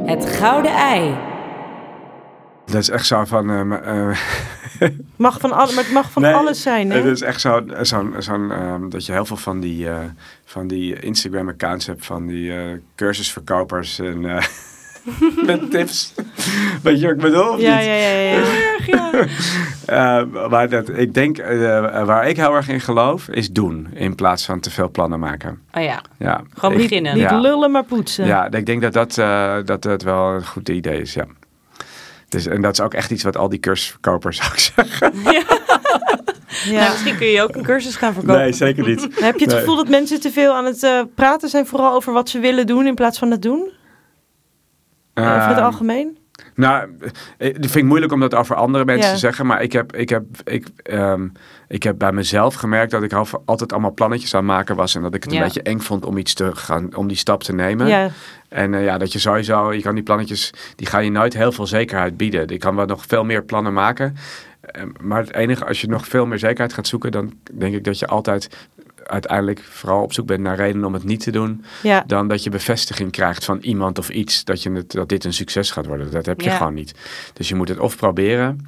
Het 0.05 0.25
gouden 0.25 0.71
ei. 0.71 1.15
Dat 2.71 2.75
is 2.81 2.89
echt 2.89 3.05
zo 3.05 3.25
van... 3.25 3.49
eh, 3.49 4.09
eh, 4.09 4.17
Mag 5.15 5.39
van 5.39 5.51
alle, 5.51 5.73
maar 5.73 5.83
het 5.83 5.93
mag 5.93 6.11
van 6.11 6.21
Nee, 6.21 6.33
alles 6.33 6.61
zijn. 6.61 6.89
Hè? 6.91 6.97
Het 6.97 7.05
is 7.05 7.21
echt 7.21 7.41
zo, 7.41 7.61
zo'n, 7.81 8.13
zo'n, 8.17 8.51
ehm, 8.51 8.89
dat 8.89 9.05
je 9.05 9.11
heel 9.11 9.25
veel 9.25 9.37
van 9.37 9.59
die, 9.59 9.89
eh, 9.89 9.95
van 10.45 10.67
die 10.67 10.99
Instagram-accounts 10.99 11.85
hebt 11.85 12.05
van 12.05 12.27
die 12.27 12.51
eh, 12.53 12.59
cursusverkopers 12.95 13.99
en 13.99 14.25
eh, 14.25 14.43
met 15.45 15.71
tips. 15.71 16.13
Weet 16.83 16.99
je 16.99 17.05
wat 17.05 17.15
ik 17.15 17.21
bedoel? 17.21 17.49
of 17.53 17.59
ja, 17.61 17.75
niet? 17.77 17.85
ja, 17.85 17.93
ja, 17.93 18.19
ja. 18.85 19.25
Eh, 19.85 20.49
maar 20.49 20.69
dat, 20.69 20.89
ik 20.89 21.13
denk, 21.13 21.37
eh, 21.37 22.03
waar 22.05 22.27
ik 22.29 22.37
heel 22.37 22.55
erg 22.55 22.67
in 22.69 22.81
geloof, 22.81 23.27
is 23.29 23.51
doen 23.51 23.87
in 23.93 24.15
plaats 24.15 24.45
van 24.45 24.59
te 24.59 24.69
veel 24.71 24.89
plannen 24.89 25.19
maken. 25.19 25.59
Oh 25.73 25.83
ja, 25.83 26.01
Ja. 26.19 26.41
gewoon 26.53 26.75
Ik- 26.75 26.81
beginnen. 26.81 27.13
Niet 27.13 27.21
Ja. 27.29 27.39
lullen, 27.39 27.71
maar 27.71 27.83
poetsen. 27.83 28.25
Ja, 28.25 28.51
ik 28.51 28.65
denk 28.65 28.81
dat 28.81 28.93
dat, 28.93 29.17
eh, 29.17 29.55
dat 29.65 29.83
het 29.83 30.03
wel 30.03 30.33
een 30.33 30.45
goed 30.45 30.69
idee 30.69 31.01
is, 31.01 31.13
ja. 31.13 31.25
Dus, 32.29 32.45
en 32.45 32.61
dat 32.61 32.73
is 32.73 32.81
ook 32.81 32.93
echt 32.93 33.11
iets 33.11 33.23
wat 33.23 33.37
al 33.37 33.49
die 33.49 33.59
cursusverkopers 33.59 34.41
ook 34.51 34.57
zeggen. 34.59 35.11
Ja. 35.23 35.43
Nou, 36.71 36.91
misschien 36.91 37.17
kun 37.17 37.27
je 37.27 37.41
ook 37.41 37.55
een 37.55 37.63
cursus 37.63 37.95
gaan 37.95 38.13
verkopen. 38.13 38.53
zeker 38.53 38.87
niet. 38.87 39.01
Heb 39.19 39.35
je 39.37 39.43
het 39.43 39.51
Nee. 39.53 39.59
gevoel 39.59 39.75
dat 39.75 39.89
mensen 39.89 40.19
te 40.19 40.31
veel 40.31 40.53
aan 40.53 40.65
het 40.65 40.83
eh, 40.83 41.01
praten 41.15 41.49
zijn, 41.49 41.65
vooral 41.67 41.93
over 41.93 42.13
wat 42.13 42.29
ze 42.29 42.39
willen 42.39 42.67
doen 42.67 42.87
in 42.87 42.95
plaats 42.95 43.19
van 43.19 43.31
het 43.31 43.41
doen? 43.41 43.71
Eh, 45.13 45.23
over 45.23 45.47
het 45.47 45.57
Ehm, 45.57 45.65
algemeen? 45.65 46.17
Nou, 46.57 46.89
eh, 47.37 47.53
dat 47.53 47.61
vind 47.61 47.75
ik 47.75 47.83
moeilijk 47.83 48.11
om 48.11 48.19
dat 48.19 48.35
over 48.35 48.55
andere 48.55 48.85
mensen 48.85 49.07
Ja. 49.07 49.13
te 49.13 49.19
zeggen. 49.19 49.45
Maar 49.45 49.61
ik 49.61 49.71
heb, 49.73 49.95
ik, 49.95 50.09
heb, 50.09 50.23
ik, 50.43 50.67
ehm, 50.83 51.27
ik 51.67 51.83
heb 51.83 51.97
bij 51.97 52.11
mezelf 52.11 52.55
gemerkt 52.55 52.91
dat 52.91 53.03
ik 53.03 53.13
al- 53.13 53.27
altijd 53.45 53.71
allemaal 53.71 53.93
plannetjes 53.93 54.33
aan 54.33 54.43
het 54.43 54.49
maken 54.53 54.75
was. 54.75 54.95
En 54.95 55.01
dat 55.01 55.13
ik 55.13 55.23
het 55.23 55.31
Ja. 55.31 55.37
een 55.37 55.43
beetje 55.43 55.61
eng 55.61 55.79
vond 55.79 56.05
om 56.05 56.17
iets 56.17 56.33
te 56.33 56.55
gaan, 56.55 56.95
om 56.95 57.07
die 57.07 57.17
stap 57.17 57.43
te 57.43 57.53
nemen. 57.53 57.87
Ja, 57.87 58.09
En 58.49 58.73
eh, 58.73 58.83
ja, 58.83 58.97
dat 58.97 59.11
je 59.11 59.19
sowieso, 59.19 59.73
je 59.73 59.81
kan 59.81 59.93
die 59.95 60.03
plannetjes, 60.03 60.53
die 60.75 60.87
ga 60.87 60.99
je 60.99 61.11
nooit 61.11 61.33
heel 61.33 61.51
veel 61.51 61.67
zekerheid 61.67 62.17
bieden. 62.17 62.47
Je 62.47 62.57
kan 62.57 62.75
wel 62.75 62.85
nog 62.85 63.03
veel 63.07 63.23
meer 63.23 63.43
plannen 63.43 63.73
maken. 63.73 64.15
Eh, 64.61 64.81
maar 65.01 65.19
het 65.19 65.33
enige, 65.33 65.65
als 65.65 65.81
je 65.81 65.87
nog 65.87 66.07
veel 66.07 66.25
meer 66.25 66.39
zekerheid 66.39 66.73
gaat 66.73 66.87
zoeken, 66.87 67.11
dan 67.11 67.33
denk 67.53 67.75
ik 67.75 67.83
dat 67.83 67.99
je 67.99 68.07
altijd 68.07 68.67
uiteindelijk 69.07 69.61
vooral 69.69 70.01
op 70.03 70.13
zoek 70.13 70.25
bent 70.27 70.39
naar 70.41 70.55
redenen 70.55 70.85
om 70.87 70.93
het 70.93 71.03
niet 71.03 71.19
te 71.23 71.31
doen. 71.31 71.63
ja. 71.83 72.03
Dan 72.07 72.27
dat 72.27 72.43
je 72.43 72.49
bevestiging 72.49 73.11
krijgt 73.11 73.45
van 73.45 73.57
iemand 73.61 73.97
of 73.99 74.09
iets 74.09 74.43
dat, 74.43 74.63
je 74.63 74.71
het, 74.71 74.91
dat 74.91 75.09
dit 75.09 75.23
een 75.25 75.33
succes 75.33 75.71
gaat 75.71 75.85
worden. 75.85 76.11
Dat 76.11 76.25
heb 76.25 76.41
je 76.41 76.49
Ja. 76.49 76.55
gewoon 76.57 76.73
niet. 76.73 76.93
Dus 77.33 77.49
je 77.49 77.55
moet 77.55 77.69
het 77.69 77.79
of 77.79 77.95
proberen. 77.97 78.67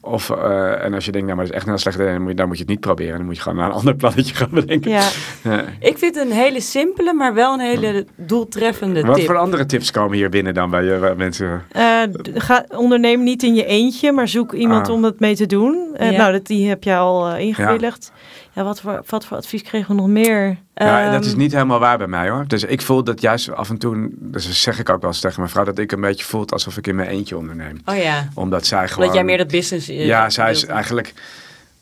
Of, 0.00 0.30
eh, 0.30 0.84
en 0.84 0.94
als 0.94 1.04
je 1.04 1.12
denkt, 1.12 1.26
nou, 1.26 1.38
maar 1.38 1.46
dat 1.46 1.54
is 1.54 1.60
echt 1.60 1.62
een 1.62 1.68
heel 1.72 1.78
slecht 1.78 1.96
idee, 1.98 2.12
dan 2.12 2.20
moet, 2.20 2.30
je, 2.30 2.36
dan 2.36 2.46
moet 2.46 2.56
je 2.56 2.62
het 2.62 2.70
niet 2.70 2.80
proberen. 2.80 3.16
Dan 3.16 3.26
moet 3.26 3.36
je 3.36 3.42
gewoon 3.42 3.58
naar 3.58 3.66
een 3.68 3.74
ander 3.74 3.94
plannetje 3.96 4.34
gaan 4.34 4.48
bedenken. 4.52 4.90
ja. 4.90 5.08
Ja. 5.42 5.64
Ik 5.80 5.98
vind 5.98 6.14
het 6.14 6.24
een 6.26 6.32
hele 6.32 6.60
simpele, 6.60 7.12
maar 7.12 7.34
wel 7.34 7.52
een 7.54 7.60
hele 7.60 8.06
doeltreffende 8.16 9.02
Wat 9.02 9.16
tip. 9.16 9.26
voor 9.26 9.36
andere 9.36 9.66
tips 9.66 9.90
komen 9.90 10.16
hier 10.16 10.28
binnen 10.28 10.54
dan 10.54 10.70
bij 10.70 10.84
je 10.84 10.98
bij 11.00 11.14
mensen? 11.14 11.62
Eh, 11.72 12.02
d- 12.02 12.30
ga, 12.34 12.64
onderneem 12.68 13.22
niet 13.22 13.42
in 13.42 13.54
je 13.54 13.64
eentje, 13.64 14.12
maar 14.12 14.28
zoek 14.28 14.52
iemand 14.52 14.88
Ah. 14.88 14.94
om 14.94 15.02
dat 15.02 15.20
mee 15.20 15.36
te 15.36 15.46
doen. 15.46 15.88
Eh, 15.94 16.10
Ja. 16.10 16.16
Nou, 16.16 16.32
dat, 16.32 16.46
die 16.46 16.68
heb 16.68 16.82
jij 16.84 16.98
al 16.98 17.28
eh, 17.28 17.40
ingewilligd. 17.40 18.12
Ja, 18.14 18.18
wat, 18.64 18.80
voor, 18.80 19.02
wat 19.06 19.24
voor 19.26 19.36
advies 19.36 19.62
kregen 19.62 19.88
we 19.88 19.94
nog 19.94 20.06
meer? 20.10 20.46
Ja, 20.74 21.04
dat 21.04 21.20
Ehm, 21.20 21.28
is 21.28 21.34
niet 21.36 21.52
helemaal 21.52 21.78
waar 21.78 21.98
bij 21.98 22.06
mij 22.06 22.30
hoor. 22.30 22.44
Dus 22.46 22.64
ik 22.64 22.82
voel 22.82 23.04
dat 23.04 23.20
juist 23.20 23.52
af 23.52 23.70
en 23.70 23.78
toe, 23.78 24.08
dus 24.12 24.46
dat 24.46 24.54
zeg 24.54 24.78
ik 24.78 24.88
ook 24.88 25.00
wel 25.00 25.10
eens 25.10 25.20
tegen 25.20 25.38
mijn 25.40 25.50
vrouw, 25.50 25.64
dat 25.64 25.78
ik 25.78 25.92
een 25.92 26.00
beetje 26.00 26.24
voelt 26.24 26.52
alsof 26.52 26.76
ik 26.76 26.86
in 26.86 26.94
mijn 26.94 27.08
eentje 27.08 27.36
onderneem. 27.36 27.80
Oh 27.84 27.96
ja, 27.96 28.28
Omdat 28.34 28.66
zij 28.66 28.88
gewoon... 28.88 28.98
omdat 28.98 29.14
jij 29.14 29.24
meer 29.24 29.38
dat 29.38 29.48
business... 29.48 29.88
eh, 29.88 30.06
Ja, 30.06 30.30
zij 30.30 30.50
is 30.50 30.64
eigenlijk... 30.66 31.14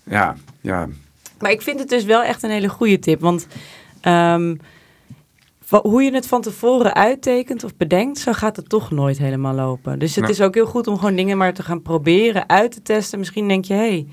Ja, 0.04 0.36
ja. 0.60 0.88
Maar 1.40 1.50
ik 1.50 1.62
vind 1.62 1.78
het 1.78 1.88
dus 1.88 2.04
wel 2.04 2.22
echt 2.22 2.42
een 2.42 2.50
hele 2.50 2.68
goede 2.68 2.98
tip. 2.98 3.20
Want 3.20 3.46
ehm, 4.00 4.54
hoe 5.68 6.02
je 6.02 6.14
het 6.14 6.26
van 6.26 6.42
tevoren 6.42 6.94
uittekent 6.94 7.64
of 7.64 7.76
bedenkt, 7.76 8.18
zo 8.18 8.32
gaat 8.32 8.56
het 8.56 8.68
toch 8.68 8.90
nooit 8.90 9.18
helemaal 9.18 9.54
lopen. 9.54 9.98
Dus 9.98 10.16
het 10.16 10.28
is 10.28 10.40
ook 10.40 10.54
heel 10.54 10.66
goed 10.66 10.86
om 10.86 10.98
gewoon 10.98 11.16
dingen 11.16 11.36
maar 11.38 11.54
te 11.54 11.62
gaan 11.62 11.82
proberen, 11.82 12.48
uit 12.48 12.72
te 12.72 12.82
testen. 12.82 13.18
Misschien 13.18 13.48
denk 13.48 13.64
je, 13.64 13.74
hé, 13.74 13.78
hey, 13.88 14.06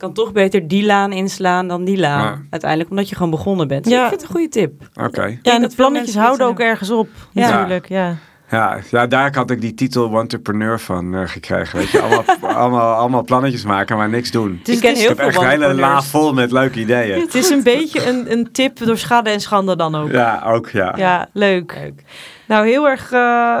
kan 0.00 0.12
toch 0.12 0.32
beter 0.32 0.68
die 0.68 0.84
laan 0.84 1.12
inslaan 1.12 1.68
dan 1.68 1.84
die 1.84 1.98
laan. 1.98 2.22
Ja. 2.24 2.38
Uiteindelijk 2.50 2.90
omdat 2.90 3.08
je 3.08 3.14
gewoon 3.14 3.30
begonnen 3.30 3.68
bent. 3.68 3.84
Dus 3.84 3.92
Ja. 3.92 4.02
ik 4.02 4.08
vind 4.08 4.20
het 4.20 4.30
een 4.30 4.36
goede 4.36 4.48
tip. 4.52 4.72
Oké. 5.04 5.38
Ja, 5.42 5.54
en 5.54 5.60
dat 5.60 5.70
de 5.70 5.76
plannetjes 5.76 6.16
houden 6.16 6.46
ook 6.46 6.60
ergens 6.60 6.90
op, 6.90 7.08
Ja. 7.32 7.48
natuurlijk. 7.50 7.88
Ja. 7.88 8.14
Ja, 8.50 8.78
ja, 8.90 9.06
daar 9.06 9.34
had 9.36 9.50
ik 9.50 9.60
die 9.60 9.74
titel 9.74 10.18
entrepreneur 10.18 10.80
van 10.80 11.14
eh, 11.14 11.22
gekregen. 11.24 11.78
Weet 11.78 11.90
je, 11.90 12.00
allemaal, 12.04 12.24
allemaal, 12.56 12.94
allemaal 12.94 13.22
plannetjes 13.24 13.64
maken, 13.64 13.96
maar 13.96 14.08
niks 14.08 14.30
doen. 14.30 14.56
Het 14.58 14.68
is, 14.68 14.74
Ik 14.74 14.80
ken 14.80 14.88
het 14.90 14.98
is- 14.98 15.04
Ik 15.04 15.08
heel 15.08 15.16
heb 15.16 15.26
echt 15.26 15.34
veel 15.34 15.44
een 15.44 15.50
hele 15.50 15.64
entrepreneurs. 15.64 16.12
la 16.12 16.18
vol 16.18 16.32
met 16.32 16.52
leuke 16.52 16.80
ideeën. 16.80 17.20
het 17.20 17.34
is 17.34 17.50
een 17.50 17.62
beetje 17.62 18.06
een, 18.08 18.32
een 18.32 18.48
tip 18.52 18.78
door 18.78 18.98
schade 18.98 19.30
en 19.30 19.40
schande 19.40 19.76
dan 19.76 19.94
ook. 19.94 20.10
Ja, 20.10 20.42
ook 20.46 20.68
ja. 20.68 20.94
Ja, 20.96 21.28
leuk. 21.32 21.74
Leuk. 21.74 22.02
Nou, 22.46 22.66
heel 22.66 22.88
erg 22.88 23.12
eh, 23.12 23.58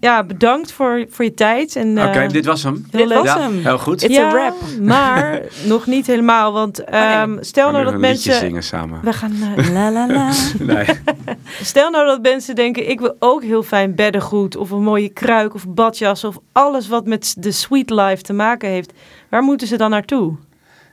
ja, 0.00 0.24
bedankt 0.24 0.72
voor, 0.72 1.06
voor 1.10 1.24
je 1.24 1.34
tijd. 1.34 1.76
En, 1.76 1.98
Oké, 1.98 2.18
eh, 2.20 2.28
dit 2.28 2.44
was 2.44 2.62
hem. 2.62 2.86
heel 2.90 3.08
Dit 3.08 3.16
was 3.16 3.24
Ja, 3.26 3.40
hem. 3.40 3.60
heel 3.62 3.78
goed. 3.78 4.02
It's 4.02 4.14
ja, 4.14 4.28
a 4.28 4.32
wrap. 4.32 4.54
maar 4.80 5.40
nog 5.64 5.86
niet 5.86 6.06
helemaal. 6.06 6.52
Want 6.52 6.84
ehm, 6.84 7.30
nee. 7.34 7.44
stel 7.44 7.66
We 7.66 7.72
nou 7.72 7.84
dat 7.84 7.94
een 7.94 8.00
mensen... 8.00 8.34
zingen 8.34 8.62
samen. 8.62 9.00
We 9.02 9.12
gaan, 9.12 9.32
eh, 9.56 9.72
La 9.72 9.90
la 9.90 10.06
la. 10.06 10.30
Nee. 10.74 10.86
stel 11.62 11.90
nou 11.90 12.06
dat 12.06 12.22
mensen 12.22 12.54
denken, 12.54 12.90
ik 12.90 13.00
wil 13.00 13.16
ook 13.18 13.42
heel 13.42 13.62
fijn 13.62 13.94
beddengoed 13.94 14.56
of 14.56 14.70
een 14.70 14.82
mooie 14.82 15.08
kruik 15.08 15.54
of 15.54 15.64
badjas 15.68 16.24
of 16.24 16.38
alles 16.52 16.88
wat 16.88 17.06
met 17.06 17.34
de 17.38 17.52
sweet 17.52 17.90
life 17.90 18.22
te 18.22 18.32
maken 18.32 18.68
heeft. 18.68 18.92
Waar 19.30 19.42
moeten 19.42 19.66
ze 19.66 19.76
dan 19.76 19.90
naartoe? 19.90 20.34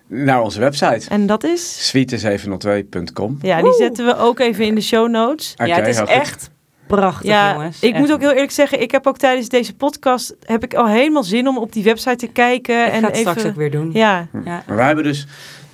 Naar 0.07 0.41
onze 0.41 0.59
website. 0.59 1.09
En 1.09 1.25
dat 1.25 1.43
is? 1.43 1.91
suite702.com. 1.95 3.37
Ja, 3.41 3.61
die 3.61 3.73
zetten 3.73 4.05
we 4.05 4.17
ook 4.17 4.39
even 4.39 4.65
in 4.65 4.75
de 4.75 4.81
show 4.81 5.09
notes. 5.09 5.53
Ja, 5.55 5.75
het 5.75 5.87
is 5.87 5.97
echt 5.97 6.49
prachtig, 6.87 7.29
Ja, 7.29 7.53
jongens. 7.53 7.79
ik 7.81 7.91
Echt. 7.91 7.99
moet 7.99 8.11
ook 8.13 8.19
heel 8.21 8.31
eerlijk 8.31 8.51
zeggen, 8.51 8.81
ik 8.81 8.91
heb 8.91 9.07
ook 9.07 9.17
tijdens 9.17 9.49
deze 9.49 9.75
podcast 9.75 10.35
heb 10.45 10.63
ik 10.63 10.73
al 10.73 10.87
helemaal 10.87 11.23
zin 11.23 11.47
om 11.47 11.57
op 11.57 11.73
die 11.73 11.83
website 11.83 12.15
te 12.15 12.27
kijken 12.27 12.85
Ik 12.85 12.91
en 12.91 13.01
ga 13.01 13.07
het 13.07 13.15
even. 13.17 13.31
straks 13.31 13.47
ook 13.49 13.55
weer 13.55 13.71
doen. 13.71 13.89
Ja, 13.93 14.27
Ja. 14.45 14.63
Maar 14.67 14.75
wij 14.75 14.85
hebben 14.85 15.03
dus, 15.03 15.27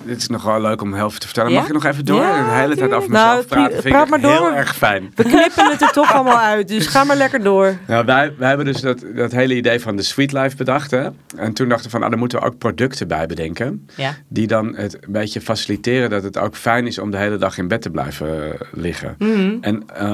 dit 0.04 0.16
is 0.16 0.28
nog 0.28 0.42
wel 0.42 0.60
leuk 0.60 0.82
om 0.82 0.94
even 0.94 1.20
te 1.20 1.26
vertellen. 1.26 1.50
Ja? 1.50 1.58
Mag 1.58 1.66
ik 1.66 1.72
nog 1.72 1.84
even 1.84 2.04
door? 2.04 2.20
Ja, 2.20 2.44
de 2.44 2.50
hele 2.50 2.76
tijd 2.76 2.78
tuurlijk. 2.78 3.08
mezelf 3.08 3.34
Nou, 3.34 3.44
praten 3.46 3.82
praat 3.90 4.04
ik 4.04 4.10
maar 4.10 4.20
door. 4.20 4.30
heel 4.30 4.54
erg 4.54 4.76
fijn. 4.76 5.12
We 5.14 5.22
knippen 5.22 5.70
het 5.70 5.82
er 5.82 5.92
toch 5.92 6.14
allemaal 6.14 6.38
uit, 6.38 6.68
dus 6.68 6.86
ga 6.86 7.04
maar 7.04 7.16
lekker 7.16 7.42
door. 7.42 7.76
Nou, 7.86 8.04
wij, 8.04 8.32
wij 8.38 8.48
hebben 8.48 8.66
dus 8.66 8.80
dat, 8.80 9.04
dat 9.14 9.32
hele 9.32 9.54
idee 9.54 9.80
van 9.80 9.96
de 9.96 10.02
Sweet 10.02 10.32
Life 10.32 10.56
bedacht. 10.56 10.90
Hè? 10.90 11.08
En 11.36 11.52
toen 11.52 11.68
dachten 11.68 11.84
we 11.84 11.90
van, 11.90 12.02
ah, 12.02 12.10
daar 12.10 12.18
moeten 12.18 12.40
we 12.40 12.46
ook 12.46 12.58
producten 12.58 13.08
bij 13.08 13.26
bedenken. 13.26 13.88
Ja. 13.94 14.16
Die 14.28 14.46
dan 14.46 14.76
het 14.76 14.94
een 14.94 15.12
beetje 15.12 15.40
faciliteren 15.40 16.10
dat 16.10 16.22
het 16.22 16.38
ook 16.38 16.56
fijn 16.56 16.86
is 16.86 16.98
om 16.98 17.10
de 17.10 17.16
hele 17.16 17.36
dag 17.36 17.58
in 17.58 17.68
bed 17.68 17.82
te 17.82 17.90
blijven 17.90 18.52
eh, 18.52 18.60
liggen. 18.72 19.14
Mhm. 19.18 19.56
En 19.60 19.82
eh, 19.94 20.12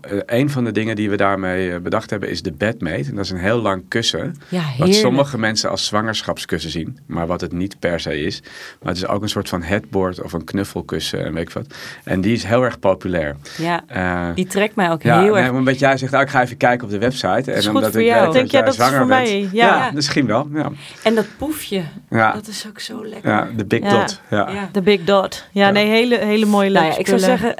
eh, 0.00 0.18
een 0.26 0.50
van 0.50 0.64
de 0.64 0.72
dingen 0.72 0.96
die 0.96 1.10
we 1.10 1.16
daarmee 1.16 1.80
bedacht 1.80 2.10
hebben 2.10 2.28
is 2.28 2.42
de 2.42 2.52
bedmate. 2.52 3.08
En 3.08 3.14
dat 3.14 3.24
is 3.24 3.30
een 3.30 3.38
heel 3.38 3.60
lang 3.60 3.84
kussen. 3.88 4.36
Wat 4.78 4.94
sommige 4.94 5.38
mensen 5.38 5.70
als 5.70 5.86
zwangerschapskussen 5.86 6.70
zien. 6.70 6.98
Maar 7.06 7.26
wat 7.26 7.40
het 7.40 7.52
niet 7.52 7.78
per 7.78 8.00
se 8.00 8.22
is. 8.22 8.42
Maar 8.80 8.92
het 8.92 9.02
is 9.02 9.06
ook 9.06 9.24
een 9.26 9.32
soort 9.32 9.48
van 9.48 9.62
headboard 9.62 10.22
of 10.22 10.32
een 10.32 10.44
knuffelkussen 10.44 11.24
en 11.24 11.32
weet 11.34 11.42
ik 11.48 11.50
wat. 11.54 11.66
En 12.04 12.20
die 12.20 12.32
is 12.32 12.44
heel 12.44 12.62
erg 12.62 12.78
populair. 12.78 13.36
Ja, 13.58 13.80
Eh, 13.86 14.28
die 14.34 14.46
trekt 14.46 14.74
mij 14.74 14.90
ook 14.90 15.02
ja, 15.02 15.20
heel 15.20 15.34
nee, 15.34 15.42
erg. 15.42 15.52
omdat 15.52 15.78
jij 15.78 15.96
zegt, 15.96 16.12
nou, 16.12 16.24
ik 16.24 16.30
ga 16.30 16.42
even 16.42 16.56
kijken 16.56 16.84
op 16.86 16.92
de 16.92 16.98
website. 16.98 17.50
En 17.52 17.56
is 17.58 17.66
goed 17.66 17.74
omdat 17.74 17.90
voor 17.90 18.00
ik 18.00 18.06
jou. 18.06 18.32
Denk 18.32 18.50
jij 18.50 18.60
dat 18.60 18.70
is 18.70 18.76
zwanger 18.76 18.96
voor 18.98 19.06
bent. 19.06 19.22
mij? 19.22 19.48
Ja, 19.52 19.66
Ja. 19.66 19.90
misschien 19.94 20.26
wel. 20.26 20.48
Ja, 20.54 20.70
En 21.02 21.14
dat 21.14 21.26
poefje, 21.38 21.82
ja. 22.10 22.32
dat 22.32 22.46
is 22.46 22.66
ook 22.68 22.80
zo 22.80 23.06
lekker. 23.06 23.30
ja 23.30 23.48
de 23.56 23.64
big 23.64 23.80
Ja. 23.82 23.90
dot. 24.00 24.20
Ja. 24.30 24.50
Ja. 24.50 24.68
De 24.72 24.82
Big 24.82 25.04
Dot. 25.04 25.48
Ja, 25.52 25.66
Ja. 25.66 25.70
nee, 25.72 25.86
hele, 25.86 26.18
hele 26.18 26.46
mooie 26.46 26.70
Nou 26.70 26.86
ja, 26.86 26.96
ik 26.98 27.06
zou 27.06 27.18
zeggen, 27.20 27.54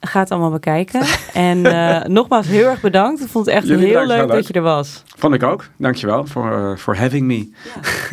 ga 0.00 0.20
het 0.20 0.30
allemaal 0.30 0.50
bekijken. 0.50 1.02
en 1.32 1.66
eh, 1.66 2.04
nogmaals, 2.04 2.46
heel 2.46 2.68
erg 2.68 2.80
bedankt. 2.80 3.20
Ik 3.20 3.28
vond 3.28 3.46
het 3.46 3.54
echt 3.54 3.66
Jullie 3.66 3.86
heel 3.86 4.06
leuk 4.06 4.28
dat 4.28 4.46
je 4.46 4.52
er 4.52 4.62
was. 4.62 5.02
Vond 5.16 5.34
ik 5.34 5.42
ook. 5.42 5.68
Dankjewel 5.76 6.26
voor 6.26 6.52
eh, 6.52 6.76
voor 6.76 6.96
having 6.96 7.26
me. 7.26 7.52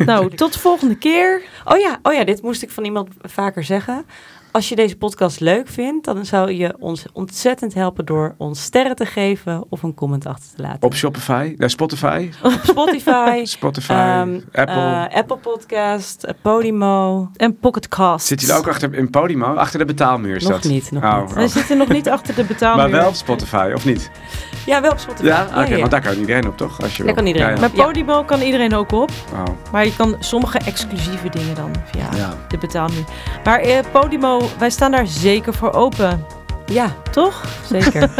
Nou, 0.04 0.30
tot 0.34 0.52
de 0.52 0.58
volgende 0.58 0.96
keer. 0.96 1.42
Oh 1.64 1.78
ja, 1.78 1.98
oh 2.02 2.12
ja, 2.12 2.24
dit 2.24 2.42
moest 2.42 2.62
ik 2.62 2.70
van 2.70 2.84
iemand 2.84 3.08
vaker 3.22 3.64
zeggen. 3.64 4.04
Als 4.52 4.68
je 4.68 4.76
deze 4.76 4.96
podcast 4.96 5.40
leuk 5.40 5.68
vindt, 5.68 6.04
dan 6.04 6.24
zou 6.24 6.52
je 6.52 6.74
ons 6.78 7.04
ontzettend 7.12 7.74
helpen 7.74 8.04
door 8.06 8.34
ons 8.38 8.62
sterren 8.62 8.96
te 8.96 9.06
geven 9.06 9.64
of 9.68 9.82
een 9.82 9.94
comment 9.94 10.26
achter 10.26 10.54
te 10.56 10.62
laten. 10.62 10.82
Op 10.82 10.94
Shopify, 10.94 11.54
nee, 11.58 11.68
Spotify, 11.68 12.28
Op 12.42 12.60
Spotify, 12.72 13.40
Spotify, 13.44 13.92
ehm, 13.92 14.40
Apple. 14.52 14.74
eh, 15.08 15.16
Apple 15.16 15.36
Podcast, 15.36 16.22
eh, 16.24 16.34
Podimo. 16.42 17.30
En 17.36 17.56
Pocketcast. 17.58 18.26
Zit 18.26 18.46
hij 18.46 18.56
ook 18.56 18.68
achter 18.68 18.94
in 18.94 19.10
Podimo? 19.10 19.54
Achter 19.54 19.78
de 19.78 19.84
betaalmuur 19.84 20.36
is 20.36 20.42
Nog 20.42 20.52
dat? 20.60 20.70
niet, 20.70 20.90
nog 20.90 21.02
Oh, 21.02 21.20
niet. 21.20 21.30
oh. 21.30 21.36
We 21.36 21.48
zitten 21.48 21.76
nog 21.78 21.88
niet 21.88 22.08
achter 22.08 22.34
de 22.34 22.44
betaalmuur. 22.44 22.90
Maar 22.90 23.00
wel 23.00 23.08
op 23.08 23.14
Spotify, 23.14 23.70
of 23.74 23.84
niet? 23.84 24.10
Ja, 24.66 24.80
wel 24.80 24.90
op 24.90 24.98
Spotify. 24.98 25.26
Ja? 25.26 25.46
Oké, 25.50 25.64
ja. 25.64 25.78
want 25.78 25.90
daar 25.90 26.00
kan 26.02 26.14
iedereen 26.16 26.46
op, 26.48 26.56
toch? 26.56 26.80
Als 26.82 26.90
je 26.96 26.96
Daar 26.96 27.06
wil. 27.06 27.14
kan 27.14 27.26
iedereen 27.26 27.48
Ja, 27.48 27.54
op. 27.54 27.60
ja. 27.60 27.68
Met 27.68 27.84
Podimo 27.86 28.22
kan 28.24 28.40
iedereen 28.40 28.74
ook 28.74 28.92
op. 28.92 29.10
Oh, 29.32 29.42
Maar 29.72 29.84
je 29.84 29.96
kan 29.96 30.16
sommige 30.18 30.58
exclusieve 30.58 31.28
dingen 31.28 31.54
dan 31.54 31.70
via 31.92 32.08
ja. 32.16 32.34
de 32.48 32.58
betaalmuur. 32.58 33.04
Maar 33.44 33.60
eh, 33.60 33.78
Podimo, 33.92 34.48
wij 34.58 34.70
staan 34.70 34.90
daar 34.90 35.06
zeker 35.06 35.54
voor 35.54 35.72
open. 35.72 36.24
Ja, 36.66 36.92
Toch? 37.10 37.44
zeker. 37.70 38.10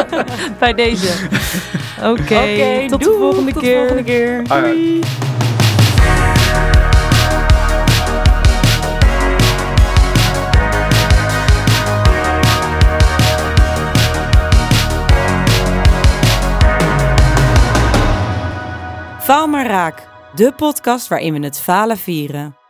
Bij 0.58 0.72
deze. 0.74 1.08
Oké, 2.12 2.86
tot, 2.88 3.02
de 3.04 3.16
volgende 3.18 3.52
tot 3.52 3.60
de 3.62 3.66
keer. 3.68 3.78
volgende 3.78 4.02
keer. 4.02 4.44
Doei. 4.44 5.00
Faal 19.24 19.46
maar 19.46 19.66
raak, 19.66 20.08
de 20.34 20.52
podcast 20.52 21.08
waarin 21.08 21.32
we 21.32 21.44
het 21.44 21.60
falen 21.60 21.98
vieren. 21.98 22.63